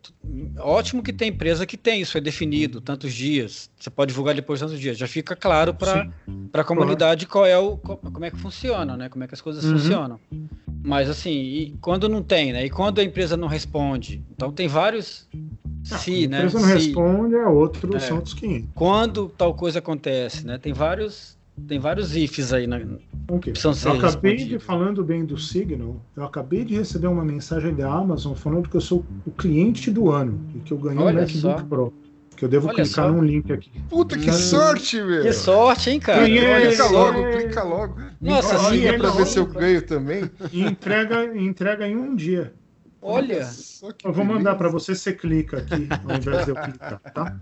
ótimo 0.59 1.01
que 1.01 1.11
tem 1.11 1.29
empresa 1.29 1.65
que 1.65 1.75
tem 1.75 2.01
isso, 2.01 2.17
é 2.17 2.21
definido, 2.21 2.79
tantos 2.79 3.13
dias. 3.13 3.69
Você 3.79 3.89
pode 3.89 4.09
divulgar 4.11 4.35
depois 4.35 4.59
de 4.59 4.65
tantos 4.65 4.79
dias. 4.79 4.97
Já 4.97 5.07
fica 5.07 5.35
claro 5.35 5.73
para 5.73 6.07
a 6.53 6.63
comunidade 6.63 7.25
qual 7.25 7.45
é 7.45 7.57
o, 7.57 7.77
co- 7.77 7.97
como 7.97 8.23
é 8.23 8.29
que 8.31 8.37
funciona, 8.37 8.95
né? 8.95 9.09
Como 9.09 9.23
é 9.23 9.27
que 9.27 9.33
as 9.33 9.41
coisas 9.41 9.63
Uhum. 9.65 9.71
funcionam. 9.77 10.19
Mas 10.83 11.09
assim, 11.09 11.31
e 11.31 11.77
quando 11.81 12.07
não 12.07 12.21
tem, 12.23 12.53
né? 12.53 12.65
E 12.65 12.69
quando 12.69 12.99
a 12.99 13.03
empresa 13.03 13.35
não 13.35 13.47
responde. 13.47 14.23
Então 14.31 14.51
tem 14.51 14.67
vários 14.67 15.27
se, 15.83 16.25
a 16.25 16.29
né? 16.29 16.37
empresa 16.37 16.59
não 16.59 16.67
Se, 16.67 16.73
responde, 16.73 17.35
é 17.35 17.47
outro, 17.47 17.95
É. 17.95 17.99
são 17.99 18.17
outros 18.17 18.33
500. 18.35 18.69
quando 18.75 19.29
tal 19.29 19.53
coisa 19.53 19.79
acontece, 19.79 20.45
né? 20.45 20.57
Tem 20.57 20.73
vários 20.73 21.37
tem 21.67 21.79
vários 21.79 22.15
ifs 22.15 22.53
aí, 22.53 22.67
né? 22.67 22.85
Ok. 23.29 23.51
Precisam 23.53 23.73
ser 23.73 23.89
Eu 23.89 23.93
acabei 23.93 24.35
de, 24.35 24.59
falando 24.59 25.03
bem 25.03 25.23
do 25.25 25.37
Signal, 25.37 25.95
eu 26.15 26.23
acabei 26.23 26.65
de 26.65 26.75
receber 26.75 27.07
uma 27.07 27.23
mensagem 27.23 27.73
da 27.73 27.91
Amazon 27.91 28.33
falando 28.33 28.69
que 28.69 28.75
eu 28.75 28.81
sou 28.81 29.05
o 29.25 29.31
cliente 29.31 29.89
do 29.89 30.09
ano 30.11 30.39
e 30.55 30.59
que 30.59 30.71
eu 30.73 30.77
ganhei 30.77 30.99
Olha 31.03 31.17
um 31.19 31.21
MacBook 31.21 31.39
só. 31.39 31.53
Pro. 31.63 31.93
Que 32.35 32.45
eu 32.45 32.49
devo 32.49 32.67
Olha 32.67 32.75
clicar 32.83 33.05
só. 33.05 33.11
num 33.11 33.21
link 33.23 33.51
aqui. 33.53 33.71
Puta 33.89 34.17
que 34.17 34.29
Hum. 34.29 34.33
sorte, 34.33 35.01
meu! 35.01 35.21
Que 35.21 35.31
sorte, 35.33 35.89
hein, 35.91 35.99
cara? 35.99 36.21
Ganhei, 36.21 36.67
Clica 36.67 36.85
logo, 36.87 37.31
clica 37.31 37.63
logo. 37.63 37.95
Nossa, 38.19 38.57
sim, 38.69 38.85
é 38.85 38.97
pra 38.97 39.09
ver 39.11 39.25
se 39.27 39.37
eu 39.37 39.45
ganho 39.45 39.81
também. 39.81 40.29
E 40.51 40.63
entrega, 40.63 41.37
entrega 41.37 41.87
em 41.87 41.95
um 41.95 42.15
dia. 42.15 42.53
Olha, 43.03 43.49
Eu 44.03 44.13
vou 44.13 44.23
mandar 44.23 44.41
beleza. 44.41 44.55
para 44.55 44.69
você, 44.69 44.93
você 44.95 45.11
clica 45.13 45.57
aqui 45.57 45.87
ao 46.05 46.17
invés 46.17 46.45
de 46.45 46.51
eu 46.51 46.55
clicar, 46.55 46.99
tá? 47.13 47.35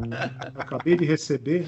Eu 0.56 0.62
acabei 0.62 0.96
de 0.96 1.04
receber. 1.06 1.68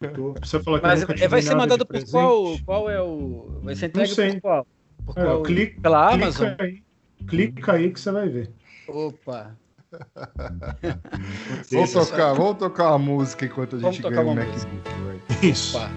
Tô, 0.00 0.34
você 0.40 0.60
falou 0.62 0.78
que 0.78 0.86
mas 0.86 1.00
nunca 1.00 1.14
te 1.14 1.26
vai 1.26 1.42
ser 1.42 1.54
mandado 1.56 1.84
por 1.84 1.92
presente. 1.92 2.12
qual? 2.12 2.58
Qual 2.64 2.90
é 2.90 3.02
o. 3.02 3.60
Vai 3.62 3.74
ser 3.74 3.86
entregue 3.86 4.14
sei. 4.14 4.32
por 4.34 4.40
qual? 4.42 4.66
Por 5.04 5.18
É, 5.18 5.24
qual? 5.24 5.42
clica- 5.42 5.80
Pela 5.80 6.08
Clica 6.10 6.24
Amazon? 6.24 6.54
aí, 6.58 6.82
clica 7.26 7.72
aí 7.72 7.90
que 7.92 7.98
você 8.00 8.10
vai 8.12 8.28
ver. 8.28 8.50
Opa. 8.86 9.56
Vamos 11.72 11.92
tocar, 11.92 12.32
vamos 12.34 12.58
tocar 12.58 12.88
uma 12.90 12.98
música 12.98 13.46
enquanto 13.46 13.76
a 13.76 13.78
gente 13.80 14.02
ganha 14.02 14.20
o 14.20 14.24
uma 14.24 14.34
MacBook. 14.34 15.46
Isso. 15.46 15.76
Opa. 15.76 15.90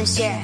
Yeah. 0.00 0.42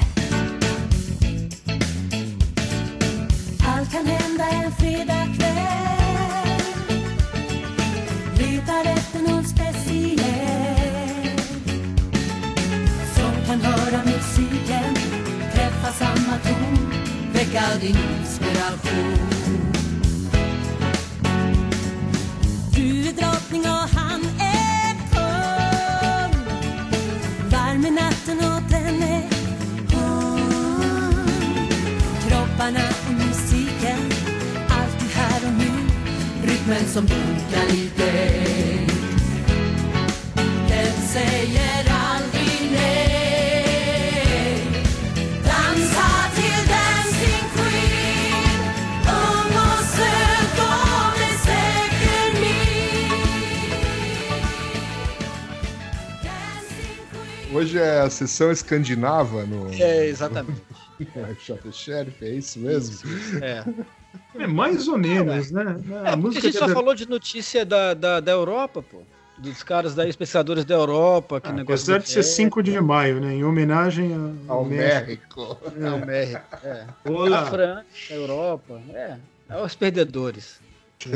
Allt 3.64 3.90
kan 3.90 4.06
hända 4.06 4.44
en 4.44 4.72
fredagkväll 4.72 5.56
Letar 8.38 8.84
efter 8.84 9.18
någon 9.28 9.44
speciell. 9.44 10.18
Som 13.14 13.46
kan 13.46 13.60
höra 13.60 14.04
musiken 14.04 14.94
Träffa 15.54 15.92
samma 15.92 16.38
ton. 16.38 16.92
Väcka 17.32 17.62
din 17.80 17.96
inspiration. 18.20 19.18
Du 22.74 23.08
är 23.08 23.12
drottning 23.12 23.60
och 23.60 23.88
han 23.98 24.20
är 24.40 24.65
Kropparna 32.66 32.88
och 33.08 33.12
musiken 33.26 33.98
Alltid 34.68 35.10
här 35.10 35.40
och 35.46 35.52
nu. 35.58 35.70
Rytmen 36.50 36.88
som 36.88 37.06
dunkar 37.06 37.74
i 37.74 37.90
dig. 37.96 38.86
Den 40.68 40.92
säger 41.08 41.90
aldrig 41.90 42.70
nej. 42.72 44.58
Dansa 45.44 46.08
till 46.34 46.68
Dancing 46.68 47.44
Queen. 47.54 48.60
Ung 49.02 49.56
och 49.56 49.84
söt 49.96 50.58
och 50.58 51.18
med 51.18 51.36
säker 51.44 52.40
min. 52.40 53.20
Dancing 56.24 57.00
Queen. 57.10 57.54
Hoje 57.54 57.78
é 57.78 58.00
a 58.00 58.10
sessão 58.10 58.50
escandinava 58.50 59.44
no 59.46 59.70
É, 59.72 60.08
exatamente. 60.08 60.85
Shot 61.38 61.72
Sheriff, 61.72 62.24
é 62.24 62.30
isso 62.30 62.58
mesmo? 62.60 63.08
É. 63.42 63.64
É 64.38 64.46
mais 64.46 64.88
ou 64.88 64.98
menos, 64.98 65.50
né? 65.50 65.62
É, 65.62 65.68
A 65.68 65.76
porque 65.76 66.08
a 66.08 66.16
música 66.16 66.40
gente 66.48 66.58
só 66.58 66.66
de- 66.66 66.72
falou 66.72 66.94
de 66.94 67.08
notícia 67.08 67.64
da, 67.64 67.94
da, 67.94 68.20
da 68.20 68.32
Europa, 68.32 68.82
pô. 68.82 69.02
Dos 69.38 69.62
caras 69.62 69.94
daí, 69.94 70.08
os 70.08 70.16
pesquisadores 70.16 70.64
da 70.64 70.74
Europa, 70.74 71.40
que 71.42 71.48
Ah, 71.48 71.52
negócio. 71.52 71.74
apesar 71.92 71.98
de 72.02 72.08
ser 72.10 72.22
5 72.22 72.62
de 72.62 72.80
maio, 72.80 73.20
né? 73.20 73.34
Em 73.34 73.44
homenagem 73.44 74.14
a- 74.14 74.52
Ao 74.52 74.64
México. 74.64 75.58
É, 75.78 75.90
o 75.90 76.06
México. 76.06 76.42
É. 76.62 76.86
A 77.04 77.10
Olá. 77.10 77.46
França, 77.46 77.84
a 78.10 78.14
Europa. 78.14 78.80
É. 78.94 79.18
É 79.50 79.62
os 79.62 79.74
perdedores. 79.74 80.58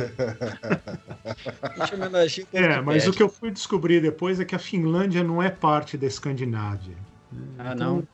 A 1.80 1.88
É, 2.52 2.80
mas 2.82 3.06
o 3.08 3.12
que 3.12 3.22
eu 3.22 3.28
fui 3.28 3.50
descobrir 3.50 4.00
depois 4.00 4.38
é 4.38 4.44
que 4.44 4.54
a 4.54 4.58
Finlândia 4.58 5.24
não 5.24 5.42
é 5.42 5.48
parte 5.50 5.96
da 5.96 6.06
Escandinávia. 6.06 6.96
Ah, 7.58 7.74
não. 7.74 8.06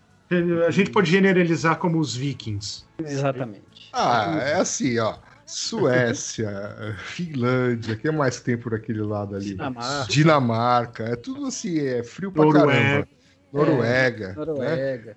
A 0.67 0.71
gente 0.71 0.91
pode 0.91 1.11
generalizar 1.11 1.77
como 1.79 1.99
os 1.99 2.15
vikings. 2.17 2.85
Exatamente. 2.99 3.91
Ah, 3.93 4.39
é 4.43 4.55
assim, 4.55 4.99
ó. 4.99 5.17
Suécia, 5.45 6.51
Finlândia, 7.07 7.95
o 7.95 7.97
que 7.99 8.11
mais 8.11 8.41
tem 8.41 8.57
por 8.59 8.75
aquele 8.75 9.03
lado 9.03 9.37
ali? 9.37 9.51
Dinamarca. 9.51 10.07
Dinamarca, 10.13 11.05
é 11.05 11.15
tudo 11.17 11.47
assim, 11.47 11.79
é 11.79 12.03
frio 12.03 12.33
pra 12.33 12.45
Noruega. 12.45 12.67
caramba. 12.73 13.09
Noruega. 13.53 14.29
né? 14.31 14.35
Noruega. 14.35 15.17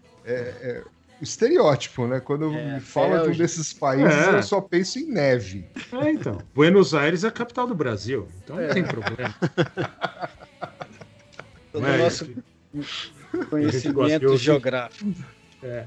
O 1.19 1.23
estereótipo, 1.23 2.05
né? 2.07 2.19
Quando 2.19 2.53
É, 2.53 2.75
me 2.75 2.79
fala 2.79 3.23
de 3.23 3.29
um 3.29 3.35
desses 3.35 3.73
países, 3.73 4.13
É. 4.13 4.35
eu 4.37 4.43
só 4.43 4.61
penso 4.61 4.99
em 4.99 5.11
neve. 5.11 5.67
É, 5.91 6.11
então. 6.11 6.37
Buenos 6.53 6.93
Aires 6.93 7.23
é 7.23 7.27
a 7.27 7.31
capital 7.31 7.65
do 7.67 7.73
Brasil, 7.75 8.27
então 8.43 8.55
não 8.55 8.63
É. 8.63 8.67
tem 8.67 8.83
problema. 8.85 9.33
Todo 11.73 11.85
é? 11.87 11.97
nosso 11.97 12.29
Conhecimento 13.49 14.37
geográfico. 14.37 15.13
É. 15.63 15.85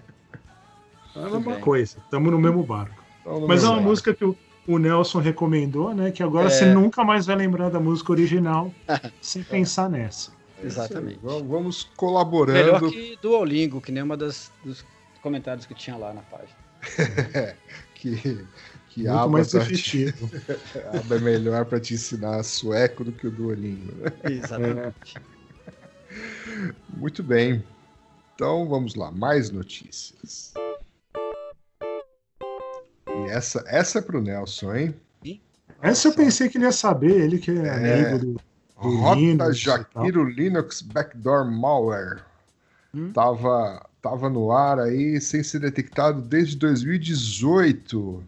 É 1.15 1.19
a 1.25 1.29
mesma 1.29 1.57
coisa, 1.57 1.99
estamos 1.99 2.31
no 2.33 2.39
mesmo 2.39 2.63
barco. 2.63 3.03
No 3.25 3.47
Mas 3.47 3.61
é 3.61 3.63
meu 3.63 3.71
uma 3.73 3.77
lado. 3.77 3.89
música 3.89 4.15
que 4.15 4.25
o, 4.25 4.37
o 4.67 4.79
Nelson 4.79 5.19
recomendou, 5.21 5.95
né? 5.95 6.11
Que 6.11 6.23
agora 6.23 6.47
É. 6.47 6.51
você 6.51 6.67
nunca 6.67 7.05
mais 7.05 7.27
vai 7.27 7.37
lembrar 7.37 7.69
da 7.71 7.79
música 7.79 8.13
original 8.13 8.73
sem 9.21 9.43
pensar 9.43 9.91
nessa. 9.91 10.31
Exatamente. 10.63 11.19
Vamos, 11.23 11.43
vamos 11.49 11.85
Melhor 11.85 11.97
colaborando. 11.97 12.91
que 12.91 13.19
Duolingo, 13.21 13.81
que 13.81 13.91
nem 13.93 14.03
uma 14.03 14.17
das, 14.17 14.51
dos 14.65 14.85
comentários 15.21 15.67
que 15.67 15.75
tinha 15.75 15.97
lá 15.97 16.13
na 16.15 16.23
página. 16.23 17.57
Que, 17.95 18.17
que 18.89 19.01
Muito 19.03 19.13
aba 19.13 19.29
mais 19.29 19.49
te- 19.51 19.59
efetivo. 19.59 20.29
aba 20.93 21.15
é 21.15 21.19
melhor 21.21 21.65
para 21.67 21.79
te 21.79 21.95
ensinar 21.95 22.43
sueco 22.43 23.05
do 23.05 23.13
que 23.13 23.29
o 23.29 23.31
Duolingo. 23.31 23.93
Né? 23.95 24.11
Exatamente. 24.25 25.15
Muito 26.97 27.23
bem. 27.23 27.63
Então 28.35 28.69
vamos 28.69 28.95
lá, 28.95 29.11
mais 29.11 29.51
notícias. 29.51 30.53
E 33.09 33.31
essa, 33.31 33.63
essa 33.67 33.99
é 33.99 34.03
pro 34.03 34.21
Nelson, 34.23 34.75
hein? 34.75 34.95
Essa 35.81 36.09
eu 36.09 36.15
pensei 36.15 36.49
que 36.49 36.59
ele 36.59 36.65
ia 36.65 36.71
saber, 36.73 37.11
ele 37.11 37.39
que 37.39 37.51
é, 37.51 37.67
É. 37.67 37.95
amigo 38.09 38.19
do. 38.19 38.41
Do 38.83 38.97
Rota 38.97 39.21
Linux 39.21 39.59
Jaquiro 39.59 40.25
Linux 40.25 40.83
Backdoor 40.83 41.45
Malware. 41.49 42.25
Hum? 42.95 43.13
Tava, 43.13 43.85
tava 44.01 44.29
no 44.29 44.51
ar 44.51 44.81
aí 44.81 45.21
sem 45.21 45.43
ser 45.43 45.61
detectado 45.61 46.21
desde 46.21 46.57
2018. 46.57 48.25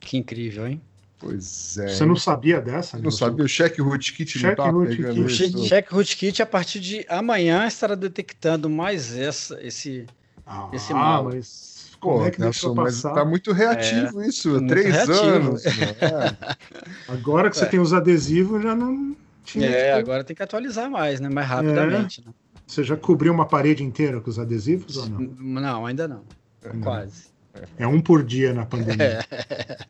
Que 0.00 0.18
incrível, 0.18 0.66
hein? 0.66 0.82
Pois 1.18 1.78
é. 1.78 1.88
Você 1.88 2.04
não 2.04 2.16
sabia 2.16 2.60
dessa? 2.60 2.98
Não 2.98 3.10
sabia? 3.10 3.44
O 3.44 3.48
check 3.48 3.78
rootkit 3.78 4.42
não 4.42 4.54
tava 4.54 4.70
rootkit. 4.72 4.96
pegando 5.02 5.22
O 5.22 5.26
isso? 5.26 5.64
Check 5.66 5.88
Rootkit, 5.90 6.42
a 6.42 6.46
partir 6.46 6.78
de 6.80 7.06
amanhã, 7.08 7.66
estará 7.66 7.94
detectando 7.94 8.68
mais 8.68 9.16
essa, 9.16 9.58
esse. 9.62 10.04
Ah, 10.46 10.68
Esse 10.72 10.92
mal. 10.92 11.24
mas. 11.24 11.74
Pô, 11.98 12.12
Como 12.16 12.26
é 12.26 12.30
que 12.30 12.38
Nelson, 12.40 12.68
deixou 12.68 12.74
mas 12.74 13.00
tá 13.02 13.24
muito 13.24 13.52
reativo 13.52 14.22
isso. 14.22 14.50
muito 14.50 14.66
Três 14.68 14.94
reativo. 14.94 15.16
anos. 15.22 15.64
né? 15.64 15.72
Agora 17.08 17.48
que 17.48 17.56
você 17.56 17.64
É. 17.64 17.68
tem 17.68 17.80
os 17.80 17.94
adesivos, 17.94 18.62
já 18.62 18.74
não 18.76 19.16
tinha. 19.42 19.66
É, 19.66 19.94
que- 19.94 19.98
agora 20.00 20.22
tem 20.22 20.36
que 20.36 20.42
atualizar 20.42 20.90
mais, 20.90 21.18
né? 21.20 21.30
Mais 21.30 21.48
rapidamente. 21.48 22.22
né? 22.24 22.32
Você 22.66 22.84
já 22.84 22.96
cobriu 22.96 23.32
uma 23.32 23.46
parede 23.46 23.82
inteira 23.82 24.20
com 24.20 24.28
os 24.28 24.38
adesivos 24.38 24.96
ou 24.98 25.08
não? 25.08 25.20
Não, 25.38 25.86
ainda 25.86 26.06
não. 26.06 26.22
Quase. 26.82 27.28
É 27.78 27.86
um 27.86 28.00
por 28.02 28.22
dia 28.22 28.52
na 28.52 28.66
pandemia. 28.66 29.24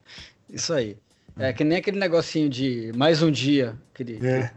Isso 0.49 0.73
aí. 0.73 0.97
É 1.39 1.53
que 1.53 1.65
nem 1.65 1.79
aquele 1.79 1.99
negocinho 1.99 2.49
de 2.49 2.93
mais 2.97 3.23
um 3.23 3.31
dia, 3.31 3.77
aquele 3.93 4.25
É. 4.27 4.51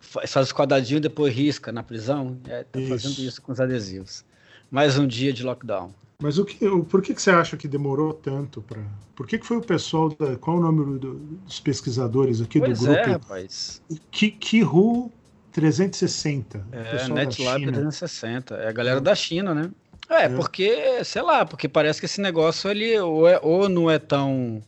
faz 0.00 0.32
faz 0.32 0.46
os 0.48 0.52
quadradinhos 0.52 0.98
e 0.98 1.02
depois 1.02 1.32
risca 1.32 1.70
na 1.70 1.82
prisão. 1.82 2.36
É, 2.48 2.64
tá 2.64 2.80
fazendo 2.88 3.12
Isso. 3.12 3.22
isso 3.22 3.42
com 3.42 3.52
os 3.52 3.60
adesivos. 3.60 4.24
Mais 4.70 4.98
um 4.98 5.06
dia 5.06 5.32
de 5.32 5.44
lockdown. 5.44 5.94
Mas 6.20 6.38
o 6.38 6.44
que, 6.44 6.64
o, 6.66 6.84
por 6.84 7.02
que, 7.02 7.14
que 7.14 7.20
você 7.22 7.30
acha 7.30 7.56
que 7.56 7.68
demorou 7.68 8.12
tanto 8.12 8.62
para? 8.62 8.82
Por 9.14 9.26
que, 9.26 9.38
que 9.38 9.46
foi 9.46 9.58
o 9.58 9.60
pessoal 9.60 10.08
da, 10.08 10.36
qual 10.36 10.56
é 10.56 10.60
o 10.60 10.62
nome 10.62 10.98
do- 10.98 11.14
dos 11.14 11.60
pesquisadores 11.60 12.40
aqui 12.40 12.58
Pois 12.58 12.80
do 12.80 12.92
é, 12.92 13.02
grupo 13.04 13.10
rapaz. 13.10 13.80
Ki, 14.10 14.30
Kihu 14.30 15.12
360? 15.52 16.58
o 16.58 16.74
É, 16.74 17.08
NetLab 17.08 17.60
China. 17.60 17.72
360. 17.72 18.54
É 18.56 18.68
a 18.68 18.72
galera 18.72 19.00
da 19.00 19.14
China, 19.14 19.54
né? 19.54 19.70
É, 20.08 20.24
É. 20.24 20.28
porque, 20.28 21.04
sei 21.04 21.22
lá, 21.22 21.44
porque 21.46 21.68
parece 21.68 22.00
que 22.00 22.06
esse 22.06 22.20
negócio 22.20 22.70
ele 22.70 22.98
ou, 22.98 23.28
é- 23.28 23.38
ou 23.42 23.68
não 23.68 23.88
é 23.90 23.98
tão. 23.98 24.62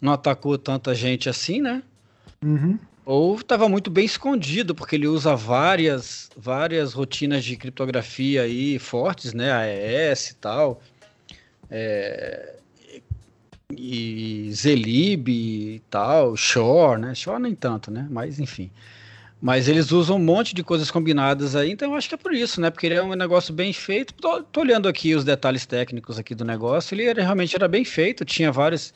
Não 0.00 0.12
atacou 0.12 0.56
tanta 0.58 0.94
gente 0.94 1.28
assim, 1.28 1.60
né? 1.60 1.82
Uhum. 2.44 2.78
Ou 3.04 3.36
estava 3.36 3.68
muito 3.68 3.90
bem 3.90 4.04
escondido, 4.04 4.74
porque 4.74 4.94
ele 4.94 5.06
usa 5.06 5.34
várias, 5.34 6.30
várias 6.36 6.92
rotinas 6.92 7.42
de 7.42 7.56
criptografia 7.56 8.42
aí 8.42 8.78
fortes, 8.78 9.32
né? 9.32 9.50
AES 9.50 10.30
e 10.30 10.34
tal. 10.36 10.82
É, 11.70 12.56
e 13.70 14.50
Zelib 14.52 15.28
e 15.28 15.82
tal, 15.90 16.36
Shore, 16.36 17.00
né? 17.00 17.14
Shore 17.14 17.42
nem 17.42 17.54
tanto, 17.54 17.90
né? 17.90 18.06
Mas 18.10 18.38
enfim. 18.38 18.70
Mas 19.40 19.68
eles 19.68 19.92
usam 19.92 20.16
um 20.16 20.24
monte 20.24 20.54
de 20.54 20.64
coisas 20.64 20.90
combinadas 20.90 21.54
aí, 21.54 21.70
então 21.70 21.92
eu 21.92 21.96
acho 21.96 22.08
que 22.08 22.14
é 22.14 22.18
por 22.18 22.34
isso, 22.34 22.60
né? 22.60 22.70
Porque 22.70 22.86
ele 22.86 22.96
é 22.96 23.02
um 23.02 23.14
negócio 23.14 23.54
bem 23.54 23.72
feito. 23.72 24.12
Tô, 24.14 24.42
tô 24.42 24.60
olhando 24.60 24.88
aqui 24.88 25.14
os 25.14 25.24
detalhes 25.24 25.64
técnicos 25.64 26.18
aqui 26.18 26.34
do 26.34 26.44
negócio, 26.44 26.94
ele 26.94 27.12
realmente 27.12 27.54
era 27.54 27.68
bem 27.68 27.84
feito, 27.84 28.24
tinha 28.24 28.50
várias 28.50 28.92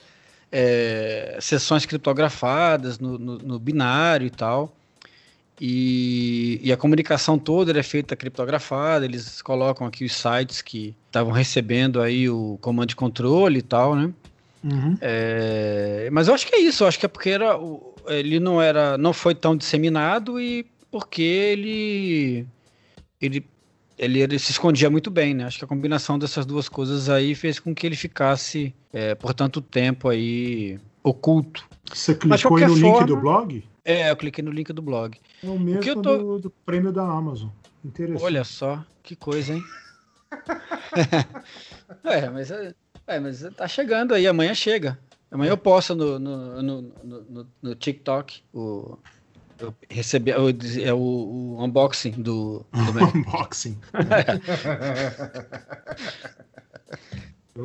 é, 0.53 1.39
sessões 1.41 1.87
criptografadas 1.87 2.99
no, 2.99 3.19
no- 3.19 3.39
no 3.39 3.59
binário 3.59 4.27
e 4.27 4.31
tal. 4.31 4.77
E, 5.61 6.61
e 6.63 6.73
a 6.73 6.77
comunicação 6.77 7.39
toda 7.39 7.79
é 7.79 7.83
feita 7.83 8.17
criptografada, 8.17 9.05
eles 9.05 9.41
colocam 9.41 9.87
aqui 9.87 10.05
os 10.05 10.13
sites 10.13 10.61
que 10.61 10.95
estavam 11.07 11.33
recebendo 11.33 12.01
aí 12.03 12.29
o 12.29 12.59
comando 12.61 12.89
de 12.89 12.97
controle 12.97 13.59
e 13.61 13.63
tal, 13.63 13.95
né? 13.95 14.13
Uhum. 14.65 14.97
É, 15.01 16.09
mas 16.13 16.29
eu 16.29 16.35
acho 16.35 16.47
que 16.47 16.55
é 16.55 16.61
isso, 16.61 16.83
eu 16.85 16.89
acho 16.89 16.99
que 16.99 17.07
é 17.07 17.09
porque 17.09 17.31
era, 17.31 17.57
ele 18.09 18.41
não 18.41 18.61
era, 18.61 18.99
não 18.99 19.13
foi 19.13 19.35
tão 19.35 19.57
disseminado 19.57 20.41
e 20.41 20.67
porque 20.91 21.23
ele, 21.23 22.47
ele, 23.21 23.47
ele, 24.03 24.21
ele 24.21 24.39
se 24.39 24.51
escondia 24.51 24.91
muito 24.91 25.11
bem, 25.11 25.33
né? 25.33 25.45
Acho 25.45 25.59
que 25.59 25.65
a 25.65 25.69
combinação 25.69 26.19
dessas 26.19 26.45
duas 26.45 26.69
coisas 26.69 27.09
aí 27.09 27.37
fez 27.37 27.61
com 27.61 27.73
que 27.73 27.87
ele 27.87 27.95
ficasse 27.95 28.75
é, 28.93 29.15
por 29.15 29.33
tanto 29.33 29.61
tempo 29.61 30.09
aí 30.09 30.79
oculto. 31.05 31.65
Você 31.93 32.13
clicou 32.15 32.57
aí 32.57 32.65
no 32.65 32.71
qualquer 32.71 32.71
link 32.71 32.93
forma- 32.93 33.07
do 33.07 33.17
blog? 33.17 33.65
É, 33.85 34.11
eu 34.11 34.17
cliquei 34.17 34.43
no 34.45 34.51
link 34.51 34.73
do 34.73 34.83
blog. 34.83 35.17
É 35.43 35.47
o 35.47 35.59
mesmo 35.59 35.81
que 35.83 35.91
eu 35.91 36.03
tô- 36.03 36.19
do, 36.19 36.39
do 36.41 36.51
prêmio 36.51 36.93
da 36.93 37.05
Amazon. 37.05 37.49
Interessante. 37.85 38.25
Olha 38.25 38.43
só, 38.45 38.85
que 39.05 39.15
coisa, 39.15 39.55
hein? 39.55 39.63
é, 42.05 42.29
mas, 42.29 42.51
é, 42.51 43.21
mas 43.21 43.43
tá 43.57 43.69
chegando 43.69 44.15
aí, 44.15 44.27
amanhã 44.27 44.55
chega. 44.55 44.99
Amanhã 45.31 45.51
eu 45.51 45.57
posto 45.57 45.95
no, 45.95 46.19
no, 46.19 46.63
no, 46.63 46.83
no, 46.83 47.47
no 47.63 47.75
TikTok 47.75 48.43
o, 48.53 48.99
eu 49.63 49.75
recebi 49.89 50.33
o, 50.33 50.49
é 50.83 50.93
o, 50.93 50.97
o 50.99 51.65
unboxing 51.65 52.11
do, 52.13 52.65
do 52.73 52.93
Mac. 52.95 53.15
Unboxing. 53.15 53.79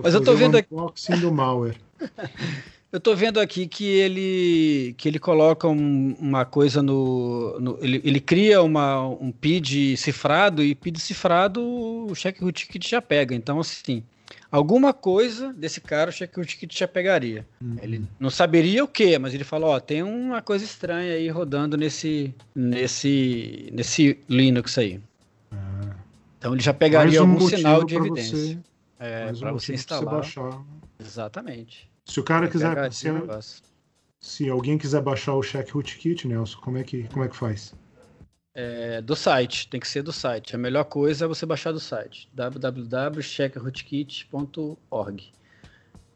Mas 0.03 0.13
eu 0.13 0.23
tô 0.23 0.35
vendo 0.35 0.57
aqui- 0.57 0.67
Unboxing 0.73 1.17
do 1.19 1.31
malware. 1.31 1.77
Eu 2.89 3.01
tô 3.01 3.13
vendo 3.13 3.37
aqui 3.41 3.67
que 3.67 3.83
ele 3.85 4.95
que 4.97 5.09
ele 5.09 5.19
coloca 5.19 5.67
um- 5.67 6.15
uma 6.17 6.45
coisa 6.45 6.81
no, 6.81 7.59
no- 7.59 7.77
ele, 7.81 8.01
ele 8.03 8.19
cria 8.21 8.63
uma, 8.63 9.05
um 9.05 9.29
PID 9.29 9.97
cifrado 9.97 10.63
e 10.63 10.73
PID 10.73 10.97
cifrado 10.97 11.61
o 11.61 12.13
check 12.15 12.39
root 12.41 12.65
kit 12.65 12.89
já 12.89 13.01
pega. 13.01 13.35
Então 13.35 13.59
assim, 13.59 14.01
alguma 14.51 14.93
coisa 14.93 15.53
desse 15.53 15.81
cara 15.81 16.09
o 16.09 16.13
check 16.13 16.35
root 16.35 16.57
kit 16.57 16.77
já 16.77 16.87
pegaria. 16.87 17.45
Ele 17.81 18.03
não 18.19 18.29
saberia 18.29 18.83
o 18.83 18.87
que, 18.87 19.17
mas 19.17 19.33
ele 19.33 19.43
falou, 19.43 19.69
ó, 19.69 19.79
tem 19.79 20.03
uma 20.03 20.41
coisa 20.41 20.63
estranha 20.63 21.13
aí 21.13 21.29
rodando 21.29 21.77
nesse 21.77 22.33
nesse 22.55 23.69
nesse 23.71 24.19
Linux 24.29 24.77
aí. 24.77 25.01
Então 26.37 26.53
ele 26.53 26.61
já 26.61 26.73
pegaria 26.73 27.23
um 27.23 27.31
algum 27.31 27.47
sinal 27.47 27.83
de 27.83 27.95
evidência. 27.95 28.37
Você, 28.37 28.57
é, 28.99 29.25
mais 29.25 29.37
um 29.37 29.41
para 29.41 29.51
você 29.51 29.73
instalar. 29.73 30.15
baixar. 30.15 30.61
Exatamente. 30.99 31.89
Se 32.05 32.19
o 32.19 32.23
cara 32.23 32.47
quiser, 32.47 32.93
se, 32.93 33.07
se 34.19 34.49
alguém 34.49 34.77
quiser 34.77 35.01
baixar 35.01 35.33
o 35.33 35.41
Check 35.41 35.69
Rootkit, 35.71 36.27
Nelson, 36.27 36.59
como 36.61 36.77
é 36.77 36.83
que, 36.83 37.03
como 37.09 37.25
é 37.25 37.27
que 37.27 37.35
faz? 37.35 37.73
É, 38.59 39.03
do 39.03 39.15
site, 39.15 39.67
tem 39.67 39.79
que 39.79 39.87
ser 39.87 40.01
do 40.01 40.11
site. 40.11 40.55
A 40.55 40.57
melhor 40.57 40.85
coisa 40.85 41.25
é 41.25 41.27
você 41.27 41.45
baixar 41.45 41.71
do 41.71 41.79
site, 41.79 42.27
www.checkrootkit.org. 42.33 45.31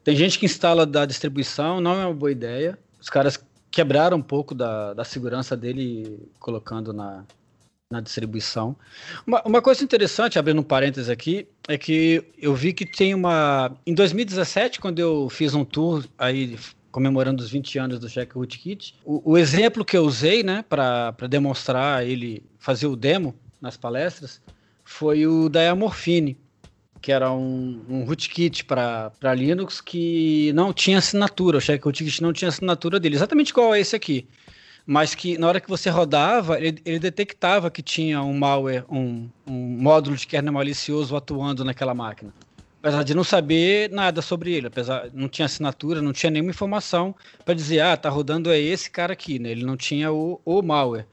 Tem 0.02 0.16
gente 0.16 0.40
que 0.40 0.46
instala 0.46 0.84
da 0.84 1.06
distribuição, 1.06 1.80
não 1.80 2.00
é 2.00 2.04
uma 2.04 2.12
boa 2.12 2.32
ideia. 2.32 2.76
Os 3.00 3.08
caras 3.08 3.38
quebraram 3.70 4.16
um 4.16 4.22
pouco 4.22 4.56
da, 4.56 4.92
da 4.92 5.04
segurança 5.04 5.56
dele 5.56 6.28
colocando 6.40 6.92
na, 6.92 7.24
na 7.88 8.00
distribuição. 8.00 8.74
Uma, 9.24 9.40
uma 9.42 9.62
coisa 9.62 9.84
interessante, 9.84 10.36
abrindo 10.36 10.60
um 10.60 10.64
parênteses 10.64 11.08
aqui, 11.08 11.46
é 11.68 11.78
que 11.78 12.24
eu 12.36 12.56
vi 12.56 12.72
que 12.72 12.84
tem 12.84 13.14
uma. 13.14 13.70
Em 13.86 13.94
2017, 13.94 14.80
quando 14.80 14.98
eu 14.98 15.28
fiz 15.28 15.54
um 15.54 15.64
tour 15.64 16.04
aí 16.18 16.58
comemorando 16.92 17.42
os 17.42 17.50
20 17.50 17.78
anos 17.78 17.98
do 17.98 18.08
Check 18.08 18.32
Rootkit, 18.34 18.94
o, 19.04 19.32
o 19.32 19.38
exemplo 19.38 19.84
que 19.84 19.96
eu 19.96 20.04
usei, 20.04 20.42
né, 20.42 20.62
para 20.68 21.14
demonstrar 21.28 22.06
ele 22.06 22.44
fazer 22.58 22.86
o 22.86 22.94
demo 22.94 23.34
nas 23.60 23.76
palestras, 23.76 24.40
foi 24.84 25.26
o 25.26 25.48
da 25.48 25.62
que 27.00 27.10
era 27.10 27.32
um, 27.32 27.82
um 27.88 28.04
rootkit 28.04 28.64
para 28.64 29.34
Linux 29.34 29.80
que 29.80 30.52
não 30.54 30.72
tinha 30.72 30.98
assinatura, 30.98 31.58
o 31.58 31.60
Check 31.60 31.82
Rootkit 31.82 32.22
não 32.22 32.32
tinha 32.32 32.48
assinatura 32.48 33.00
dele, 33.00 33.16
exatamente 33.16 33.50
igual 33.50 33.72
a 33.72 33.78
esse 33.78 33.96
aqui. 33.96 34.28
Mas 34.86 35.14
que 35.14 35.38
na 35.38 35.46
hora 35.46 35.60
que 35.60 35.68
você 35.68 35.90
rodava, 35.90 36.60
ele, 36.60 36.80
ele 36.84 36.98
detectava 36.98 37.70
que 37.70 37.82
tinha 37.82 38.22
um 38.22 38.36
malware, 38.36 38.84
um, 38.90 39.28
um 39.46 39.52
módulo 39.80 40.16
de 40.16 40.26
kernel 40.26 40.52
malicioso 40.52 41.16
atuando 41.16 41.64
naquela 41.64 41.94
máquina. 41.94 42.32
Apesar 42.82 43.04
de 43.04 43.14
não 43.14 43.22
saber 43.22 43.88
nada 43.92 44.20
sobre 44.20 44.52
ele, 44.52 44.66
apesar 44.66 45.08
não 45.14 45.28
tinha 45.28 45.46
assinatura, 45.46 46.02
não 46.02 46.12
tinha 46.12 46.30
nenhuma 46.30 46.50
informação 46.50 47.14
para 47.44 47.54
dizer, 47.54 47.78
ah, 47.78 47.96
tá 47.96 48.08
rodando 48.08 48.50
é 48.50 48.58
esse 48.58 48.90
cara 48.90 49.12
aqui, 49.12 49.38
né? 49.38 49.52
Ele 49.52 49.64
não 49.64 49.76
tinha 49.76 50.12
o, 50.12 50.40
o 50.44 50.60
malware, 50.62 51.06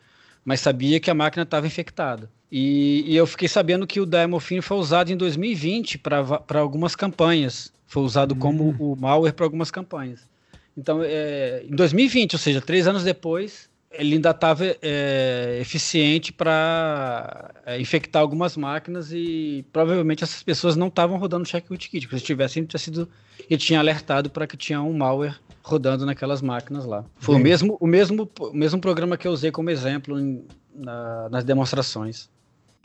mas 0.44 0.62
sabia 0.62 1.00
que 1.00 1.12
a 1.12 1.14
máquina 1.14 1.44
estava 1.44 1.68
infectada. 1.68 2.28
E, 2.52 3.04
e 3.06 3.16
eu 3.16 3.28
fiquei 3.28 3.48
sabendo 3.48 3.86
que 3.86 4.02
o 4.02 4.06
Diamorphine 4.08 4.64
foi 4.64 4.78
usado 4.78 5.12
em 5.12 5.16
2020 5.16 6.00
para 6.00 6.60
algumas 6.60 6.96
campanhas. 6.96 7.72
Foi 7.86 8.02
usado 8.02 8.36
como 8.36 8.76
o 8.80 8.96
malware 8.96 9.36
para 9.36 9.46
algumas 9.46 9.70
campanhas. 9.70 10.28
Então, 10.76 11.02
é, 11.04 11.64
em 11.70 11.76
2020, 11.76 12.34
ou 12.34 12.40
seja, 12.40 12.62
três 12.62 12.88
anos 12.88 13.04
depois, 13.04 13.69
ele 13.92 14.16
ainda 14.16 14.30
estava 14.30 14.64
é, 14.82 15.58
eficiente 15.62 16.32
para 16.32 17.52
é, 17.66 17.80
infectar 17.82 18.22
algumas 18.22 18.56
máquinas 18.56 19.12
e 19.12 19.66
provavelmente 19.74 20.24
essas 20.24 20.44
pessoas 20.44 20.76
não 20.76 20.88
estavam 20.88 21.18
rodando 21.18 21.44
o 21.44 21.48
check 21.48 21.68
rootkit, 21.70 22.06
porque 22.08 22.20
se 22.20 22.26
tivessem, 22.26 22.64
tinha 22.66 22.80
sido, 22.80 23.10
ele 23.50 23.58
tinha 23.60 23.80
alertado 23.80 24.30
para 24.30 24.46
que 24.46 24.56
tinha 24.56 24.82
um 24.82 24.94
malware 24.94 25.40
rodando 25.64 26.06
naquelas 26.06 26.42
máquinas 26.42 26.86
lá. 26.86 27.04
Foi 27.18 27.36
o 27.36 27.38
Bem. 27.38 27.46
mesmo, 27.46 27.78
o, 27.80 27.88
mesmo, 27.88 28.30
o 28.40 28.54
mesmo 28.54 28.80
programa 28.80 29.18
que 29.18 29.28
eu 29.28 29.32
usei 29.32 29.52
como 29.52 29.70
exemplo 29.70 30.20
em- 30.20 30.44
na- 30.76 31.28
nas 31.30 31.44
demonstrações. 31.44 32.30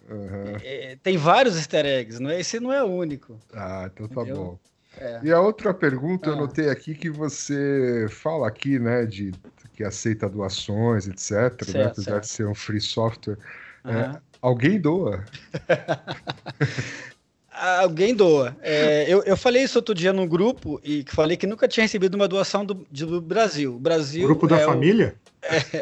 Aham. 0.10 0.58
É, 0.64 0.96
tem 0.98 1.18
vários 1.18 1.56
easter 1.56 1.86
eggs, 1.86 2.20
não 2.22 2.30
é? 2.30 2.40
Esse 2.40 2.60
não 2.60 2.72
é 2.72 2.84
o 2.84 2.88
único. 2.88 3.40
Ah, 3.54 3.90
então 3.92 4.08
tá 4.08 4.16
Entendeu? 4.22 4.38
bom. 4.38 4.60
É. 4.98 5.20
E 5.24 5.32
a 5.32 5.40
outra 5.42 5.74
pergunta, 5.74 6.30
eu 6.30 6.34
Ah. 6.34 6.38
notei 6.38 6.70
aqui 6.70 6.94
que 6.94 7.10
você 7.10 8.06
fala 8.10 8.48
aqui, 8.48 8.78
né, 8.80 9.06
de 9.06 9.36
que 9.74 9.84
aceita 9.84 10.30
doações, 10.30 11.08
etc, 11.08 11.32
né, 11.32 11.46
Certo, 11.64 11.74
apesar 11.74 12.04
certo. 12.04 12.22
de 12.22 12.28
ser 12.30 12.48
um 12.48 12.54
free 12.56 12.82
software. 12.82 13.38
Aham. 13.86 14.22
Alguém 14.42 14.80
doa. 14.80 15.26
Ah, 17.56 17.82
Alguém 17.82 18.16
doa. 18.16 18.56
É, 18.62 19.06
eu, 19.08 19.22
eu 19.24 19.38
falei 19.38 19.64
isso 19.64 19.78
outro 19.78 19.94
dia 19.94 20.12
num 20.12 20.28
grupo 20.28 20.82
e 20.84 21.04
que 21.04 21.14
falei 21.16 21.38
que 21.38 21.46
nunca 21.48 21.68
tinha 21.68 21.84
recebido 21.84 22.16
uma 22.16 22.28
doação 22.28 22.66
do, 22.66 22.86
do 22.90 23.22
Brasil. 23.22 23.78
Brasil 23.80 24.24
Grupo 24.26 24.48
da 24.48 24.60
é 24.60 24.66
o- 24.66 24.70
família? 24.70 25.16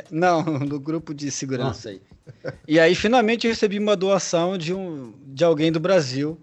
Não, 0.10 0.44
no 0.60 0.80
grupo 0.80 1.14
de 1.14 1.32
segurança 1.32 1.90
aí. 1.90 2.02
E 2.68 2.80
aí, 2.80 2.94
finalmente, 2.96 3.46
eu 3.48 3.52
recebi 3.52 3.80
uma 3.80 3.96
doação 3.96 4.58
de, 4.58 4.74
um, 4.74 5.14
de 5.28 5.44
alguém 5.44 5.72
do 5.72 5.80
Brasil 5.80 6.38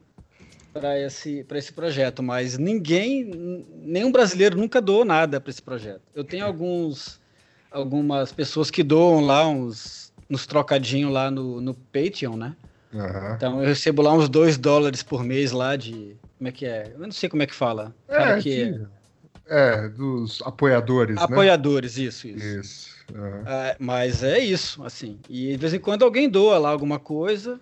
para 0.72 0.98
esse, 1.00 1.44
pra 1.44 1.58
esse 1.58 1.72
projeto, 1.72 2.22
mas 2.22 2.56
ninguém, 2.56 3.64
nenhum 3.82 4.12
brasileiro 4.12 4.56
nunca 4.56 4.80
doou 4.80 5.04
nada 5.04 5.40
para 5.40 5.50
esse 5.50 5.60
projeto. 5.62 6.02
Eu 6.14 6.22
tenho 6.24 6.44
alguns, 6.44 7.20
algumas 7.70 8.32
pessoas 8.32 8.70
que 8.70 8.82
doam 8.82 9.20
lá 9.24 9.46
uns, 9.48 10.12
uns 10.30 10.46
trocadinhos 10.46 11.12
lá 11.12 11.30
no, 11.30 11.60
no 11.60 11.74
Patreon, 11.74 12.36
né? 12.36 12.54
Aham. 12.94 13.34
Então 13.36 13.60
eu 13.60 13.66
recebo 13.66 14.02
lá 14.02 14.12
uns 14.12 14.28
2 14.28 14.56
dólares 14.56 15.02
por 15.02 15.22
mês 15.22 15.52
lá 15.52 15.76
de. 15.76 16.16
Como 16.38 16.48
é 16.48 16.52
que 16.52 16.66
é? 16.66 16.92
Eu 16.94 17.00
não 17.00 17.10
sei 17.12 17.28
como 17.28 17.42
é 17.42 17.46
que 17.46 17.54
fala. 17.54 17.94
Cara 18.08 18.38
É, 18.38 18.40
que 18.40 18.62
é- 18.62 18.72
que- 18.72 18.86
é, 19.46 19.88
dos 19.88 20.40
apoiadores, 20.42 21.16
né? 21.16 21.22
Apoiadores, 21.24 21.96
isso, 21.96 22.28
isso. 22.28 22.60
Isso. 22.60 22.88
aham. 23.14 23.44
É, 23.46 23.76
mas 23.78 24.22
é 24.22 24.38
isso, 24.38 24.84
assim. 24.84 25.18
E 25.28 25.50
de 25.52 25.56
vez 25.56 25.72
em 25.74 25.80
quando 25.80 26.04
alguém 26.04 26.28
doa 26.28 26.58
lá 26.58 26.70
alguma 26.70 26.98
coisa 26.98 27.58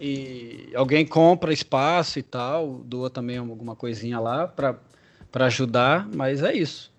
e 0.00 0.70
alguém 0.74 1.06
compra 1.06 1.52
espaço 1.52 2.18
e 2.18 2.22
tal, 2.22 2.78
doa 2.84 3.08
também 3.08 3.38
alguma 3.38 3.74
coisinha 3.74 4.18
lá 4.20 4.46
para 4.46 5.46
ajudar, 5.46 6.08
mas 6.12 6.42
é 6.42 6.52
isso. 6.54 6.92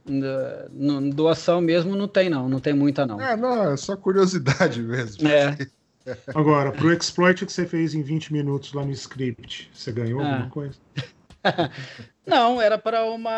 Doação 1.14 1.62
mesmo 1.62 1.95
não 1.95 2.08
tem 2.08 2.30
não, 2.30 2.48
não 2.50 2.60
tem 2.60 2.74
muita 2.74 3.06
não. 3.06 3.22
É, 3.22 3.36
não, 3.36 3.72
é 3.74 3.78
só 3.78 3.95
curiosidade 3.95 4.82
mesmo. 4.84 5.28
É, 5.28 5.58
Agora, 6.34 6.72
pro 6.72 6.91
exploit 6.93 7.45
que 7.45 7.51
você 7.51 7.66
fez 7.66 7.93
em 7.93 8.01
20 8.01 8.32
minutos 8.34 8.74
lá 8.74 8.84
no 8.86 8.91
script, 8.91 9.70
você 9.74 9.91
ganhou 9.91 10.22
Ah. 10.22 10.28
alguma 10.32 10.49
coisa? 10.49 10.76
Não, 12.26 12.62
era 12.62 12.78
para 12.78 13.05
uma. 13.05 13.32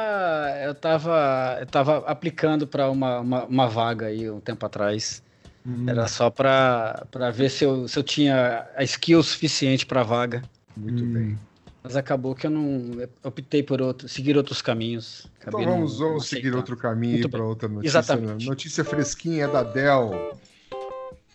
Eu 0.64 0.72
estava 0.72 1.58
eu 1.60 1.66
tava 1.68 1.98
aplicando 2.08 2.66
para 2.66 2.90
uma, 2.90 3.20
uma, 3.20 3.44
uma 3.46 3.68
vaga 3.68 4.08
aí 4.08 4.30
um 4.30 4.40
tempo 4.40 4.66
atrás. 4.66 5.22
Hum, 5.66 5.86
Era 5.88 6.08
só 6.08 6.30
para 6.30 7.06
ver 7.34 7.50
se 7.52 7.64
eu, 7.66 7.88
se 7.88 8.00
eu 8.00 8.04
tinha 8.04 8.66
a 8.76 8.84
skill 8.84 9.22
suficiente 9.22 9.86
para 9.86 10.02
a 10.02 10.04
vaga. 10.04 10.42
Muito 10.76 11.04
Hum. 11.04 11.14
bem. 11.14 11.40
Mas 11.84 11.96
acabou 11.96 12.34
que 12.36 12.46
eu 12.48 12.52
não. 12.52 13.00
eu 13.00 13.10
optei 13.24 13.62
por 13.64 13.82
outro, 13.82 14.08
seguir 14.10 14.36
outros 14.36 14.62
caminhos. 14.62 15.28
Então 15.38 15.50
Acabei 15.50 15.66
não- 15.66 15.74
vamos, 15.74 16.00
não 16.00 16.08
vamos 16.08 16.24
seguir 16.28 16.40
aceitando. 16.42 16.58
outro 16.58 16.78
caminho 16.78 17.30
para 17.30 17.44
outra 17.44 17.70
notícia. 17.70 18.00
Exatamente. 18.00 18.46
Notícia 18.48 18.84
fresquinha 18.84 19.48
da 19.48 19.64
Dell. 19.64 20.38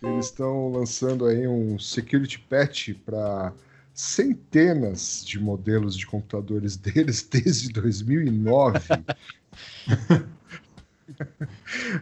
Eles 0.01 0.25
estão 0.27 0.71
lançando 0.71 1.25
aí 1.25 1.47
um 1.47 1.79
security 1.79 2.39
patch 2.39 2.93
para 3.05 3.53
centenas 3.93 5.23
de 5.25 5.39
modelos 5.39 5.97
de 5.97 6.05
computadores 6.05 6.75
deles 6.77 7.23
desde 7.23 7.69
2009. 7.69 9.05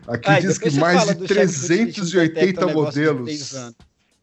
Aqui 0.08 0.30
Ah, 0.30 0.40
diz 0.40 0.58
que 0.58 0.72
mais 0.72 1.06
de 1.06 1.14
do 1.16 1.28
chefe 1.28 1.60
do 1.60 1.72
Twitch, 1.72 2.10
que 2.10 2.16
detecta 2.16 2.62
380 2.62 2.66
um 2.66 2.66
negócio 2.66 3.04
de 3.04 3.12
modelos. 3.12 3.26
10 3.26 3.54
anos. 3.54 3.76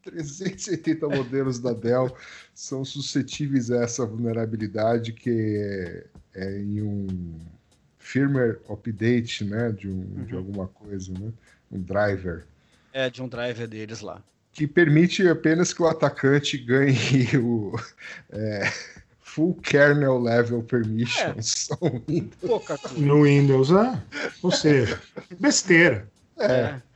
380 0.03 1.07
modelos 1.09 1.59
da 1.59 1.73
Dell 1.73 2.15
são 2.53 2.83
suscetíveis 2.83 3.69
a 3.71 3.83
essa 3.83 4.05
vulnerabilidade 4.05 5.13
que 5.13 5.29
é, 5.29 6.07
é 6.33 6.59
em 6.59 6.81
um 6.81 7.39
firmware 7.99 8.59
update, 8.69 9.45
né, 9.45 9.71
de, 9.71 9.87
um, 9.87 10.23
de 10.25 10.33
Uhum. 10.33 10.39
alguma 10.39 10.67
coisa, 10.67 11.13
né, 11.13 11.31
um 11.71 11.81
driver, 11.81 12.47
É, 12.93 13.09
de 13.09 13.21
um 13.21 13.27
driver 13.27 13.67
deles 13.67 14.01
lá. 14.01 14.21
que 14.53 14.67
permite 14.67 15.27
apenas 15.27 15.73
que 15.73 15.81
o 15.81 15.87
atacante 15.87 16.57
ganhe 16.57 17.37
o 17.39 17.73
é, 18.31 18.71
full 19.21 19.55
kernel 19.55 20.19
level 20.19 20.61
permissions. 20.63 21.69
on 21.81 22.01
Windows. 22.07 22.35
Pouca 22.41 22.77
coisa. 22.77 22.99
No 22.99 23.23
Windows, 23.23 23.71
é. 23.71 24.01
Ou 24.43 24.51
seja, 24.51 25.01
besteira. 25.39 26.07
É. 26.37 26.75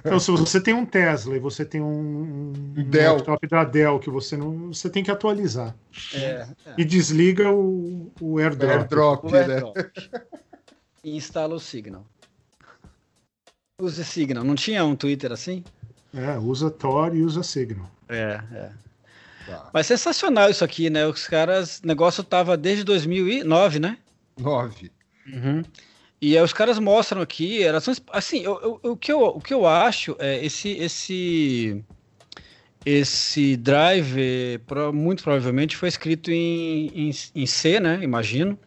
Então, 0.00 0.18
se 0.18 0.30
você 0.30 0.58
tem 0.62 0.72
um 0.72 0.86
Tesla 0.86 1.36
e 1.36 1.38
você 1.38 1.62
tem 1.62 1.78
um, 1.78 2.52
um 2.74 2.84
Dell. 2.84 3.16
laptop 3.16 3.46
da 3.46 3.62
Dell 3.62 3.98
que 3.98 4.08
você 4.08 4.34
não. 4.34 4.72
Você 4.72 4.88
tem 4.88 5.04
que 5.04 5.10
atualizar. 5.10 5.76
É, 6.14 6.46
E 6.78 6.86
desliga 6.86 7.50
o, 7.50 8.10
o 8.18 8.38
AirDrop. 8.38 8.72
Airdrop, 8.72 9.24
o 9.24 9.30
né? 9.30 9.38
AirDrop. 9.40 9.76
E 11.04 11.14
instala 11.16 11.54
o 11.54 11.60
Signal. 11.60 12.04
Use 13.80 14.04
Signal. 14.04 14.42
Não 14.42 14.56
tinha 14.56 14.84
um 14.84 14.96
Twitter 14.96 15.30
assim? 15.30 15.62
É, 16.12 16.36
usa 16.36 16.68
Tor 16.68 17.14
e 17.14 17.22
usa 17.22 17.44
Signal. 17.44 17.88
É, 18.08 18.40
é. 18.52 18.70
Tá. 19.46 19.70
Mas 19.72 19.86
sensacional 19.86 20.50
isso 20.50 20.64
aqui, 20.64 20.90
né? 20.90 21.06
Os 21.06 21.28
caras. 21.28 21.78
O 21.78 21.86
negócio 21.86 22.24
tava 22.24 22.56
desde 22.56 22.82
2009, 22.82 23.78
né? 23.78 23.98
9. 24.36 24.90
Uhum. 25.32 25.62
E 26.20 26.36
aí 26.36 26.42
os 26.42 26.52
caras 26.52 26.80
mostram 26.80 27.22
aqui, 27.22 27.62
elas 27.62 27.84
são, 27.84 27.94
assim, 28.12 28.40
eu- 28.42 28.80
eu- 28.82 28.90
o, 28.92 28.96
que 28.96 29.12
eu, 29.12 29.20
o 29.22 29.40
que 29.40 29.54
eu 29.54 29.64
acho 29.64 30.16
é 30.18 30.44
esse 30.44 30.70
esse 30.70 31.84
esse 32.84 33.56
drive 33.56 34.60
muito 34.92 35.22
provavelmente 35.22 35.76
foi 35.76 35.88
escrito 35.88 36.32
em, 36.32 36.88
em, 36.88 37.10
em 37.36 37.46
C, 37.46 37.78
né? 37.78 38.00
Imagino. 38.02 38.58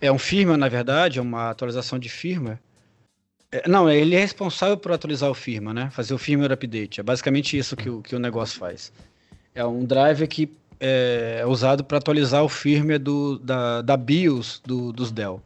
É 0.00 0.10
um 0.10 0.18
firmware, 0.18 0.58
na 0.58 0.68
verdade, 0.68 1.20
é 1.20 1.22
uma 1.22 1.50
atualização 1.50 1.98
de 2.00 2.08
firmware. 2.08 2.58
É, 3.54 3.68
não, 3.68 3.88
ele 3.88 4.16
é 4.16 4.18
responsável 4.18 4.76
por 4.76 4.90
atualizar 4.90 5.30
o 5.30 5.34
firmware, 5.34 5.74
né? 5.74 5.90
Fazer 5.92 6.12
o 6.12 6.18
firmware 6.18 6.52
update. 6.52 6.98
É 6.98 7.04
basicamente 7.04 7.56
isso 7.56 7.76
que 7.76 7.88
o, 7.88 8.02
que 8.02 8.16
o 8.16 8.18
negócio 8.18 8.58
faz. 8.58 8.92
É 9.54 9.64
um 9.64 9.84
driver 9.84 10.26
que 10.26 10.50
é, 10.80 11.38
é 11.40 11.46
usado 11.46 11.84
para 11.84 11.98
atualizar 11.98 12.42
o 12.42 12.48
firmware 12.48 12.98
do, 12.98 13.38
da, 13.38 13.80
da 13.80 13.96
BIOS 13.96 14.60
do, 14.66 14.92
dos 14.92 15.12
Dell. 15.12 15.40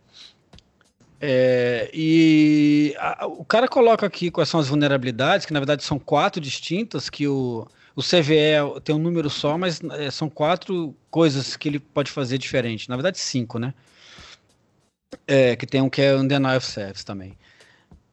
É, 1.20 1.90
e 1.92 2.94
a- 2.98 3.26
o 3.26 3.44
cara 3.44 3.68
coloca 3.68 4.06
aqui 4.06 4.30
quais 4.30 4.48
são 4.48 4.58
as 4.58 4.68
vulnerabilidades, 4.68 5.44
que 5.44 5.52
na 5.52 5.60
verdade 5.60 5.84
são 5.84 5.98
quatro 5.98 6.40
distintas, 6.40 7.10
que 7.10 7.28
o, 7.28 7.66
o 7.94 8.02
CVE 8.02 8.80
tem 8.84 8.94
um 8.94 8.98
número 8.98 9.28
só, 9.28 9.58
mas 9.58 9.82
é, 9.98 10.10
são 10.10 10.30
quatro 10.30 10.94
coisas 11.10 11.56
que 11.58 11.68
ele 11.68 11.78
pode 11.78 12.10
fazer 12.10 12.38
diferente. 12.38 12.88
Na 12.88 12.96
verdade, 12.96 13.18
cinco, 13.18 13.58
né? 13.58 13.74
É, 15.26 15.56
que 15.56 15.66
tem 15.66 15.82
um 15.82 15.90
que 15.90 16.00
é 16.00 16.14
um 16.16 16.26
denial 16.26 16.56
of 16.56 16.66
service 16.66 17.04
também. 17.04 17.36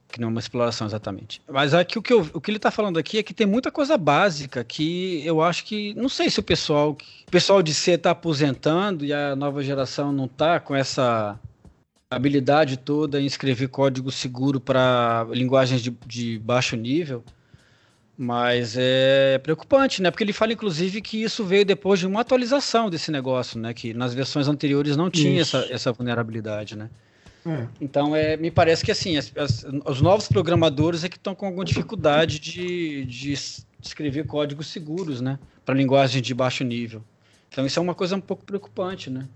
Que 0.07 0.21
não 0.21 0.27
é 0.27 0.31
uma 0.31 0.39
exploração 0.39 0.87
exatamente. 0.87 1.41
Mas 1.47 1.73
aqui 1.73 1.97
o 1.99 2.01
que, 2.01 2.13
eu- 2.13 2.29
o 2.33 2.39
que 2.39 2.49
ele 2.49 2.57
está 2.57 2.71
falando 2.71 2.97
aqui 2.97 3.17
é 3.17 3.23
que 3.23 3.33
tem 3.33 3.45
muita 3.45 3.71
coisa 3.71 3.97
básica 3.97 4.63
que 4.63 5.21
eu 5.25 5.41
acho 5.41 5.65
que. 5.65 5.93
Não 5.95 6.07
sei 6.07 6.29
se 6.29 6.39
o 6.39 6.43
pessoal. 6.43 6.97
O 7.27 7.31
pessoal 7.31 7.61
de 7.61 7.73
C 7.73 7.91
está 7.91 8.11
aposentando 8.11 9.03
e 9.03 9.11
a 9.11 9.35
nova 9.35 9.61
geração 9.63 10.11
não 10.13 10.25
está 10.25 10.59
com 10.59 10.75
essa 10.75 11.37
habilidade 12.09 12.77
toda 12.77 13.19
em 13.19 13.25
escrever 13.25 13.67
código 13.67 14.11
seguro 14.11 14.59
para 14.59 15.25
linguagens 15.31 15.81
de, 15.81 15.93
de 16.05 16.39
baixo 16.39 16.75
nível. 16.75 17.23
Mas 18.17 18.75
é 18.77 19.37
preocupante, 19.39 20.01
né? 20.01 20.09
Porque 20.09 20.23
ele 20.23 20.31
fala, 20.31 20.53
inclusive, 20.53 21.01
que 21.01 21.21
isso 21.21 21.43
veio 21.43 21.65
depois 21.65 21.99
de 21.99 22.07
uma 22.07 22.21
atualização 22.21 22.89
desse 22.89 23.11
negócio, 23.11 23.59
né? 23.59 23.73
Que 23.73 23.93
nas 23.93 24.13
versões 24.13 24.47
anteriores 24.47 24.95
não 24.95 25.09
tinha 25.09 25.41
Isso. 25.41 25.57
essa, 25.57 25.73
essa 25.73 25.91
vulnerabilidade, 25.91 26.77
né? 26.77 26.89
É. 27.45 27.67
Então, 27.79 28.15
é, 28.15 28.35
me 28.37 28.49
parece 28.49 28.83
que 28.83 28.91
assim, 28.91 29.17
as- 29.17 29.31
as- 29.37 29.65
os 29.85 30.01
novos 30.01 30.27
programadores 30.27 31.03
é 31.03 31.09
que 31.09 31.17
estão 31.17 31.35
com 31.35 31.45
alguma 31.45 31.63
dificuldade 31.65 32.39
de, 32.39 33.05
de 33.05 33.33
es- 33.33 33.65
escrever 33.81 34.25
códigos 34.25 34.67
seguros, 34.67 35.21
né? 35.21 35.37
Para 35.63 35.75
linguagem 35.75 36.21
de 36.21 36.33
baixo 36.33 36.63
nível. 36.63 37.03
Então, 37.49 37.65
isso 37.65 37.77
é 37.77 37.81
uma 37.81 37.93
coisa 37.95 38.15
um 38.15 38.21
pouco 38.21 38.43
preocupante, 38.43 39.09
né? 39.09 39.27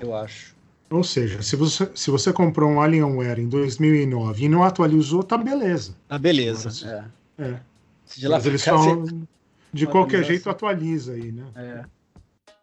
Eu 0.00 0.14
acho. 0.14 0.54
Ou 0.88 1.04
seja, 1.04 1.40
se 1.42 1.54
você, 1.56 1.88
se 1.94 2.10
você 2.10 2.32
comprou 2.32 2.68
um 2.70 2.80
Alienware 2.80 3.38
em 3.38 3.48
2009 3.48 4.44
e 4.44 4.48
não 4.48 4.64
atualizou, 4.64 5.22
tá 5.22 5.36
beleza. 5.38 5.94
Ah, 6.08 6.18
beleza. 6.18 6.64
Mas- 6.68 6.82
É. 6.82 7.04
É. 7.38 7.60
Se 8.06 8.18
de 8.18 8.26
lá 8.26 8.36
Mas 8.38 8.46
eles 8.46 8.64
falam, 8.64 9.04
de 9.72 9.86
qualquer 9.86 10.24
jeito, 10.24 10.50
atualiza 10.50 11.12
aí, 11.12 11.30
né? 11.30 11.44
É. 11.54 11.84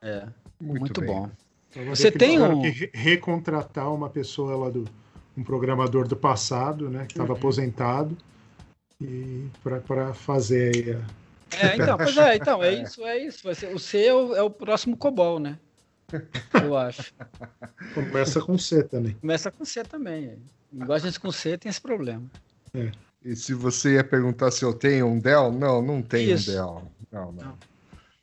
É. 0.01 0.25
Muito, 0.59 0.79
Muito, 0.81 1.01
bem. 1.01 1.09
bom. 1.09 1.29
Então 1.71 1.85
Você 1.95 2.11
tem 2.11 2.39
um- 2.41 2.61
que 2.61 2.69
re- 2.69 2.91
recontratar 2.93 3.93
uma 3.93 4.09
pessoa 4.09 4.55
lá 4.55 4.69
do 4.69 4.85
um 5.37 5.43
programador 5.43 6.07
do 6.07 6.15
passado, 6.15 6.89
né, 6.89 7.05
que 7.05 7.13
estava 7.13 7.33
Uhum. 7.33 7.37
aposentado 7.37 8.17
e 8.99 9.45
para 9.63 10.13
fazer 10.13 10.75
aí 10.75 10.91
a- 10.93 11.27
É, 11.55 11.75
então, 11.93 11.97
pois 11.97 12.17
é, 12.17 12.35
então, 12.35 12.63
é 12.63 12.73
isso, 12.73 13.05
é 13.05 13.17
isso. 13.19 13.43
Vai 13.43 13.53
ser, 13.55 13.73
o 13.73 13.77
C 13.79 14.03
é 14.05 14.13
o, 14.13 14.35
é 14.35 14.41
o 14.41 14.49
próximo 14.49 14.97
COBOL, 14.97 15.39
né? 15.39 15.59
Eu 16.63 16.75
acho. 16.75 17.13
começa 17.93 18.41
com 18.41 18.57
C 18.57 18.81
também. 18.83 19.13
Começa 19.15 19.51
com 19.51 19.63
C 19.63 19.83
também. 19.83 20.37
Linguagens 20.73 21.17
com 21.17 21.31
C 21.31 21.57
tem 21.57 21.69
esse 21.69 21.81
problema. 21.81 22.23
E 23.23 23.35
se 23.35 23.53
você 23.53 23.93
ia 23.95 24.03
perguntar 24.03 24.51
se 24.51 24.63
eu 24.65 24.73
tenho 24.73 25.05
um 25.07 25.19
Dell, 25.19 25.51
não, 25.51 25.81
não 25.81 26.01
tenho 26.01 26.33
Isso. 26.33 26.49
um 26.49 26.53
Dell. 26.53 26.91
Não, 27.11 27.31
não. 27.31 27.57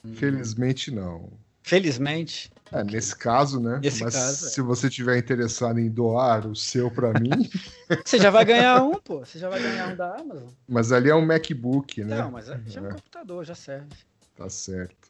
Hum. 0.05 0.15
Felizmente 0.15 0.91
não. 0.91 1.31
Felizmente. 1.63 2.51
É, 2.75 2.83
nesse 2.85 3.15
caso, 3.17 3.61
né? 3.61 3.79
Nesse 3.83 4.03
Mas 4.03 4.15
caso, 4.15 4.47
é. 4.47 4.49
se 4.51 4.61
você 4.61 4.91
tiver 4.91 5.17
interessado 5.17 5.79
em 5.79 5.89
doar 5.89 6.47
o 6.47 6.57
seu 6.57 6.91
para 6.91 7.13
mim, 7.21 7.31
Você 8.05 8.19
já 8.19 8.31
vai 8.31 8.45
ganhar 8.45 8.83
um, 8.83 8.95
pô. 9.01 9.21
Você 9.21 9.39
já 9.39 9.49
vai 9.49 9.63
ganhar 9.63 9.93
um 9.93 9.97
da 9.97 10.17
Amazon. 10.17 10.49
mas 10.69 10.91
ali 10.91 11.09
é 11.09 11.15
um 11.15 11.25
MacBook, 11.25 12.03
né? 12.03 12.19
Não, 12.19 12.31
mas 12.33 12.47
já 12.47 12.81
é 12.81 12.83
um 12.83 12.87
É. 12.87 12.91
computador, 12.91 13.45
já 13.45 13.55
serve. 13.55 13.87
Tá 14.37 14.49
certo. 14.49 15.09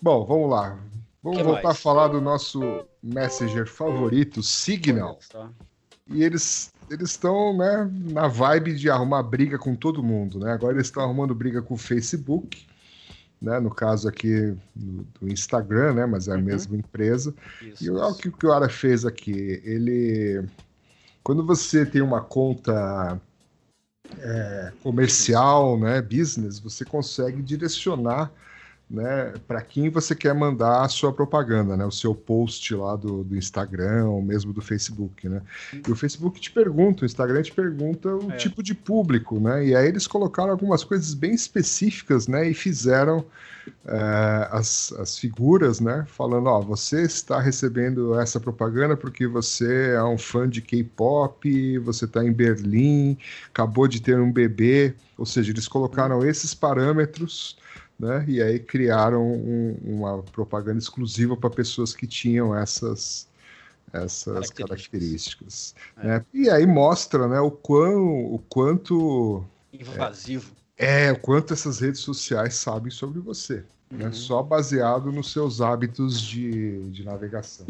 Bom, 0.00 0.24
vamos 0.24 0.48
lá. 0.50 0.78
Vamos 1.22 1.38
Que 1.38 1.44
voltar 1.44 1.62
mais? 1.64 1.76
a 1.78 1.80
falar 1.80 2.08
do 2.08 2.20
nosso 2.20 2.84
Messenger 3.02 3.66
favorito, 3.66 4.42
Signal. 4.42 5.18
E 6.06 6.22
eles 6.22 6.72
eles 6.90 7.12
estão, 7.12 7.56
né, 7.56 7.90
na 8.12 8.28
vibe 8.28 8.74
de 8.76 8.90
arrumar 8.90 9.22
briga 9.22 9.58
com 9.58 9.74
todo 9.74 10.02
mundo, 10.02 10.38
né? 10.38 10.52
Agora 10.52 10.74
eles 10.74 10.86
estão 10.86 11.02
arrumando 11.02 11.34
briga 11.34 11.62
com 11.62 11.72
o 11.74 11.78
Facebook, 11.78 12.66
né? 13.44 13.60
No 13.60 13.70
caso 13.70 14.08
aqui 14.08 14.56
do, 14.74 15.04
do 15.20 15.28
Instagram, 15.28 15.94
né? 15.94 16.06
Mas 16.06 16.28
é 16.28 16.32
a 16.32 16.38
Uhum. 16.38 16.42
mesma 16.42 16.76
empresa. 16.76 17.34
Isso, 17.60 17.84
E 17.84 17.90
olha 17.90 18.06
o 18.06 18.10
isso. 18.10 18.18
que 18.18 18.28
o 18.28 18.32
cara 18.32 18.68
fez 18.68 19.04
aqui. 19.04 19.60
Ele. 19.64 20.44
Quando 21.22 21.44
você 21.46 21.86
tem 21.86 22.02
uma 22.02 22.22
conta 22.22 23.20
é, 24.18 24.72
comercial, 24.82 25.78
né, 25.78 26.00
business, 26.02 26.58
você 26.58 26.84
consegue 26.84 27.42
direcionar 27.42 28.30
né, 28.88 29.32
para 29.48 29.62
quem 29.62 29.88
você 29.88 30.14
quer 30.14 30.34
mandar 30.34 30.82
a 30.82 30.88
sua 30.88 31.12
propaganda, 31.12 31.76
né, 31.76 31.84
o 31.84 31.90
seu 31.90 32.14
post 32.14 32.74
lá 32.74 32.94
do, 32.96 33.24
do 33.24 33.36
Instagram 33.36 34.06
ou 34.06 34.22
mesmo 34.22 34.52
do 34.52 34.60
Facebook, 34.60 35.26
né? 35.28 35.40
E 35.86 35.90
o 35.90 35.96
Facebook 35.96 36.38
te 36.40 36.50
pergunta, 36.52 37.02
o 37.02 37.06
Instagram 37.06 37.42
te 37.42 37.52
pergunta 37.52 38.14
o 38.14 38.30
É. 38.30 38.36
tipo 38.36 38.62
de 38.62 38.74
público, 38.74 39.40
né? 39.40 39.66
E 39.66 39.74
aí 39.74 39.88
eles 39.88 40.06
colocaram 40.06 40.50
algumas 40.50 40.84
coisas 40.84 41.14
bem 41.14 41.32
específicas, 41.32 42.28
né? 42.28 42.48
E 42.48 42.54
fizeram 42.54 43.24
é, 43.86 44.48
as, 44.52 44.92
as 44.98 45.18
figuras, 45.18 45.80
né? 45.80 46.04
Falando, 46.06 46.46
ó, 46.48 46.60
você 46.60 47.02
está 47.02 47.40
recebendo 47.40 48.18
essa 48.20 48.38
propaganda 48.38 48.96
porque 48.96 49.26
você 49.26 49.94
é 49.94 50.04
um 50.04 50.18
fã 50.18 50.46
de 50.48 50.60
K-pop, 50.60 51.78
você 51.78 52.04
está 52.04 52.22
em 52.22 52.32
Berlim, 52.32 53.16
acabou 53.48 53.88
de 53.88 54.00
ter 54.02 54.18
um 54.20 54.30
bebê, 54.30 54.94
ou 55.16 55.24
seja, 55.26 55.50
eles 55.50 55.66
colocaram 55.66 56.24
esses 56.26 56.54
parâmetros, 56.54 57.56
né? 57.98 58.24
E 58.28 58.42
aí 58.42 58.58
criaram 58.58 59.22
um- 59.24 59.76
uma 59.84 60.22
propaganda 60.22 60.78
exclusiva 60.78 61.36
para 61.36 61.50
pessoas 61.50 61.94
que 61.94 62.06
tinham 62.06 62.56
essas 62.56 63.28
essas 63.92 64.50
Características. 64.50 65.74
características, 65.74 65.74
É. 65.98 66.06
né? 66.08 66.24
E 66.34 66.50
aí 66.50 66.66
mostra, 66.66 67.28
né, 67.28 67.38
o 67.38 67.50
quão 67.50 68.24
o 68.34 68.40
quanto 68.48 69.44
Invasivo. 69.72 70.50
é 70.76 71.12
o 71.12 71.18
quanto 71.20 71.52
essas 71.52 71.78
redes 71.78 72.00
sociais 72.00 72.54
sabem 72.54 72.90
sobre 72.90 73.20
você, 73.20 73.62
né? 73.88 74.06
Uhum. 74.06 74.12
Só 74.12 74.42
baseado 74.42 75.12
nos 75.12 75.30
seus 75.30 75.60
hábitos 75.60 76.20
de, 76.20 76.90
de 76.90 77.04
navegação. 77.04 77.66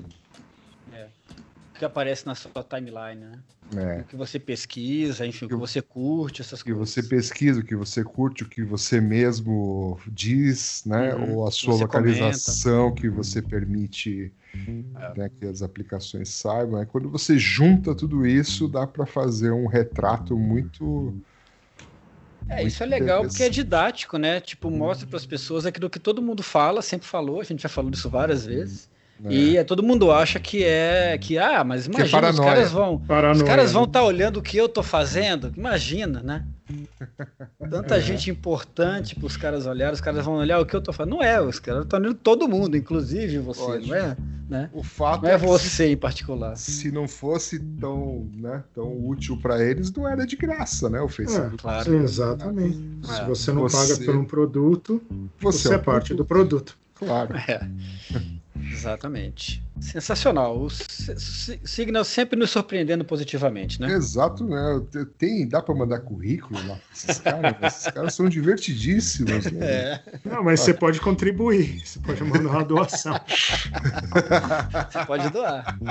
Que 1.79 1.85
aparece 1.85 2.27
na 2.27 2.35
sua 2.35 2.62
timeline, 2.62 3.20
né? 3.20 3.39
né? 3.72 4.01
O 4.01 4.05
que 4.05 4.16
você 4.16 4.39
pesquisa, 4.39 5.27
enfim, 5.27 5.47
o 5.47 5.49
que 5.49 5.55
você 5.55 5.83
curte, 5.83 6.41
essas 6.41 6.61
O 6.61 6.64
que 6.64 6.72
coisas. 6.72 6.91
você 6.91 7.03
pesquisa, 7.03 7.61
o 7.61 7.64
que 7.64 7.75
você 7.75 8.05
curte, 8.05 8.45
o 8.45 8.49
que 8.49 8.62
você 8.62 9.01
mesmo 9.01 9.99
diz, 10.07 10.85
né? 10.87 11.14
Uhum. 11.14 11.37
Ou 11.37 11.49
a 11.49 11.51
sua 11.51 11.75
Você 11.75 11.83
localização 11.83 12.95
que 12.95 13.09
você 13.09 13.43
permite 13.43 14.33
né, 15.16 15.29
que 15.29 15.47
as 15.47 15.62
aplicações 15.62 16.29
saibam. 16.29 16.81
É 16.81 16.87
quando 16.87 17.11
você 17.11 17.39
junta 17.39 17.95
tudo 17.95 18.27
isso, 18.27 18.68
dá 18.68 18.87
para 18.87 19.07
fazer 19.07 19.51
um 19.51 19.66
retrato 19.66 20.39
muito. 20.39 21.14
É, 22.49 22.57
Muito 22.57 22.68
isso 22.68 22.83
é 22.83 22.87
legal 22.87 23.25
porque 23.25 23.43
é 23.43 23.49
didático, 23.49 24.18
né? 24.18 24.41
Tipo, 24.41 24.70
mostra 24.70 25.07
para 25.07 25.16
as 25.16 25.27
pessoas 25.27 25.64
aquilo 25.64 25.89
que 25.89 25.99
todo 25.99 26.20
mundo 26.22 26.43
fala, 26.43 26.83
sempre 26.83 27.07
falou, 27.07 27.41
a 27.41 27.45
gente 27.45 27.62
já 27.62 27.68
falou 27.68 27.91
disso 27.91 28.11
várias 28.11 28.45
vezes. 28.45 28.89
Né? 29.21 29.33
E 29.33 29.57
é, 29.57 29.65
todo 29.65 29.83
mundo 29.83 30.11
acha 30.11 30.39
que 30.41 30.65
é 30.65 31.17
que 31.19 31.39
ah, 31.39 31.62
mas 31.65 31.87
é 31.87 31.91
imagina 31.91 32.31
os 32.31 32.41
caras 32.41 32.71
vão, 32.73 32.97
os 32.97 33.07
Paranoia, 33.07 33.45
caras 33.45 33.73
vão 33.73 33.83
né? 33.83 33.89
estar 33.89 34.03
olhando 34.03 34.37
o 34.39 34.43
que 34.43 34.57
eu 34.57 34.69
tô 34.69 34.83
fazendo. 34.83 35.53
Imagina, 35.57 36.21
né? 36.23 36.45
Tanta 37.71 37.97
É. 37.99 38.01
gente 38.01 38.31
importante 38.31 39.15
para 39.15 39.27
os 39.27 39.37
caras 39.37 39.67
olharem, 39.67 39.95
os 39.95 40.01
caras 40.01 40.25
vão 40.25 40.35
olhar 40.37 40.59
o 40.61 40.67
que 40.67 40.75
eu 40.75 40.81
tô 40.83 40.93
fazendo. 40.93 41.12
Não 41.17 41.23
é, 41.23 41.41
os 41.41 41.59
caras 41.59 41.85
estão 41.85 41.99
olhando 42.01 42.15
todo 42.15 42.49
mundo, 42.49 42.77
inclusive 42.77 43.39
você, 43.39 43.61
Lógico. 43.62 43.89
não 43.89 43.95
é? 43.97 44.17
Né? 44.49 44.71
O 44.75 44.83
fato 44.83 45.23
Não 45.23 45.31
é 45.31 45.39
que 45.39 45.47
você 45.47 45.91
em 45.93 45.97
particular. 45.97 46.55
Se 46.57 46.91
não 46.91 47.09
fosse 47.09 47.59
tão, 47.59 48.29
né, 48.35 48.62
tão 48.75 48.93
útil 49.07 49.39
para 49.41 49.62
eles, 49.65 49.91
não 49.93 50.07
era 50.07 50.27
de 50.27 50.37
graça, 50.37 50.91
né? 50.91 51.01
O 51.01 51.09
Facebook. 51.09 51.55
É, 51.55 51.59
Claro. 51.59 51.85
sim, 51.85 51.97
exatamente. 52.03 52.77
Se 53.05 53.21
É. 53.21 53.25
você 53.25 53.53
não 53.53 53.62
Você- 53.62 53.95
paga 53.95 54.05
por 54.05 54.17
um 54.17 54.25
produto, 54.27 55.03
você, 55.41 55.71
é 55.71 55.75
é 55.75 55.79
parte 55.79 56.09
produto, 56.09 56.17
do 56.17 56.25
produto. 56.27 56.79
Claro. 56.95 57.35
É. 57.49 57.67
Exatamente. 58.71 59.63
Sensacional. 59.81 60.57
O 60.61 60.71
Si- 60.71 61.19
Si- 61.19 61.61
Signal 61.65 62.05
sempre 62.05 62.39
nos 62.39 62.51
surpreendendo 62.51 63.05
positivamente, 63.05 63.81
né? 63.81 63.93
Exato, 63.93 64.45
né? 64.45 64.81
Tem, 65.19 65.47
dá 65.49 65.61
para 65.61 65.75
mandar 65.75 66.01
currículo 66.01 66.59
lá 66.67 66.77
pra 66.77 66.83
esses 66.95 67.19
caras? 67.19 67.55
esses 67.63 67.87
caras 67.93 68.15
são 68.15 68.29
divertidíssimos. 68.29 69.47
Né? 69.47 69.67
É. 69.67 70.01
Não, 70.25 70.43
mas 70.45 70.61
você 70.61 70.73
pode 70.73 71.01
contribuir, 71.01 71.83
você 71.85 71.99
pode 71.99 72.23
mandar 72.23 72.49
uma 72.51 72.65
doação. 72.65 73.15
Você 74.91 75.05
pode 75.07 75.29
doar. 75.31 75.79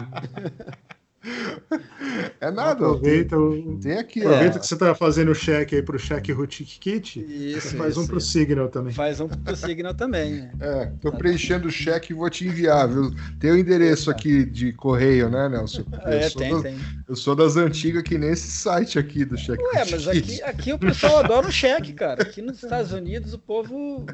É 2.41 2.51
nada. 2.51 2.76
Tem, 2.76 2.86
Aproveita, 2.88 3.38
o- 3.38 3.80
tem 3.82 3.97
aqui, 3.97 4.20
aproveita 4.22 4.57
ó. 4.57 4.59
que 4.59 4.68
você 4.68 4.74
está 4.74 4.93
fazendo 4.95 5.32
o 5.32 5.36
cheque 5.36 5.76
aí 5.76 5.82
pro 5.82 5.97
cheque 5.97 6.32
Rutic 6.32 6.80
Kit, 6.80 7.20
Isso. 7.20 7.70
você 7.70 7.78
faz 7.78 7.97
um 7.97 8.01
isso, 8.01 8.09
pro 8.09 8.18
isso. 8.20 8.32
Signal 8.32 8.68
também. 8.70 8.93
Faz 8.93 9.20
um 9.20 9.28
pro 9.28 9.55
Signal 9.55 9.93
também. 9.93 10.32
né? 10.34 10.51
É, 10.59 10.86
tô 11.01 11.11
preenchendo 11.11 11.68
o 11.68 11.72
cheque 11.72 12.14
e 12.14 12.16
vou 12.16 12.30
te 12.30 12.45
enviar, 12.47 12.88
viu? 12.88 13.11
Tem 13.39 13.51
o 13.51 13.57
endereço 13.57 14.11
aqui 14.11 14.45
de 14.45 14.74
correio, 14.74 15.30
né, 15.30 15.47
Nelson? 15.49 15.84
Eu, 15.91 16.07
É, 16.09 16.30
sou, 16.30 16.41
tem, 16.41 16.51
das, 16.53 16.61
tem. 16.64 16.76
eu 17.07 17.16
sou 17.16 17.36
das 17.36 17.55
antigas 17.57 18.03
que 18.03 18.18
nem 18.18 18.30
esse 18.32 18.47
site 18.51 18.99
aqui 18.99 19.26
do 19.26 19.38
cheque. 19.38 19.64
Ué, 19.64 19.86
mas 19.89 20.07
aqui, 20.07 20.41
aqui 20.43 20.74
o 20.74 20.80
pessoal 20.80 21.18
adora 21.20 21.47
o 21.47 21.51
cheque, 21.51 21.93
cara. 21.93 22.22
Aqui 22.24 22.41
nos 22.41 22.61
Estados 22.64 22.91
Unidos 22.91 23.34
o 23.34 23.39
povo 23.39 24.05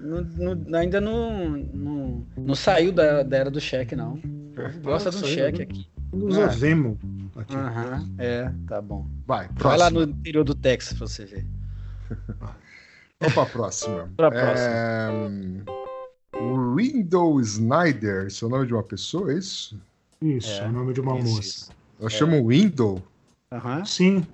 não- 0.00 0.56
não- 0.56 0.78
ainda 0.78 1.00
não, 1.00 1.50
não, 1.72 2.26
não 2.36 2.54
saiu 2.54 2.92
da, 2.92 3.22
da 3.22 3.36
era 3.36 3.50
do 3.50 3.60
cheque, 3.60 3.94
não. 3.94 4.14
O 4.14 4.20
povo 4.54 4.80
gosta 4.80 5.08
um 5.10 5.12
Saiu, 5.12 5.26
cheque 5.34 5.58
né? 5.58 5.64
aqui. 5.64 5.86
Usa 6.12 6.42
É. 6.42 6.46
Vemo 6.48 6.98
aqui. 7.36 7.54
Aham, 7.54 8.08
é, 8.18 8.52
tá 8.66 8.80
bom. 8.80 9.06
Vai, 9.26 9.48
Vai 9.56 9.76
lá 9.76 9.90
no 9.90 10.02
interior 10.02 10.44
do 10.44 10.54
Texas 10.54 10.96
pra 10.96 11.06
você 11.06 11.24
ver. 11.24 11.46
Vamos 13.20 13.34
pra 13.34 13.46
próxima. 13.46 14.10
Pra 14.16 14.30
próxima. 14.30 14.68
É, 14.68 15.10
hum, 15.10 16.74
Window 16.76 17.40
Snyder, 17.40 18.26
esse 18.26 18.42
é 18.44 18.46
o 18.46 18.50
nome 18.50 18.66
de 18.66 18.72
uma 18.72 18.82
pessoa, 18.82 19.32
é 19.32 19.38
isso? 19.38 19.78
Isso, 20.22 20.50
É, 20.50 20.64
é 20.64 20.68
o 20.68 20.72
nome 20.72 20.94
de 20.94 21.00
uma 21.00 21.18
isso, 21.18 21.28
moça. 21.28 21.40
isso. 21.40 21.70
Ela 22.00 22.10
chama 22.10 22.40
Window? 22.40 23.02
Aham, 23.52 23.84
Sim, 23.84 24.26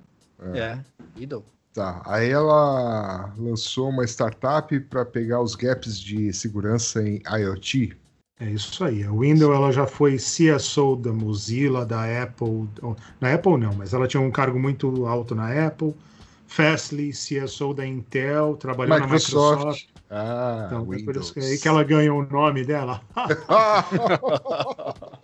é. 0.53 0.79
Idol. 1.17 1.43
Tá. 1.73 2.01
Aí 2.05 2.29
ela 2.29 3.33
lançou 3.37 3.89
uma 3.89 4.05
startup 4.05 4.79
para 4.81 5.03
pegar 5.03 5.41
os 5.41 5.55
gaps 5.55 5.99
de 5.99 6.31
segurança 6.31 7.01
em 7.03 7.21
IoT. 7.27 7.97
É 8.39 8.49
isso 8.51 8.83
aí. 8.83 9.03
A 9.03 9.11
Windows 9.11 9.55
ela 9.55 9.71
já 9.71 9.87
foi 9.87 10.17
CSO 10.17 10.95
da 10.97 11.11
Mozilla, 11.13 11.85
da 11.85 12.03
Apple. 12.23 12.67
Na 13.19 13.33
Apple 13.33 13.57
não, 13.57 13.73
mas 13.75 13.93
ela 13.93 14.07
tinha 14.07 14.21
um 14.21 14.31
cargo 14.31 14.59
muito 14.59 15.05
alto 15.05 15.33
na 15.35 15.67
Apple. 15.67 15.93
Fastly, 16.47 17.11
CSO 17.11 17.73
da 17.73 17.85
Intel, 17.87 18.55
trabalhou 18.57 18.99
Microsoft. 18.99 19.63
na 19.63 19.71
Microsoft. 19.71 19.87
Ah, 20.09 20.63
Então, 20.67 20.81
é 20.93 20.97
por 20.99 21.07
Windows. 21.13 21.17
isso 21.17 21.33
que, 21.33 21.39
é 21.39 21.43
aí 21.43 21.57
que 21.59 21.67
ela 21.67 21.83
ganhou 21.83 22.19
o 22.21 22.25
nome 22.27 22.63
dela. 22.65 23.01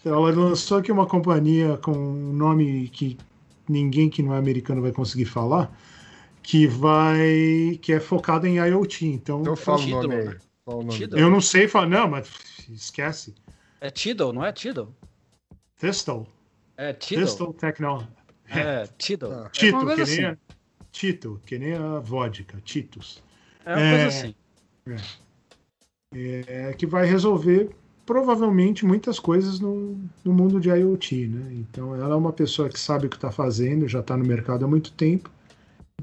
Então, 0.00 0.14
ela 0.26 0.30
lançou 0.34 0.78
aqui 0.78 0.92
uma 0.92 1.06
companhia 1.06 1.76
com 1.78 1.92
um 1.92 2.32
nome 2.32 2.88
que 2.90 3.16
ninguém 3.68 4.08
que 4.10 4.22
não 4.22 4.34
é 4.34 4.38
americano 4.38 4.82
vai 4.82 4.92
conseguir 4.92 5.24
falar, 5.26 5.70
que 6.42 6.66
vai 6.66 7.78
que 7.82 7.92
é 7.92 8.00
focada 8.00 8.48
em 8.48 8.56
IoT. 8.58 9.06
Então, 9.06 9.40
então 9.40 9.56
fala 9.56 9.82
o 9.82 9.86
nome 9.88 10.14
aí. 10.14 10.36
Fala 10.68 10.80
o 10.80 10.82
nome. 10.82 10.98
Tidal. 10.98 11.18
eu 11.18 11.30
não 11.30 11.40
sei 11.40 11.66
falar, 11.66 11.86
não, 11.88 12.08
mas 12.08 12.30
esquece. 12.68 13.34
É 13.80 13.88
Tidal, 13.90 14.34
não 14.34 14.44
é 14.44 14.52
Tidal? 14.52 14.92
Thistle, 15.80 16.26
É 16.76 16.92
Tidal. 16.92 17.24
Thistle 17.24 17.54
Technology. 17.54 18.08
É, 18.50 18.86
Tidal. 18.98 19.32
Ah. 19.32 19.46
É 19.46 19.48
Tito, 19.48 19.76
uma 19.76 19.80
que 19.80 19.96
coisa 19.96 20.04
nem 20.16 20.24
assim. 20.26 20.36
a, 20.36 20.36
Tito, 20.92 21.40
que 21.46 21.58
nem 21.58 21.72
a 21.74 21.98
vodka, 22.00 22.60
Titus. 22.62 23.22
É 23.64 23.72
uma 23.74 23.80
É. 23.80 23.90
coisa 23.90 24.06
assim. 24.08 24.34
É, 26.14 26.72
que 26.74 26.86
vai 26.86 27.06
resolver 27.06 27.70
provavelmente 28.04 28.84
muitas 28.86 29.18
coisas 29.18 29.60
no, 29.60 29.98
no 30.24 30.32
mundo 30.32 30.58
de 30.60 30.68
IoT, 30.70 31.28
né? 31.28 31.52
Então 31.54 31.94
ela 31.94 32.14
é 32.14 32.16
uma 32.16 32.32
pessoa 32.32 32.68
que 32.68 32.78
sabe 32.80 33.06
o 33.06 33.10
que 33.10 33.16
está 33.16 33.30
fazendo, 33.30 33.86
já 33.88 34.00
está 34.00 34.16
no 34.16 34.24
mercado 34.24 34.64
há 34.64 34.68
muito 34.68 34.92
tempo. 34.92 35.30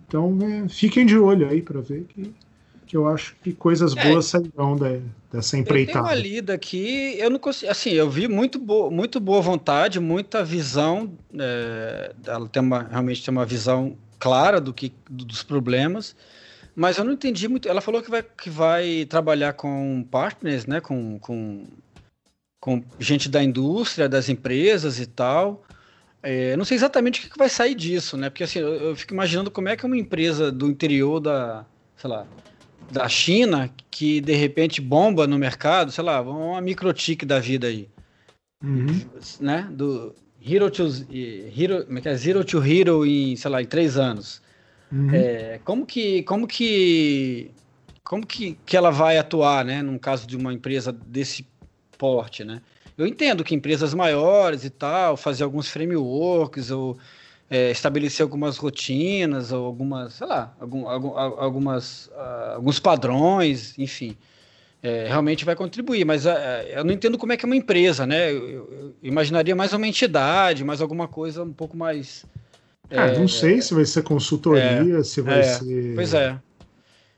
Então 0.07 0.37
é, 0.41 0.69
fiquem 0.69 1.05
de 1.05 1.17
olho 1.17 1.47
aí 1.49 1.61
para 1.61 1.81
ver 1.81 2.03
que, 2.05 2.33
que 2.85 2.95
eu 2.95 3.07
acho 3.07 3.35
que 3.43 3.51
coisas 3.53 3.95
É. 3.95 4.03
boas 4.03 4.25
sairão 4.25 4.75
da- 4.77 4.89
dessa 5.31 5.57
Eu 5.57 5.63
tenho 5.63 5.79
empreitada. 5.79 6.05
uma 6.05 6.13
lida 6.13 6.53
aqui, 6.53 7.15
eu 7.17 7.29
não 7.29 7.39
consigo. 7.39 7.71
Assim, 7.71 7.89
eu 7.91 8.09
vi 8.09 8.27
muito, 8.27 8.59
bo 8.59 8.89
muito 8.91 9.19
boa 9.19 9.41
vontade, 9.41 9.99
muita 9.99 10.43
visão. 10.43 11.11
é, 11.37 12.13
ela 12.25 12.47
tem 12.47 12.61
uma, 12.61 12.83
realmente 12.83 13.23
tem 13.23 13.31
uma 13.31 13.45
visão 13.45 13.97
clara 14.19 14.61
do 14.61 14.73
que, 14.73 14.93
dos 15.09 15.43
problemas, 15.43 16.15
mas 16.75 16.97
eu 16.97 17.03
não 17.03 17.13
entendi 17.13 17.47
muito. 17.47 17.67
Ela 17.67 17.81
falou 17.81 18.01
que 18.01 18.09
vai, 18.09 18.23
que 18.23 18.49
vai 18.49 19.05
trabalhar 19.05 19.53
com 19.53 20.05
partners, 20.09 20.65
né? 20.65 20.79
Com, 20.79 21.19
com, 21.19 21.65
com 22.59 22.83
gente 22.99 23.27
da 23.29 23.43
indústria, 23.43 24.07
das 24.07 24.29
empresas 24.29 24.99
e 24.99 25.05
tal. 25.05 25.63
É, 26.23 26.55
não 26.57 26.65
sei 26.65 26.75
exatamente 26.75 27.19
o 27.19 27.23
que 27.23 27.29
que 27.29 27.37
vai 27.37 27.49
sair 27.49 27.75
disso, 27.75 28.17
né? 28.17 28.29
Porque 28.29 28.43
assim, 28.43 28.59
eu, 28.59 28.73
eu 28.73 28.95
fico 28.95 29.13
imaginando 29.13 29.51
como 29.51 29.69
é 29.69 29.75
que 29.75 29.85
uma 29.85 29.97
empresa 29.97 30.51
do 30.51 30.67
interior 30.67 31.19
da, 31.19 31.65
sei 31.95 32.09
lá, 32.09 32.25
da 32.91 33.07
China 33.09 33.69
que 33.89 34.21
de 34.21 34.33
repente 34.33 34.81
bomba 34.81 35.25
no 35.27 35.37
mercado, 35.37 35.91
sei 35.91 36.03
lá, 36.03 36.21
uma 36.21 36.61
microtik 36.61 37.25
da 37.25 37.39
vida 37.39 37.67
aí, 37.67 37.89
Uhum. 38.63 39.01
né? 39.39 39.67
Do 39.71 40.15
Hero 40.41 40.71
to 40.71 40.83
Hero, 41.11 41.85
como 41.85 41.97
é 41.97 42.01
que 42.01 42.09
é? 42.09 42.15
Zero 42.15 42.43
to 42.43 42.63
Hero 42.63 43.05
em, 43.05 43.35
sei 43.35 43.51
lá, 43.51 43.61
em 43.61 43.65
três 43.65 43.97
anos. 43.97 44.41
Uhum. 44.91 45.09
É, 45.13 45.59
como 45.63 45.85
que, 45.85 46.23
como 46.23 46.47
que, 46.47 47.51
como 48.03 48.25
que, 48.25 48.57
que 48.65 48.77
ela 48.77 48.91
vai 48.91 49.17
atuar, 49.17 49.65
né? 49.65 49.81
Num 49.81 49.97
caso 49.97 50.25
de 50.27 50.37
uma 50.37 50.53
empresa 50.53 50.91
desse 50.91 51.45
porte, 51.97 52.43
né? 52.43 52.61
Eu 52.97 53.05
entendo 53.05 53.43
que 53.43 53.53
empresas 53.53 53.93
maiores 53.93 54.63
e 54.63 54.69
tal, 54.69 55.17
fazer 55.17 55.43
alguns 55.43 55.67
frameworks 55.69 56.71
ou 56.71 56.97
é, 57.49 57.71
estabelecer 57.71 58.23
algumas 58.23 58.57
rotinas 58.57 59.51
ou 59.51 59.65
algumas, 59.65 60.13
sei 60.13 60.27
lá, 60.27 60.55
algum, 60.59 60.87
algum- 60.87 61.15
al- 61.17 61.39
algumas, 61.39 62.09
ah, 62.15 62.53
alguns 62.55 62.79
padrões, 62.79 63.77
enfim, 63.77 64.17
é, 64.81 65.07
realmente 65.07 65.45
vai 65.45 65.55
contribuir. 65.55 66.05
Mas 66.05 66.25
ah, 66.25 66.63
eu 66.67 66.83
não 66.83 66.91
entendo 66.91 67.17
como 67.17 67.33
é 67.33 67.37
que 67.37 67.45
é 67.45 67.47
uma 67.47 67.55
empresa, 67.55 68.05
né? 68.05 68.31
Eu, 68.31 68.47
eu- 68.71 68.95
imaginaria 69.03 69.55
mais 69.55 69.73
uma 69.73 69.87
entidade, 69.87 70.63
mais 70.63 70.81
alguma 70.81 71.07
coisa 71.07 71.43
um 71.43 71.53
pouco 71.53 71.77
mais. 71.77 72.25
Ah, 72.91 72.95
é, 73.07 73.17
não 73.19 73.27
sei 73.27 73.61
se 73.61 73.73
vai 73.73 73.85
ser 73.85 74.03
consultoria, 74.03 75.03
se 75.03 75.21
vai 75.21 75.39
é, 75.39 75.43
ser 75.43 75.95
Pois 75.95 76.13
é. 76.13 76.39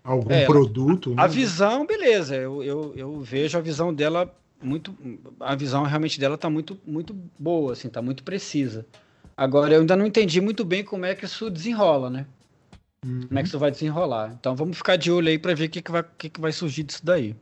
algum 0.04 0.34
É, 0.34 0.46
produto. 0.46 1.10
né? 1.12 1.16
A 1.24 1.28
visão, 1.28 1.86
beleza. 1.86 2.36
Eu, 2.36 2.64
eu, 2.64 2.94
eu 2.96 3.22
vejo 3.22 3.58
a 3.58 3.62
visão 3.62 3.94
dela 3.94 4.34
muito. 4.62 4.96
A 5.40 5.56
visão 5.56 5.84
realmente 5.84 6.20
dela 6.20 6.38
tá 6.38 6.50
muito, 6.50 6.78
muito 6.86 7.14
boa, 7.38 7.74
assim, 7.74 7.90
tá 7.90 8.02
muito 8.02 8.24
precisa. 8.24 8.86
Agora, 9.38 9.74
eu 9.76 9.82
ainda 9.82 9.96
não 9.96 10.06
entendi 10.06 10.42
muito 10.42 10.66
bem 10.66 10.84
como 10.84 11.06
é 11.06 11.14
que 11.14 11.26
isso 11.26 11.50
desenrola, 11.50 12.10
né? 12.10 12.26
como 13.02 13.38
é 13.40 13.44
que 13.44 13.48
isso 13.48 13.60
vai 13.60 13.70
desenrolar. 13.72 14.36
Então 14.38 14.56
vamos 14.56 14.78
ficar 14.78 14.96
de 14.98 15.12
olho 15.12 15.30
aí 15.30 15.38
para 15.38 15.54
ver 15.54 15.66
o 15.66 15.70
que, 15.70 15.82
que, 15.82 15.92
vai, 15.92 16.02
o 16.02 16.06
que, 16.18 16.30
que 16.30 16.42
vai 16.42 16.52
surgir 16.52 16.84
disso 16.84 17.06
daí. 17.06 17.36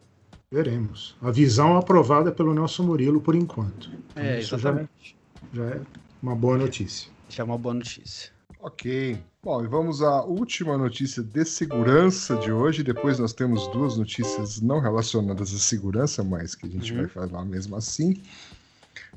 Veremos. 0.52 1.16
A 1.22 1.32
visão 1.32 1.78
aprovada 1.78 2.32
pelo 2.32 2.54
Nelson 2.54 2.84
Murilo 2.84 3.20
por 3.22 3.34
enquanto. 3.36 3.90
Então, 4.12 4.24
É, 4.24 4.40
isso 4.40 4.50
já, 4.50 4.58
exatamente. 4.58 5.16
já 5.54 5.64
é 5.64 5.82
uma 6.22 6.36
boa 6.36 6.58
notícia. 6.58 7.10
Já 7.30 7.42
é 7.44 7.46
uma 7.46 7.58
boa 7.58 7.74
notícia. 7.74 8.32
Ok. 8.60 9.18
Bom, 9.44 9.64
e 9.64 9.68
vamos 9.68 10.02
à 10.02 10.24
última 10.24 10.78
notícia 10.78 11.24
de 11.24 11.46
segurança 11.46 12.36
de 12.38 12.52
hoje. 12.52 12.84
Depois 12.84 13.18
nós 13.18 13.32
temos 13.34 13.68
duas 13.70 13.98
notícias 13.98 14.60
não 14.62 14.80
relacionadas 14.80 15.54
à 15.54 15.58
segurança, 15.58 16.24
mas 16.24 16.54
que 16.54 16.68
a 16.68 16.70
gente 16.70 16.92
Uhum. 16.92 17.00
vai 17.00 17.08
falar 17.08 17.46
mesmo 17.46 17.76
assim. 17.76 18.22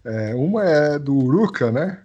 É, 0.05 0.35
uma 0.35 0.64
é 0.64 0.99
do 0.99 1.14
Uruka, 1.14 1.70
né? 1.72 2.03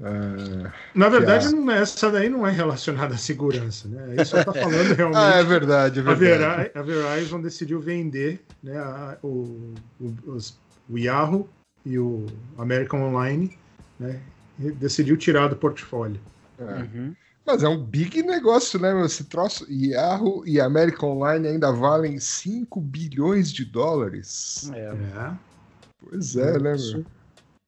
É, 0.00 0.72
Na 0.94 1.08
verdade, 1.08 1.48
não 1.48 1.70
é- 1.70 1.80
essa 1.82 2.10
daí 2.10 2.28
não 2.28 2.46
é 2.46 2.50
relacionada 2.52 3.14
à 3.14 3.18
segurança, 3.18 3.88
né? 3.88 4.14
Aí 4.18 4.24
só 4.24 4.38
está 4.38 4.52
falando 4.52 4.94
realmente. 4.94 5.16
Ah, 5.18 5.36
é 5.38 5.44
verdade, 5.44 5.98
é 5.98 6.02
a, 6.02 6.14
verdade. 6.14 6.70
A 6.74 6.82
Verizon 6.82 7.40
decidiu 7.40 7.80
vender 7.80 8.40
né, 8.62 8.78
a- 8.78 9.18
o, 9.22 9.74
o, 10.00 10.16
os- 10.26 10.56
o 10.88 10.98
Yahoo 10.98 11.48
e 11.84 11.98
o 11.98 12.26
American 12.56 13.02
Online, 13.02 13.58
né? 13.98 14.20
e 14.58 14.70
decidiu 14.72 15.16
tirar 15.16 15.48
do 15.48 15.56
portfólio. 15.56 16.20
É. 16.58 16.62
Uhum. 16.62 17.14
Mas 17.46 17.62
é 17.62 17.68
um 17.68 17.82
big 17.82 18.22
negócio, 18.22 18.78
né? 18.78 18.92
meu? 18.92 19.06
Esse 19.06 19.24
troço. 19.24 19.66
Yahoo 19.70 20.46
e 20.46 20.60
American 20.60 21.10
Online 21.16 21.48
ainda 21.48 21.72
valem 21.72 22.18
5 22.18 22.80
bilhões 22.80 23.50
de 23.52 23.64
dólares. 23.64 24.70
É. 24.74 24.78
É. 24.80 25.38
Pois 26.00 26.36
é, 26.36 26.52
né, 26.58 26.76
meu? 26.76 27.06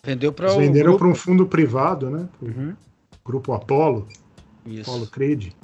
Vendeu 0.02 0.32
para 0.32 0.48
venderam 0.56 0.96
para 0.96 1.06
um 1.06 1.14
fundo 1.14 1.46
privado, 1.46 2.08
né? 2.10 2.28
Uhum. 2.40 2.74
grupo 3.24 3.52
Apollo, 3.52 4.08
Isso. 4.64 4.90
Apollo 4.90 5.06
Cred. 5.08 5.54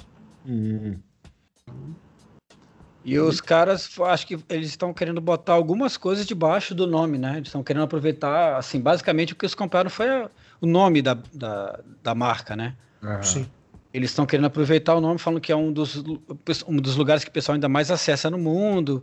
Hum. 0.45 0.95
E 3.03 3.17
os 3.17 3.39
caras, 3.39 3.89
acho 4.01 4.27
que 4.27 4.37
eles 4.49 4.67
estão 4.67 4.93
querendo 4.93 5.21
botar 5.21 5.53
algumas 5.53 5.95
coisas 5.95 6.25
debaixo 6.25 6.75
do 6.75 6.85
nome, 6.85 7.17
né? 7.17 7.37
Eles 7.37 7.47
estão 7.47 7.63
querendo 7.63 7.83
aproveitar, 7.83 8.57
assim, 8.57 8.79
basicamente 8.81 9.31
o 9.33 9.35
que 9.35 9.45
eles 9.45 9.55
compraram 9.55 9.89
foi 9.89 10.09
a- 10.09 10.29
o 10.59 10.65
nome 10.67 11.01
da, 11.01 11.17
da, 11.33 11.79
da 12.03 12.13
marca, 12.13 12.55
né? 12.55 12.75
Ah, 13.01 13.23
Sim. 13.23 13.47
Eles 13.93 14.09
estão 14.11 14.25
querendo 14.25 14.45
aproveitar 14.45 14.93
o 14.93 15.01
nome, 15.01 15.17
falando 15.19 15.39
que 15.39 15.51
é 15.51 15.55
um 15.55 15.71
dos, 15.71 16.03
um 16.67 16.75
dos 16.77 16.95
lugares 16.97 17.23
que 17.23 17.29
o 17.29 17.33
pessoal 17.33 17.53
ainda 17.55 17.69
mais 17.69 17.89
acessa 17.89 18.29
no 18.29 18.37
mundo. 18.37 19.01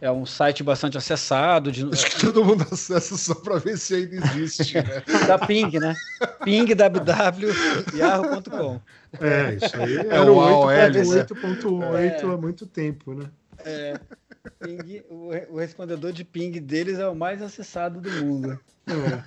É 0.00 0.10
um 0.10 0.26
site 0.26 0.62
bastante 0.62 0.98
acessado, 0.98 1.72
de, 1.72 1.88
Acho 1.90 2.06
que 2.10 2.20
todo 2.20 2.44
mundo 2.44 2.66
acessa 2.70 3.16
só 3.16 3.34
pra 3.34 3.56
ver 3.58 3.78
se 3.78 3.94
ainda 3.94 4.16
existe, 4.16 4.74
né? 4.74 5.02
da 5.26 5.38
Ping, 5.38 5.78
né? 5.78 5.96
pingwww.yahoo.com. 6.44 8.80
É, 9.20 9.54
isso 9.54 9.76
aí 9.80 9.96
É 9.96 10.06
era 10.08 10.30
o 10.30 10.36
o 10.36 10.40
AOL, 10.40 10.66
né? 10.68 10.90
8.8 10.90 12.34
há 12.34 12.36
muito 12.36 12.66
tempo, 12.66 13.14
né? 13.14 13.30
É, 13.64 13.98
Ping, 14.60 15.02
o, 15.08 15.30
o 15.50 15.56
respondedor 15.58 16.12
de 16.12 16.22
ping 16.24 16.50
deles 16.60 16.98
é 16.98 17.08
o 17.08 17.14
mais 17.14 17.40
acessado 17.40 18.00
do 18.00 18.10
mundo. 18.10 18.58
É. 18.86 19.24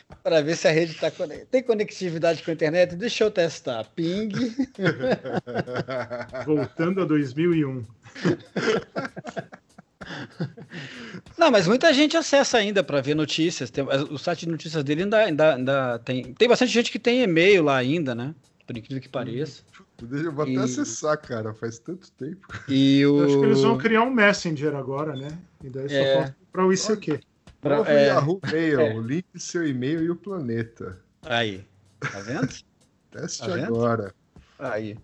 Para 0.26 0.42
ver 0.42 0.56
se 0.56 0.66
a 0.66 0.72
rede 0.72 0.92
tá 0.94 1.08
tem 1.52 1.62
conectividade 1.62 2.42
com 2.42 2.50
a 2.50 2.54
internet. 2.54 2.96
Deixa 2.96 3.22
eu 3.22 3.30
testar. 3.30 3.84
Ping. 3.94 4.30
Voltando 6.44 7.02
a 7.02 7.04
2001. 7.04 7.84
Não, 11.38 11.48
mas 11.52 11.68
muita 11.68 11.94
gente 11.94 12.16
acessa 12.16 12.58
ainda 12.58 12.82
para 12.82 13.00
ver 13.00 13.14
notícias. 13.14 13.70
Tem- 13.70 13.84
o 13.84 14.18
site 14.18 14.40
de 14.40 14.48
notícias 14.48 14.82
dele 14.82 15.04
ainda, 15.04 15.18
ainda, 15.18 15.54
ainda 15.54 15.98
tem. 16.00 16.34
Tem 16.34 16.48
bastante 16.48 16.72
gente 16.72 16.90
que 16.90 16.98
tem 16.98 17.22
e-mail 17.22 17.62
lá 17.62 17.76
ainda, 17.76 18.12
né? 18.12 18.34
Por 18.66 18.76
incrível 18.76 19.00
que 19.00 19.08
pareça. 19.08 19.62
Deixa 20.02 20.26
eu 20.26 20.32
vou 20.32 20.42
até 20.42 20.54
E- 20.54 20.58
acessar, 20.58 21.16
cara. 21.18 21.54
Faz 21.54 21.78
tanto 21.78 22.10
tempo. 22.10 22.48
E 22.68 23.06
o. 23.06 23.18
Eu 23.20 23.24
acho 23.26 23.38
que 23.38 23.46
eles 23.46 23.60
vão 23.62 23.78
criar 23.78 24.02
um 24.02 24.10
Messenger 24.10 24.74
agora, 24.74 25.14
né? 25.14 25.28
E 25.62 25.70
daí 25.70 25.88
só 25.88 25.94
É. 25.94 26.14
falta 26.16 26.36
para 26.52 26.66
o 26.66 26.72
ICQ. 26.72 27.18
Pra- 27.18 27.35
Novo 27.68 27.90
é. 27.90 28.06
Yahoo 28.06 28.40
Mail, 28.50 28.80
é. 28.80 28.98
link 29.00 29.26
seu 29.36 29.66
e-mail 29.66 30.02
e 30.02 30.10
o 30.10 30.16
planeta. 30.16 30.98
Aí. 31.24 31.64
Tá 32.00 32.20
vendo? 32.20 32.48
Teste 33.10 33.40
Tá 33.40 33.54
vendo? 33.54 33.66
agora. 33.66 34.14
Aí. 34.58 34.96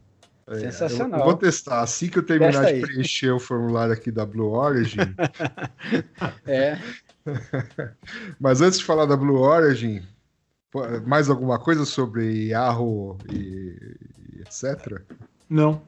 É, 0.46 0.58
Sensacional. 0.58 1.20
Eu, 1.20 1.24
eu 1.24 1.24
vou 1.24 1.36
testar. 1.36 1.80
Assim 1.80 2.08
que 2.08 2.18
eu 2.18 2.22
terminar 2.22 2.52
Testa 2.52 2.66
de 2.66 2.74
aí. 2.74 2.80
preencher 2.80 3.30
o 3.30 3.38
formulário 3.38 3.92
aqui 3.92 4.10
da 4.10 4.26
Blue 4.26 4.52
Origin. 4.52 4.98
É. 6.46 6.78
mas 8.40 8.60
antes 8.60 8.80
de 8.80 8.84
falar 8.84 9.06
da 9.06 9.16
Blue 9.16 9.38
Origin, 9.38 10.02
mais 11.06 11.30
alguma 11.30 11.58
coisa 11.58 11.84
sobre 11.84 12.48
Yahoo 12.48 13.18
e, 13.30 13.76
e 14.34 14.40
etc? 14.40 15.00
Não. 15.48 15.80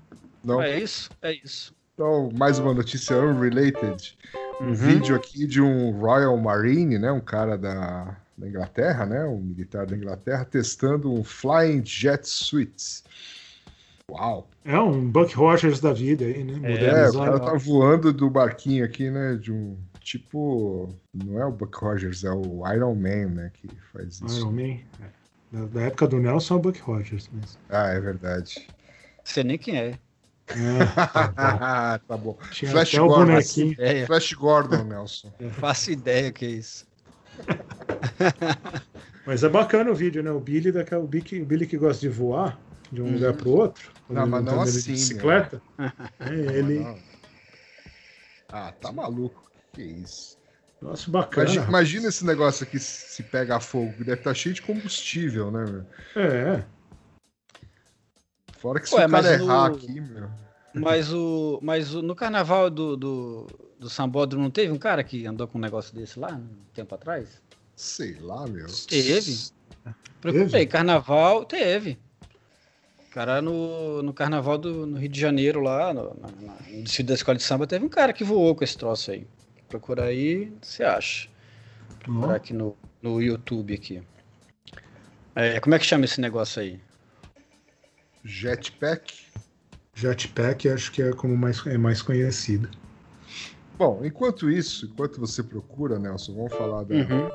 Não? 0.44 0.62
É 0.62 0.78
isso. 0.78 1.10
É 1.22 1.32
isso. 1.32 1.74
Então, 1.94 2.30
mais 2.36 2.58
uma 2.58 2.74
notícia 2.74 3.16
unrelated. 3.16 4.16
Um 4.60 4.66
Uhum. 4.68 4.74
vídeo 4.74 5.16
aqui 5.16 5.46
de 5.46 5.60
um 5.60 5.90
Royal 5.98 6.36
Marine, 6.38 6.98
né? 6.98 7.10
Um 7.10 7.20
cara 7.20 7.58
da, 7.58 8.16
da 8.38 8.48
Inglaterra, 8.48 9.04
né? 9.04 9.24
Um 9.24 9.38
militar 9.40 9.84
da 9.86 9.96
Inglaterra, 9.96 10.44
testando 10.44 11.12
um 11.12 11.24
Flying 11.24 11.84
Jet 11.84 12.28
Suite. 12.28 13.02
Uau! 14.10 14.48
É 14.64 14.78
um 14.78 15.10
Buck 15.10 15.34
Rogers 15.34 15.80
da 15.80 15.92
vida 15.92 16.24
aí, 16.24 16.44
né? 16.44 16.52
É, 16.52 16.56
o 16.56 16.60
Modernizado. 16.60 17.18
cara 17.18 17.40
tá 17.40 17.54
voando 17.54 18.12
do 18.12 18.30
barquinho 18.30 18.84
aqui, 18.84 19.10
né? 19.10 19.34
De 19.36 19.52
um 19.52 19.76
tipo. 20.00 20.94
Não 21.12 21.40
é 21.40 21.46
o 21.46 21.50
Buck 21.52 21.76
Rogers, 21.78 22.22
é 22.24 22.30
o 22.30 22.62
Iron 22.72 22.94
Man, 22.94 23.26
né? 23.34 23.50
Que 23.54 23.68
faz 23.92 24.20
isso. 24.20 24.40
Iron 24.40 24.52
Man. 24.52 24.78
É. 25.02 25.24
Da, 25.52 25.66
da 25.66 25.80
época 25.82 26.06
do 26.06 26.18
Nelson 26.18 26.54
é 26.54 26.56
o 26.56 26.60
Buck 26.60 26.80
Rogers 26.80 27.28
mesmo. 27.32 27.58
Ah, 27.68 27.88
é 27.88 28.00
verdade. 28.00 28.66
Sei 29.24 29.42
nem 29.42 29.56
quem 29.58 29.76
é. 29.78 29.98
É, 30.48 30.84
tá 31.12 31.28
bom. 31.28 31.98
Tá 32.06 32.16
bom. 32.16 32.38
Tinha 32.50 32.70
Flash 32.70 32.94
o 32.94 33.06
Gordon. 33.06 33.26
bonequinho. 33.26 33.72
Ideia. 33.72 34.06
Flash 34.06 34.32
Gordon, 34.34 34.84
Nelson. 34.84 35.32
Não 35.40 35.50
faço 35.50 35.90
ideia 35.90 36.30
que 36.32 36.44
é 36.44 36.48
isso. 36.50 36.86
Mas 39.26 39.42
é 39.42 39.48
bacana 39.48 39.90
o 39.90 39.94
vídeo, 39.94 40.22
né? 40.22 40.30
O 40.30 40.38
Billy, 40.40 40.70
daquela, 40.70 41.02
o 41.02 41.06
Billy, 41.08 41.42
o 41.42 41.46
Billy 41.46 41.66
que 41.66 41.78
gosta 41.78 42.00
de 42.00 42.08
voar 42.08 42.58
de 42.92 43.00
um 43.00 43.06
Uhum. 43.06 43.14
lugar 43.14 43.32
pro 43.34 43.50
outro. 43.50 43.90
Não, 44.08 44.26
mas 44.26 44.40
ele 44.40 44.44
não 44.44 44.44
tá 44.44 44.52
andando 44.62 44.72
de 44.72 44.78
assim, 44.78 44.92
bicicleta. 44.92 45.62
É, 46.20 46.34
ele. 46.34 46.80
Não. 46.80 46.98
Ah, 48.52 48.72
tá 48.80 48.92
maluco. 48.92 49.50
Que 49.72 49.82
isso? 49.82 50.36
Nossa, 50.80 51.10
bacana. 51.10 51.46
Imagina, 51.48 51.66
imagina 51.68 52.08
esse 52.08 52.24
negócio 52.24 52.64
aqui 52.64 52.78
se 52.78 53.22
pegar 53.24 53.60
fogo. 53.60 53.92
Deve 53.98 54.14
estar 54.14 54.34
cheio 54.34 54.54
de 54.54 54.62
combustível, 54.62 55.50
né, 55.50 55.64
meu? 55.64 55.86
É, 56.22 56.64
Fora 58.64 58.80
que 58.80 58.88
se 58.88 58.94
Ué, 58.94 59.04
o 59.04 59.10
cara 59.10 59.22
mas 59.22 59.40
errar 59.42 59.70
o- 59.70 59.74
aqui, 59.74 60.00
meu. 60.00 60.30
Mas 60.72 61.12
o. 61.12 61.58
Mas 61.62 61.94
o, 61.94 62.00
no 62.00 62.14
carnaval 62.14 62.70
do, 62.70 62.96
do, 62.96 63.46
do 63.78 63.90
Sambódromo 63.90 64.42
não 64.44 64.50
teve 64.50 64.72
um 64.72 64.78
cara 64.78 65.04
que 65.04 65.26
andou 65.26 65.46
com 65.46 65.58
um 65.58 65.60
negócio 65.60 65.94
desse 65.94 66.18
lá, 66.18 66.32
um 66.32 66.48
tempo 66.72 66.94
atrás? 66.94 67.42
Sei 67.76 68.14
lá, 68.20 68.46
meu. 68.46 68.66
Teve. 68.88 69.50
Procurei, 70.18 70.64
carnaval, 70.66 71.44
teve. 71.44 71.98
Cara, 73.10 73.42
no, 73.42 74.02
no 74.02 74.14
carnaval 74.14 74.56
do 74.56 74.86
no 74.86 74.96
Rio 74.96 75.10
de 75.10 75.20
Janeiro, 75.20 75.60
lá, 75.60 75.92
no, 75.92 76.14
na, 76.14 76.28
na- 76.40 76.56
no 76.70 76.82
desfile 76.84 77.08
da 77.08 77.14
escola 77.14 77.36
de 77.36 77.44
samba, 77.44 77.66
teve 77.66 77.84
um 77.84 77.88
cara 77.90 78.14
que 78.14 78.24
voou 78.24 78.54
com 78.54 78.64
esse 78.64 78.78
troço 78.78 79.10
aí. 79.10 79.26
Procura 79.68 80.04
aí, 80.04 80.50
você 80.62 80.84
acha. 80.84 81.28
Procurar 81.98 82.32
Ó, 82.32 82.36
aqui 82.36 82.54
no, 82.54 82.74
no 83.02 83.20
YouTube 83.20 83.74
aqui. 83.74 84.02
É, 85.34 85.60
como 85.60 85.74
é 85.74 85.78
que 85.78 85.84
chama 85.84 86.06
esse 86.06 86.18
negócio 86.18 86.62
aí? 86.62 86.80
Jetpack. 88.24 89.12
Jetpack 89.94 90.68
acho 90.68 90.90
que 90.92 91.02
é 91.02 91.12
como 91.12 91.36
mais, 91.36 91.64
é 91.66 91.78
mais 91.78 92.02
conhecido. 92.02 92.68
Bom, 93.78 94.04
enquanto 94.04 94.50
isso, 94.50 94.86
enquanto 94.86 95.18
você 95.20 95.42
procura, 95.42 95.98
Nelson, 95.98 96.34
vamos 96.34 96.54
falar 96.54 96.84
da 96.84 96.94
Uhum. 96.94 97.28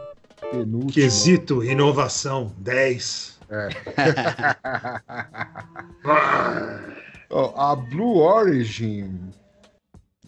penúltima. 0.52 0.92
Quesito, 0.94 1.64
inovação, 1.64 2.54
10. 2.58 3.40
Ó, 7.30 7.72
a 7.72 7.76
Blue 7.76 8.18
Origin, 8.20 9.32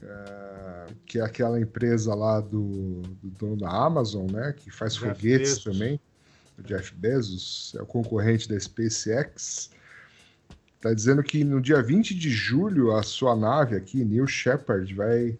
é, 0.01 0.87
que 1.05 1.19
é 1.19 1.23
aquela 1.23 1.59
empresa 1.59 2.13
lá 2.13 2.39
do, 2.39 3.01
do 3.01 3.29
dono 3.31 3.57
da 3.57 3.69
Amazon, 3.69 4.27
né? 4.31 4.53
Que 4.55 4.69
faz 4.69 4.93
Jeff 4.93 5.05
foguetes 5.15 5.49
Bezos. 5.59 5.63
também, 5.63 5.99
o 6.59 6.63
Jeff 6.63 6.93
Bezos, 6.95 7.73
é 7.77 7.81
o 7.81 7.85
concorrente 7.85 8.47
da 8.47 8.59
SpaceX. 8.59 9.71
Está 10.81 10.95
dizendo 10.95 11.21
que 11.21 11.43
no 11.43 11.61
dia 11.61 11.79
20 11.79 12.15
de 12.15 12.31
julho 12.31 12.95
a 12.95 13.03
sua 13.03 13.35
nave 13.35 13.75
aqui, 13.75 14.03
New 14.03 14.25
Shepard, 14.25 14.91
vai, 14.95 15.37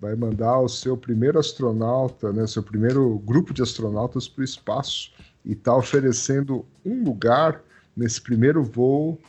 vai 0.00 0.16
mandar 0.16 0.60
o 0.60 0.66
seu 0.66 0.96
primeiro 0.96 1.38
astronauta, 1.38 2.32
né, 2.32 2.46
seu 2.46 2.62
primeiro 2.62 3.18
grupo 3.18 3.52
de 3.52 3.60
astronautas 3.60 4.26
para 4.26 4.40
o 4.40 4.44
espaço 4.44 5.12
e 5.44 5.52
está 5.52 5.76
oferecendo 5.76 6.64
um 6.86 7.04
lugar 7.04 7.62
nesse 7.94 8.18
primeiro 8.18 8.64
voo 8.64 9.20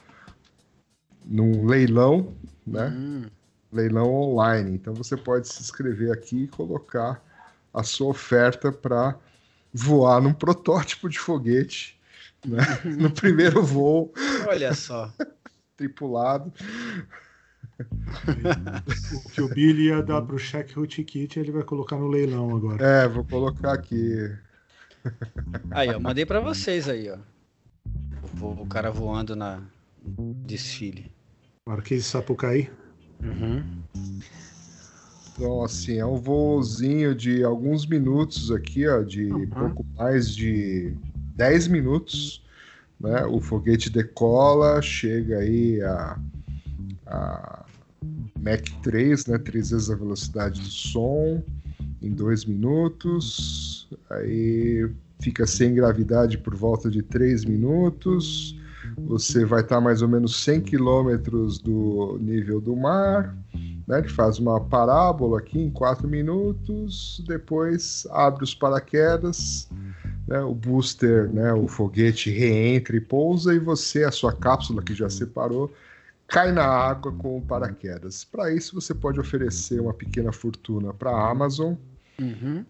num 1.25 1.65
leilão, 1.65 2.33
né? 2.65 2.87
Hum, 2.87 3.25
Leilão 3.69 4.13
online. 4.13 4.71
Então 4.71 4.93
você 4.93 5.17
pode 5.17 5.49
se 5.49 5.61
inscrever 5.61 6.13
aqui 6.13 6.43
e 6.43 6.47
colocar 6.47 7.21
a 7.73 7.83
sua 7.83 8.07
oferta 8.07 8.71
para 8.71 9.13
voar 9.73 10.21
num 10.21 10.31
protótipo 10.33 11.09
de 11.09 11.19
foguete, 11.19 11.99
né? 12.47 12.61
no 12.85 13.11
primeiro 13.11 13.61
voo. 13.61 14.13
olha 14.47 14.73
só. 14.73 15.11
tripulado. 15.79 16.51
O 19.13 19.29
que 19.29 19.41
o 19.41 19.47
Billy 19.47 19.87
ia 19.87 20.03
dar 20.03 20.21
pro 20.21 20.37
Shaq 20.37 20.77
Hootie 20.77 21.05
Kit, 21.05 21.39
ele 21.39 21.51
vai 21.51 21.63
colocar 21.63 21.95
no 21.95 22.07
leilão 22.07 22.53
agora. 22.55 22.83
É, 22.83 23.07
vou 23.07 23.23
colocar 23.23 23.73
aqui. 23.73 24.29
Aí, 25.71 25.89
ó, 25.89 25.99
mandei 25.99 26.25
pra 26.25 26.41
vocês 26.41 26.89
aí, 26.89 27.09
ó. 27.09 27.17
O, 28.41 28.63
o 28.63 28.67
cara 28.67 28.91
voando 28.91 29.35
na 29.35 29.61
desfile. 30.45 31.09
Marquês 31.65 32.03
de 32.03 32.09
Sapucaí. 32.09 32.69
Uhum. 33.23 33.63
Então, 35.31 35.63
assim, 35.63 35.97
é 35.97 36.05
um 36.05 36.17
voozinho 36.17 37.15
de 37.15 37.43
alguns 37.45 37.85
minutos 37.85 38.51
aqui, 38.51 38.85
ó, 38.85 39.01
de 39.01 39.31
Uhum. 39.31 39.49
pouco 39.49 39.85
mais 39.97 40.35
de 40.35 40.93
10 41.35 41.69
minutos. 41.69 42.43
Né? 42.99 43.25
O 43.25 43.39
foguete 43.39 43.89
decola, 43.89 44.81
chega 44.81 45.39
aí 45.39 45.81
a, 45.81 46.19
a 47.07 47.65
Mach 48.39 48.63
3, 48.83 49.25
né? 49.27 49.37
Três 49.37 49.71
vezes 49.71 49.89
a 49.89 49.95
velocidade 49.95 50.61
do 50.61 50.67
som, 50.67 51.43
em 52.01 52.11
dois 52.11 52.45
minutos. 52.45 53.89
Aí 54.09 54.89
fica 55.19 55.45
sem 55.45 55.73
gravidade 55.73 56.37
por 56.37 56.55
volta 56.55 56.89
de 56.89 57.01
3 57.01 57.45
minutos. 57.45 58.57
Você 59.07 59.45
vai 59.45 59.61
estar 59.61 59.79
mais 59.79 60.01
ou 60.01 60.07
menos 60.07 60.43
100 60.43 60.61
quilômetros 60.61 61.59
do 61.59 62.17
nível 62.19 62.59
do 62.59 62.75
mar 62.75 63.35
né, 63.89 64.03
que 64.03 64.11
faz 64.11 64.37
uma 64.37 64.61
parábola 64.61 65.39
aqui 65.39 65.59
em 65.59 65.71
quatro 65.71 66.07
minutos, 66.07 67.23
depois 67.27 68.05
abre 68.11 68.43
os 68.43 68.53
paraquedas, 68.53 69.67
né, 70.29 70.39
o 70.41 70.53
booster, 70.53 71.27
né, 71.33 71.51
o 71.53 71.67
foguete 71.67 72.29
reentra 72.29 72.95
e 72.95 73.01
pousa, 73.01 73.53
e 73.53 73.59
você, 73.59 74.03
a 74.03 74.11
sua 74.11 74.31
cápsula 74.31 74.83
que 74.83 74.93
já 74.93 75.09
separou, 75.09 75.73
cai 76.27 76.51
na 76.51 76.65
água 76.65 77.11
com 77.11 77.37
o 77.37 77.41
paraquedas. 77.41 78.23
Para 78.23 78.53
isso, 78.53 78.79
você 78.79 78.93
pode 78.93 79.19
oferecer 79.19 79.81
uma 79.81 79.93
pequena 79.93 80.31
fortuna 80.31 80.93
para 80.93 81.09
a 81.09 81.31
Amazon, 81.31 81.73
Uhum. 82.21 82.65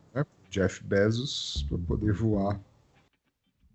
Jeff 0.50 0.84
Bezos, 0.84 1.66
para 1.68 1.78
poder 1.80 2.14
voar 2.14 2.60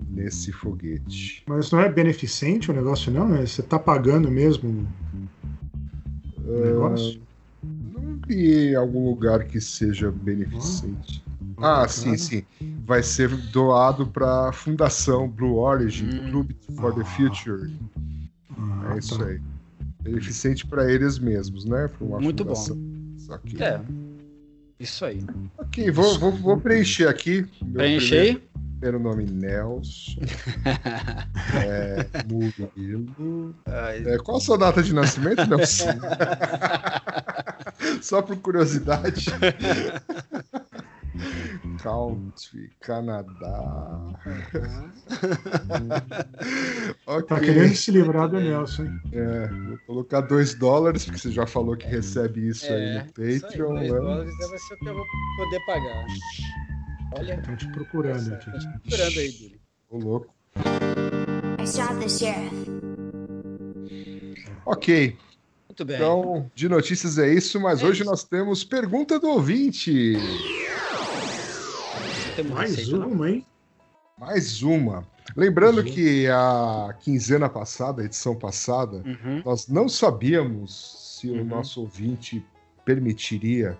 nesse 0.08 0.52
foguete. 0.52 1.42
Mas 1.46 1.70
não 1.70 1.80
é 1.80 1.90
beneficente 1.90 2.70
o 2.70 2.74
negócio, 2.74 3.12
não? 3.12 3.34
É, 3.34 3.44
Você 3.44 3.62
tá 3.62 3.78
pagando 3.78 4.30
mesmo 4.30 4.88
o 6.44 6.60
negócio? 6.60 7.20
Não 7.62 8.18
vi 8.26 8.70
em 8.70 8.74
algum 8.76 9.08
lugar 9.08 9.44
que 9.44 9.60
seja 9.60 10.10
beneficente. 10.10 11.22
Ah, 11.26 11.33
sim, 11.88 12.16
sim. 12.16 12.42
Vai 12.86 13.02
ser 13.02 13.28
doado 13.50 14.06
para 14.06 14.48
a 14.48 14.52
Fundação 14.52 15.28
Blue 15.28 15.56
Origin, 15.56 16.06
Hum. 16.08 16.30
Club 16.30 16.50
for 16.76 16.94
the 16.94 17.02
Ah. 17.02 17.04
Future. 17.04 17.70
Ah, 18.58 18.94
É 18.94 18.98
isso 18.98 19.18
tá. 19.18 19.24
aí. 19.26 19.40
Beneficente 20.02 20.66
para 20.66 20.90
eles 20.90 21.18
mesmos, 21.18 21.64
né? 21.64 21.88
Muito 22.00 22.44
bom. 22.44 22.54
fundação. 22.54 22.76
Que... 23.46 23.62
É. 23.62 23.80
Isso 24.78 25.04
aí. 25.04 25.24
Ok, 25.56 25.90
vou, 25.90 26.18
vou, 26.18 26.32
vou 26.32 26.60
preencher 26.60 27.08
aqui. 27.08 27.46
Meu 27.62 27.74
Preenchei. 27.74 28.34
Primeiro, 28.34 28.50
primeiro 28.80 28.98
nome 29.00 29.24
Nelson. 29.24 30.20
é, 31.64 32.06
Murilo. 32.30 33.54
É, 33.66 34.18
qual 34.18 34.36
a 34.36 34.40
sua 34.40 34.58
data 34.58 34.82
de 34.82 34.92
nascimento, 34.92 35.46
Nelson? 35.46 35.86
Só 38.02 38.20
por 38.20 38.36
curiosidade. 38.36 39.26
Country, 41.82 42.70
Canadá. 42.80 44.00
ok. 47.06 47.26
Tá 47.28 47.40
querendo 47.40 47.74
se 47.74 47.90
livrar 47.90 48.28
do 48.28 48.40
Nelson, 48.40 48.84
hein? 48.84 49.00
É, 49.12 49.48
vou 49.48 49.78
colocar 49.86 50.20
2 50.22 50.54
dólares, 50.54 51.04
porque 51.04 51.18
você 51.18 51.30
já 51.30 51.46
falou 51.46 51.76
que 51.76 51.86
recebe 51.86 52.48
isso 52.48 52.64
aí 52.66 52.82
é, 52.82 53.02
no 53.02 53.08
isso 53.08 53.20
aí, 53.20 53.40
Patreon, 53.40 53.74
dois 53.74 53.92
né? 53.92 53.98
dólares 53.98 54.34
vai 54.48 54.58
ser 54.58 54.74
o 54.74 54.78
que 54.78 54.88
eu 54.88 54.94
vou 54.94 55.04
poder 55.36 55.60
pagar. 55.66 56.06
Olha, 57.16 57.34
Estão 57.34 57.56
te 57.56 57.68
procurando 57.68 58.34
aqui. 58.34 58.50
tô 58.50 58.58
te 58.58 58.68
procurando 58.80 59.18
aí, 59.20 59.30
Billy. 59.32 59.60
Ô, 59.90 59.98
louco. 59.98 60.34
I 61.60 61.66
shot 61.66 61.94
the 62.00 62.08
sheriff. 62.08 62.54
Ok, 64.66 65.16
Muito 65.68 65.84
bem. 65.84 65.96
então 65.96 66.50
de 66.54 66.68
notícias 66.68 67.18
é 67.18 67.32
isso, 67.32 67.60
mas 67.60 67.82
É 67.82 67.86
hoje 67.86 68.00
isso. 68.02 68.10
nós 68.10 68.24
temos 68.24 68.64
pergunta 68.64 69.20
do 69.20 69.28
ouvinte. 69.28 70.14
Não 72.36 72.44
temos 72.44 72.52
Mais 72.52 72.74
receita, 72.76 72.98
não. 72.98 73.08
uma, 73.12 73.30
hein? 73.30 73.46
Mais 74.18 74.62
uma. 74.62 75.06
Lembrando 75.36 75.80
uma. 75.80 75.90
que 75.90 76.26
a 76.28 76.94
quinzena 77.00 77.48
passada, 77.48 78.02
a 78.02 78.04
edição 78.04 78.34
passada, 78.36 79.02
Uhum. 79.04 79.42
nós 79.44 79.68
não 79.68 79.88
sabíamos 79.88 81.18
se 81.20 81.28
o 81.30 81.34
Uhum. 81.38 81.44
nosso 81.44 81.80
ouvinte 81.80 82.44
permitiria 82.84 83.78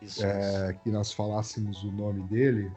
Isso. 0.00 0.24
é, 0.24 0.76
que 0.82 0.90
nós 0.90 1.12
falássemos 1.12 1.82
o 1.84 1.92
nome 1.92 2.22
dele. 2.24 2.70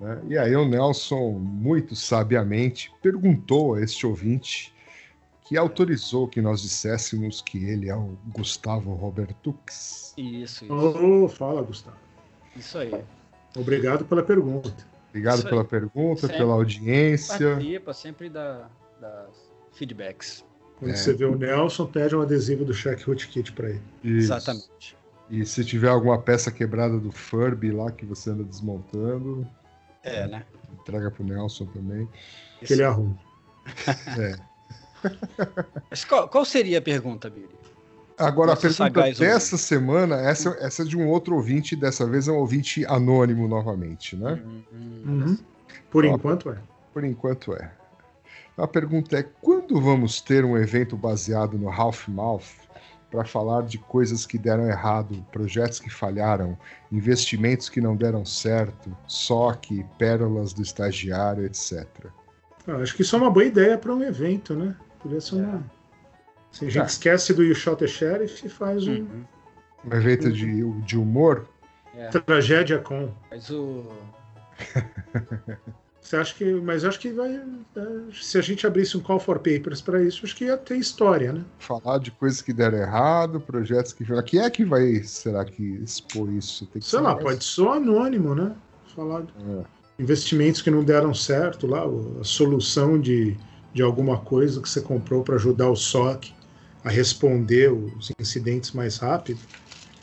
né? 0.00 0.20
E 0.28 0.38
aí 0.38 0.54
o 0.54 0.64
Nelson, 0.68 1.32
muito 1.38 1.94
sabiamente, 1.96 2.92
perguntou 3.02 3.74
a 3.74 3.80
este 3.82 4.06
ouvinte 4.06 4.72
que 5.44 5.56
autorizou 5.56 6.28
que 6.28 6.40
nós 6.42 6.60
disséssemos 6.60 7.40
que 7.40 7.64
ele 7.64 7.88
é 7.88 7.96
o 7.96 8.16
Gustavo 8.26 8.92
Robertux. 8.92 10.12
Isso, 10.16 10.64
isso. 10.66 10.72
Ô, 10.74 11.26
fala, 11.28 11.62
Gustavo. 11.62 11.96
Isso 12.54 12.76
aí. 12.78 12.92
Obrigado 13.58 14.04
pela 14.04 14.22
pergunta. 14.22 14.72
Obrigado 15.10 15.42
pela 15.44 15.64
pergunta, 15.64 16.20
Sempre. 16.22 16.36
pela 16.36 16.52
audiência. 16.54 17.50
Participa 17.52 17.92
sempre 17.94 18.28
da, 18.30 18.68
das 19.00 19.50
feedbacks. 19.72 20.44
Quando 20.78 20.92
É. 20.92 20.94
você 20.96 21.12
vê 21.12 21.24
o 21.24 21.34
Nelson, 21.36 21.86
pede 21.86 22.14
um 22.14 22.20
adesivo 22.22 22.64
do 22.64 22.72
Shaq 22.72 23.08
Hoot 23.10 23.26
Kit 23.28 23.52
pra 23.52 23.70
ele. 23.70 23.82
Isso. 24.04 24.32
Exatamente. 24.32 24.96
E 25.30 25.44
se 25.44 25.64
tiver 25.64 25.88
alguma 25.88 26.18
peça 26.20 26.50
quebrada 26.50 26.98
do 26.98 27.10
Furby 27.10 27.70
lá 27.72 27.90
que 27.90 28.06
você 28.06 28.30
anda 28.30 28.44
desmontando, 28.44 29.46
É, 30.02 30.26
né? 30.26 30.44
entrega 30.80 31.10
pro 31.10 31.24
Nelson 31.24 31.66
também. 31.66 32.08
Que 32.64 32.72
ele 32.74 32.84
arruma. 32.84 33.18
Mas 35.90 36.04
qual, 36.04 36.28
qual 36.28 36.44
seria 36.44 36.78
a 36.78 36.82
pergunta, 36.82 37.28
Billy? 37.30 37.48
Agora, 38.18 38.50
Nossa, 38.50 38.66
a 38.66 38.70
pergunta 38.70 39.00
sagaz 39.00 39.18
dessa 39.18 39.56
semana, 39.56 40.16
essa, 40.16 40.56
essa 40.60 40.82
é 40.82 40.84
de 40.84 40.96
um 40.96 41.08
outro 41.08 41.36
ouvinte, 41.36 41.76
dessa 41.76 42.04
vez 42.04 42.26
é 42.26 42.32
um 42.32 42.38
ouvinte 42.38 42.84
anônimo 42.86 43.46
novamente, 43.46 44.16
né? 44.16 44.42
Hum, 44.44 44.62
hum, 44.72 45.02
Uhum. 45.06 45.38
Por 45.90 46.04
Ó, 46.04 46.08
enquanto 46.08 46.50
é. 46.50 46.58
Por 46.92 47.04
enquanto 47.04 47.54
é. 47.54 47.70
A 48.56 48.66
pergunta 48.66 49.16
é: 49.16 49.22
quando 49.40 49.80
vamos 49.80 50.20
ter 50.20 50.44
um 50.44 50.56
evento 50.56 50.96
baseado 50.96 51.56
no 51.56 51.70
Half 51.70 52.08
Mouth 52.08 52.68
para 53.10 53.24
falar 53.24 53.62
de 53.62 53.78
coisas 53.78 54.26
que 54.26 54.36
deram 54.36 54.66
errado, 54.66 55.24
projetos 55.32 55.78
que 55.78 55.88
falharam, 55.88 56.58
investimentos 56.92 57.68
que 57.68 57.80
não 57.80 57.96
deram 57.96 58.24
certo, 58.24 58.94
SOC, 59.06 59.84
pérolas 59.96 60.52
do 60.52 60.60
estagiário, 60.60 61.46
etc. 61.46 61.86
Ah, 62.66 62.76
acho 62.76 62.94
que 62.94 63.02
isso 63.02 63.16
é 63.16 63.18
uma 63.18 63.30
boa 63.30 63.46
ideia 63.46 63.78
para 63.78 63.94
um 63.94 64.02
evento, 64.02 64.54
né? 64.54 64.74
Podia 65.00 65.20
ser 65.20 65.36
uma. 65.36 65.77
Se 66.50 66.64
a 66.64 66.68
gente 66.70 66.82
É. 66.82 66.86
esquece 66.86 67.32
do 67.34 67.42
You 67.44 67.54
Shot 67.54 67.76
the 67.78 67.86
Sheriff 67.86 68.46
e 68.46 68.48
faz 68.48 68.86
um 68.86 68.92
Uhum. 69.00 69.24
Um 69.84 69.94
evento 69.94 70.32
de, 70.32 70.70
de 70.82 70.98
humor. 70.98 71.46
É, 71.94 72.08
tragédia 72.08 72.78
com. 72.78 73.10
mas 73.30 73.48
o. 73.50 73.84
Você 76.00 76.16
acha 76.16 76.34
que. 76.34 76.44
Mas 76.54 76.84
acho 76.84 76.98
que 76.98 77.10
vai. 77.12 77.34
é, 77.36 77.42
Se 78.12 78.38
a 78.38 78.40
gente 78.40 78.66
abrisse 78.66 78.96
um 78.96 79.00
call 79.00 79.20
for 79.20 79.38
papers 79.38 79.80
para 79.80 80.02
isso, 80.02 80.24
acho 80.24 80.34
que 80.34 80.44
ia 80.46 80.56
ter 80.56 80.76
história, 80.76 81.32
né? 81.32 81.44
Falar 81.58 81.98
de 81.98 82.10
coisas 82.10 82.40
que 82.40 82.52
deram 82.52 82.78
errado, 82.78 83.40
projetos 83.40 83.92
que. 83.92 84.04
Quem 84.24 84.40
é 84.40 84.48
que 84.50 84.64
vai, 84.64 85.02
será 85.04 85.44
que, 85.44 85.62
expor 85.82 86.30
isso? 86.32 86.66
Tem 86.66 86.80
que 86.80 86.88
Sei 86.88 86.98
lá, 87.00 87.12
mais- 87.12 87.24
pode 87.24 87.44
ser 87.44 87.68
anônimo, 87.68 88.34
né? 88.34 88.54
Falar 88.96 89.22
de 89.22 89.32
É. 89.38 89.64
investimentos 89.98 90.62
que 90.62 90.70
não 90.70 90.82
deram 90.82 91.12
certo 91.12 91.66
lá, 91.66 91.84
a 92.20 92.24
solução 92.24 92.98
de, 92.98 93.36
de 93.74 93.82
alguma 93.82 94.18
coisa 94.18 94.60
que 94.62 94.68
você 94.68 94.80
comprou 94.80 95.22
para 95.22 95.34
ajudar 95.36 95.68
o 95.68 95.76
SOC 95.76 96.32
a 96.88 96.90
responder 96.90 97.70
os 97.70 98.10
incidentes 98.18 98.72
mais 98.72 98.96
rápido. 98.96 99.40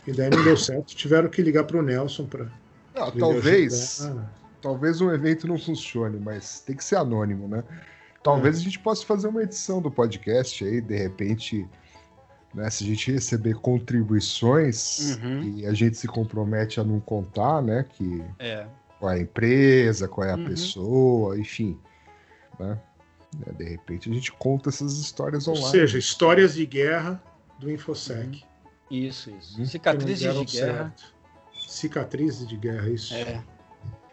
E 0.05 0.11
daí 0.11 0.29
não 0.29 0.43
deu 0.43 0.55
certo. 0.55 0.95
Tiveram 0.95 1.27
que 1.29 1.41
ligar 1.41 1.63
para 1.63 1.77
o 1.77 1.81
Nelson 1.81 2.25
para. 2.27 2.47
Talvez. 3.19 4.07
Talvez 4.61 5.01
um 5.01 5.11
evento 5.11 5.47
não 5.47 5.57
funcione, 5.57 6.19
mas 6.19 6.59
tem 6.59 6.75
que 6.75 6.83
ser 6.83 6.95
anônimo, 6.95 7.47
né? 7.47 7.63
Talvez 8.23 8.57
a 8.57 8.59
gente 8.59 8.79
possa 8.79 9.05
fazer 9.05 9.27
uma 9.27 9.43
edição 9.43 9.81
do 9.81 9.91
podcast 9.91 10.63
aí, 10.65 10.81
de 10.81 10.95
repente, 10.95 11.67
né, 12.53 12.67
se 12.71 12.83
a 12.83 12.87
gente 12.87 13.11
receber 13.11 13.53
contribuições 13.55 15.17
Uhum. 15.17 15.43
e 15.43 15.65
a 15.67 15.73
gente 15.73 15.97
se 15.97 16.07
compromete 16.07 16.79
a 16.79 16.83
não 16.83 16.99
contar, 16.99 17.61
né, 17.61 17.85
que 17.87 18.23
É. 18.39 18.65
qual 18.99 19.11
é 19.11 19.15
a 19.17 19.19
empresa, 19.19 20.07
qual 20.07 20.27
é 20.27 20.31
a 20.33 20.37
Uhum. 20.37 20.45
pessoa, 20.45 21.37
enfim, 21.37 21.77
né? 22.59 22.79
É, 23.47 23.51
De 23.51 23.63
repente 23.63 24.09
a 24.09 24.13
gente 24.13 24.31
conta 24.31 24.69
essas 24.69 24.97
histórias 24.99 25.47
ou 25.47 25.55
online. 25.55 25.71
seja, 25.71 25.97
histórias 25.97 26.55
de 26.55 26.65
guerra 26.65 27.21
do 27.59 27.71
Infosec. 27.71 28.43
Isso, 28.89 29.31
isso. 29.31 29.55
Hum. 29.59 29.63
que 29.63 29.69
Cicatrizes 29.69 30.19
de 30.19 30.57
guerra. 30.57 30.93
certo. 30.95 31.15
Cicatrizes 31.67 32.47
de 32.47 32.57
guerra, 32.57 32.89
isso. 32.89 33.13
É. 33.13 33.43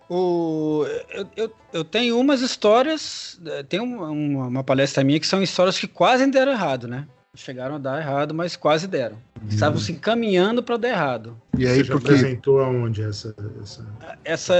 O, 0.09 0.85
eu, 1.11 1.27
eu, 1.37 1.55
eu 1.73 1.85
tenho 1.85 2.19
umas 2.19 2.41
histórias, 2.43 3.41
eh, 3.47 3.63
tem 3.63 3.81
uma, 3.81 4.11
uma, 4.11 4.47
uma 4.47 4.65
palestra 4.65 5.03
minha 5.03 5.19
que 5.19 5.27
são 5.27 5.43
histórias 5.43 5.79
que 5.79 5.87
quase 5.87 6.27
deram 6.27 6.53
errado, 6.53 6.87
né? 6.87 7.07
Chegaram 7.35 7.77
a 7.77 7.79
dar 7.79 7.99
errado, 7.99 8.35
mas 8.35 8.57
quase 8.57 8.87
deram. 8.87 9.17
Estavam 9.49 9.81
se 9.81 9.91
encaminhando 9.93 10.63
para 10.63 10.77
dar 10.77 10.89
errado. 10.91 11.41
E 11.57 11.67
aí, 11.67 11.77
Você 11.79 11.85
já 11.85 11.93
porque. 11.95 12.09
apresentou 12.11 12.61
aonde 12.61 13.03
essa, 13.03 13.35
essa... 13.63 13.87
Essa, 14.23 14.55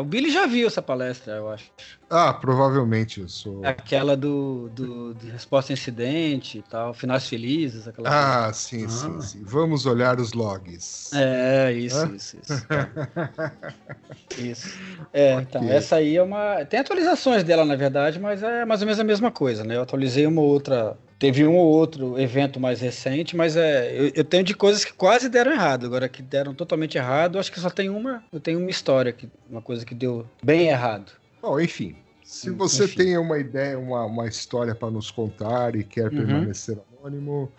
o 0.00 0.04
Billy 0.04 0.30
já 0.30 0.46
viu 0.46 0.66
essa 0.66 0.80
palestra, 0.80 1.34
eu 1.34 1.50
acho. 1.50 1.70
Ah, 2.08 2.32
provavelmente 2.32 3.20
eu 3.20 3.28
sou. 3.28 3.60
Aquela 3.66 4.16
do, 4.16 4.70
do 4.74 5.12
de 5.14 5.30
resposta 5.30 5.70
a 5.70 5.74
incidente 5.74 6.58
e 6.58 6.62
tal, 6.62 6.94
finais 6.94 7.28
felizes, 7.28 7.86
aquela 7.86 8.08
coisa. 8.08 8.46
Ah, 8.48 8.52
sim, 8.54 8.86
Ah. 8.86 8.88
sim, 8.88 9.20
sim. 9.20 9.42
Vamos 9.44 9.84
olhar 9.84 10.18
os 10.18 10.32
logs. 10.32 11.10
É, 11.12 11.72
isso, 11.72 11.96
Hã? 11.98 12.10
isso, 12.16 12.38
isso. 12.42 12.66
É. 12.70 14.42
Isso. 14.42 14.78
É, 15.12 15.34
então, 15.42 15.62
essa 15.68 15.96
aí 15.96 16.16
é 16.16 16.22
uma. 16.22 16.64
Tem 16.64 16.80
atualizações 16.80 17.44
dela, 17.44 17.66
na 17.66 17.76
verdade, 17.76 18.18
mas 18.18 18.42
é 18.42 18.64
mais 18.64 18.80
ou 18.80 18.86
menos 18.86 18.98
a 19.00 19.04
mesma 19.04 19.30
coisa, 19.30 19.62
né? 19.62 19.76
Eu 19.76 19.82
atualizei 19.82 20.26
uma 20.26 20.40
outra. 20.40 20.96
Teve 21.24 21.46
um 21.46 21.56
ou 21.56 21.66
outro 21.72 22.18
evento 22.20 22.60
mais 22.60 22.82
recente, 22.82 23.34
mas 23.34 23.56
é, 23.56 23.98
eu, 23.98 24.12
eu 24.14 24.24
tenho 24.24 24.44
de 24.44 24.52
coisas 24.54 24.84
que 24.84 24.92
quase 24.92 25.30
deram 25.30 25.52
errado. 25.52 25.86
Agora, 25.86 26.06
que 26.06 26.20
deram 26.20 26.52
totalmente 26.52 26.98
errado, 26.98 27.38
acho 27.38 27.50
que 27.50 27.58
só 27.58 27.70
tem 27.70 27.88
uma. 27.88 28.22
Eu 28.30 28.38
tenho 28.38 28.58
uma 28.58 28.68
história, 28.68 29.10
que, 29.10 29.26
uma 29.48 29.62
coisa 29.62 29.86
que 29.86 29.94
deu 29.94 30.26
bem 30.42 30.68
errado. 30.68 31.12
Bom, 31.40 31.58
enfim. 31.58 31.96
Se 32.22 32.50
Hum, 32.50 32.58
você 32.58 32.84
enfim. 32.84 32.96
tem 32.96 33.16
uma 33.16 33.38
ideia, 33.38 33.78
uma, 33.78 34.04
uma 34.04 34.26
história 34.26 34.74
para 34.74 34.90
nos 34.90 35.10
contar 35.10 35.74
e 35.74 35.82
quer 35.82 36.10
Uhum. 36.10 36.10
permanecer 36.10 36.76
anônimo, 37.00 37.50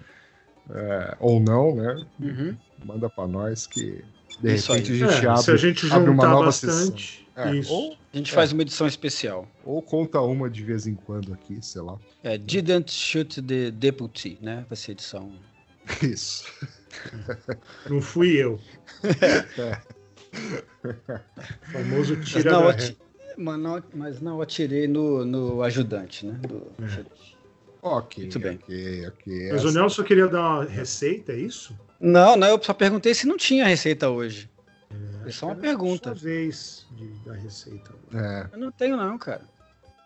é, 0.69 1.17
ou 1.19 1.39
não, 1.39 1.73
né? 1.75 2.05
Uhum. 2.19 2.55
Manda 2.85 3.09
para 3.09 3.27
nós 3.27 3.65
que 3.65 4.05
de 4.41 4.53
Isso 4.53 4.71
repente 4.73 4.91
aí. 4.91 5.03
a 5.03 5.07
gente 5.07 5.25
É, 5.25 5.29
abre, 5.29 5.41
se 5.41 5.49
a 5.51 5.57
gente 5.57 5.91
abre 5.91 6.09
uma 6.11 6.11
juntar 6.11 6.27
nova 6.27 6.45
bastante. 6.45 7.17
sessão. 7.17 7.24
É, 7.35 7.53
Isso. 7.55 7.71
ou, 7.73 7.97
A 8.13 8.17
gente 8.17 8.31
É. 8.31 8.33
faz 8.35 8.51
uma 8.53 8.61
edição 8.61 8.87
especial. 8.87 9.47
ou 9.65 9.81
conta 9.81 10.21
uma 10.21 10.49
de 10.49 10.63
vez 10.63 10.87
em 10.87 10.95
quando 10.95 11.33
aqui, 11.33 11.57
sei 11.61 11.81
lá. 11.81 11.97
É, 12.23 12.37
Didn't 12.37 12.91
Shoot 12.91 13.41
the 13.41 13.71
Deputy, 13.71 14.37
né? 14.41 14.65
Vai 14.69 14.77
ser 14.77 14.93
edição. 14.93 15.31
Isso. 16.01 16.45
Não 17.89 18.01
fui 18.01 18.37
eu. 18.37 18.59
É. 19.21 19.77
O 20.85 21.71
famoso 21.71 22.15
Mas 22.17 22.27
tira 22.29 22.51
não, 22.51 22.63
da 22.63 22.69
ati- 22.71 22.97
mas 23.37 23.57
não, 23.59 23.83
mas 23.93 24.21
não 24.21 24.41
atirei 24.41 24.87
no, 24.87 25.23
no 25.25 25.63
ajudante, 25.63 26.25
né? 26.25 26.33
Do- 26.41 26.67
É. 26.83 27.05
Ok, 27.81 28.23
Muito 28.23 28.39
bem. 28.39 28.59
ok, 28.61 29.07
ok. 29.07 29.49
Mas 29.51 29.63
o 29.63 29.67
Essa- 29.69 29.79
Nelson 29.79 30.03
queria 30.03 30.27
dar 30.27 30.41
uma 30.41 30.65
receita, 30.65 31.31
é 31.31 31.37
isso? 31.39 31.77
Não, 31.99 32.35
não, 32.35 32.47
eu 32.47 32.61
só 32.61 32.73
perguntei 32.73 33.13
se 33.13 33.25
não 33.27 33.37
tinha 33.37 33.65
receita 33.65 34.09
hoje. 34.09 34.49
É 35.25 35.31
só 35.31 35.47
uma 35.47 35.55
pergunta. 35.55 36.15
Sua 36.15 36.23
vez 36.23 36.85
de 36.91 37.07
dar 37.25 37.33
receita. 37.33 37.91
É, 38.13 38.47
Eu 38.53 38.59
não 38.59 38.71
tenho, 38.71 38.95
não, 38.97 39.17
cara. 39.17 39.41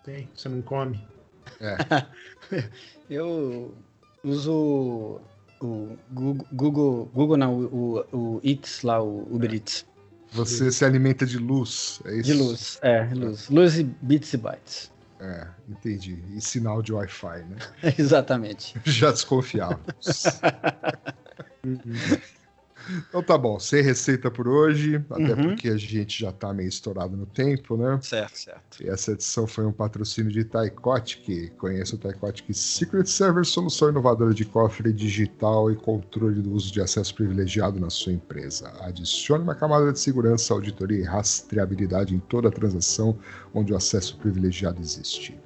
Tem, 0.04 0.30
você 0.36 0.48
não 0.50 0.62
come. 0.62 1.06
Eu 3.10 3.74
uso 4.24 5.22
o 5.62 5.98
Google, 6.12 7.10
Google, 7.14 7.38
não, 7.38 7.60
o, 7.60 8.06
o, 8.14 8.42
Eats 8.44 8.84
lá, 8.84 9.02
o 9.02 9.28
Uber 9.34 9.54
Eats. 9.54 9.86
você 10.32 10.72
se 10.72 10.86
alimenta 10.86 11.26
de 11.26 11.38
luz, 11.38 12.00
é 12.06 12.16
isso? 12.16 12.24
De 12.24 12.34
luz, 12.34 12.80
é, 12.82 13.10
luz. 13.14 13.50
Luz 13.50 13.78
e 13.78 13.84
bits 13.84 14.34
e 14.34 14.38
bytes. 14.38 14.92
É, 15.20 15.48
entendi. 15.68 16.24
E 16.34 16.40
sinal 16.40 16.82
de 16.82 16.94
Wi-Fi, 16.94 17.44
né? 17.44 17.58
Exatamente. 17.98 18.80
Já 18.86 19.12
desconfiávamos. 19.12 20.24
então 23.08 23.22
tá 23.24 23.38
bom, 23.38 23.60
sem 23.60 23.82
receita 23.84 24.32
por 24.32 24.48
hoje, 24.48 25.04
até 25.10 25.34
Uhum. 25.34 25.42
porque 25.44 25.70
a 25.70 25.78
gente 25.78 26.20
já 26.22 26.32
tá 26.32 26.54
meio 26.54 26.70
estourado 26.70 27.16
no 27.16 27.26
tempo, 27.26 27.78
né? 27.78 28.00
Certo, 28.02 28.38
certo. 28.38 28.84
E 28.84 28.90
essa 28.90 29.12
edição 29.12 29.46
foi 29.48 29.66
um 29.66 29.72
patrocínio 29.72 30.32
de 30.32 30.44
Taikotic. 30.44 31.52
Conheça 31.58 31.96
o 31.96 32.00
Taikotic 32.00 32.54
Secret 32.54 33.06
Server, 33.06 33.46
solução 33.46 33.90
inovadora 33.90 34.34
de 34.34 34.46
cofre 34.46 34.92
digital 34.94 35.72
e 35.72 35.76
controle 35.76 36.42
do 36.42 36.52
uso 36.52 36.72
de 36.72 36.82
acesso 36.82 37.14
privilegiado 37.16 37.80
na 37.80 37.90
sua 37.90 38.12
empresa. 38.14 38.72
Adicione 38.82 39.44
uma 39.44 39.56
camada 39.56 39.92
de 39.94 40.00
segurança, 40.00 40.54
auditoria 40.54 41.00
e 41.00 41.04
rastreabilidade 41.04 42.14
em 42.16 42.20
toda 42.20 42.52
transação 42.52 43.18
onde 43.54 43.72
o 43.74 43.78
acesso 43.78 44.18
privilegiado 44.18 44.82
existe. 44.82 45.39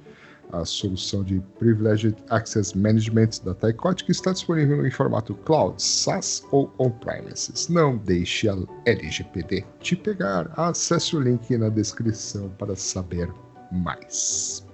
A 0.60 0.64
solução 0.64 1.24
de 1.24 1.40
Privileged 1.58 2.14
Access 2.30 2.78
Management 2.78 3.30
da 3.44 3.54
Taikotic 3.54 4.08
está 4.08 4.30
disponível 4.32 4.86
em 4.86 4.90
formato 4.90 5.34
cloud, 5.34 5.82
SaaS 5.82 6.44
ou 6.52 6.72
on-premises. 6.78 7.68
Não 7.68 7.96
deixe 7.96 8.48
a 8.48 8.56
LGPD 8.86 9.64
te 9.80 9.96
pegar. 9.96 10.52
Acesse 10.56 11.16
o 11.16 11.20
link 11.20 11.56
na 11.58 11.68
descrição 11.68 12.48
para 12.50 12.76
saber 12.76 13.28
mais. 13.72 14.64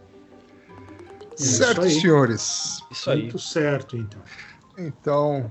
isso 1.38 1.56
certo, 1.56 1.80
aí. 1.80 1.98
senhores. 1.98 2.80
Isso 2.90 3.10
aí. 3.10 3.20
Muito 3.22 3.38
certo, 3.38 3.96
então. 3.96 4.20
Então, 4.76 5.50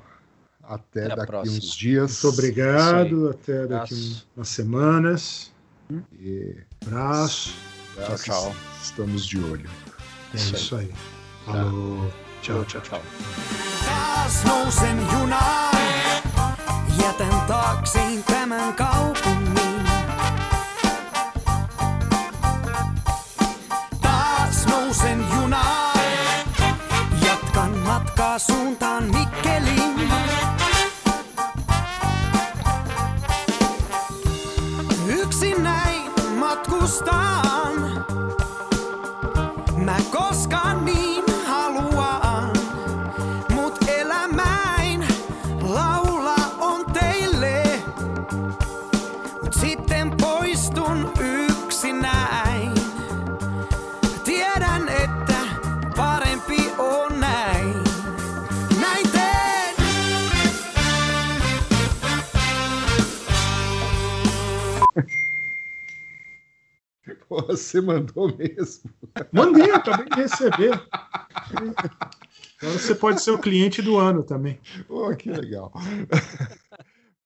até, 0.62 1.06
Até 1.06 1.14
a 1.14 1.16
daqui 1.16 1.28
próxima. 1.32 1.58
uns 1.58 1.72
dias. 1.76 2.24
Muito 2.24 2.38
obrigado. 2.38 3.30
Até 3.30 3.62
daqui 3.66 3.96
Abraço. 3.96 4.28
umas 4.38 4.48
semanas. 4.50 5.52
E 6.20 6.56
Abraço. 6.86 7.56
Tchau, 7.96 8.16
tchau. 8.18 8.56
Estamos 8.80 9.26
de 9.26 9.40
olho. 9.40 9.89
É 10.34 10.38
isso, 10.38 10.56
isso 10.56 10.76
aí. 10.76 10.92
aí. 11.48 11.60
Alô, 11.60 12.10
tchau, 12.42 12.66
tchau. 12.66 12.82
tchau. 12.82 13.02
tchau. 13.02 13.02
nousen 24.90 25.30
junaan. 25.32 26.00
Jatkan 27.22 27.78
matkaa 27.88 28.40
suuntaan 28.40 29.04
Mikkeliin. 29.04 30.59
Você 67.48 67.80
mandou 67.80 68.36
mesmo. 68.36 68.90
Mandei, 69.32 69.72
acabei 69.72 70.06
de 70.10 70.22
receber. 70.22 70.82
Agora 72.62 72.78
você 72.78 72.94
pode 72.94 73.22
ser 73.22 73.32
o 73.32 73.40
cliente 73.40 73.82
do 73.82 73.98
ano 73.98 74.24
também. 74.24 74.60
Pô, 74.88 75.16
que 75.16 75.30
legal. 75.30 75.72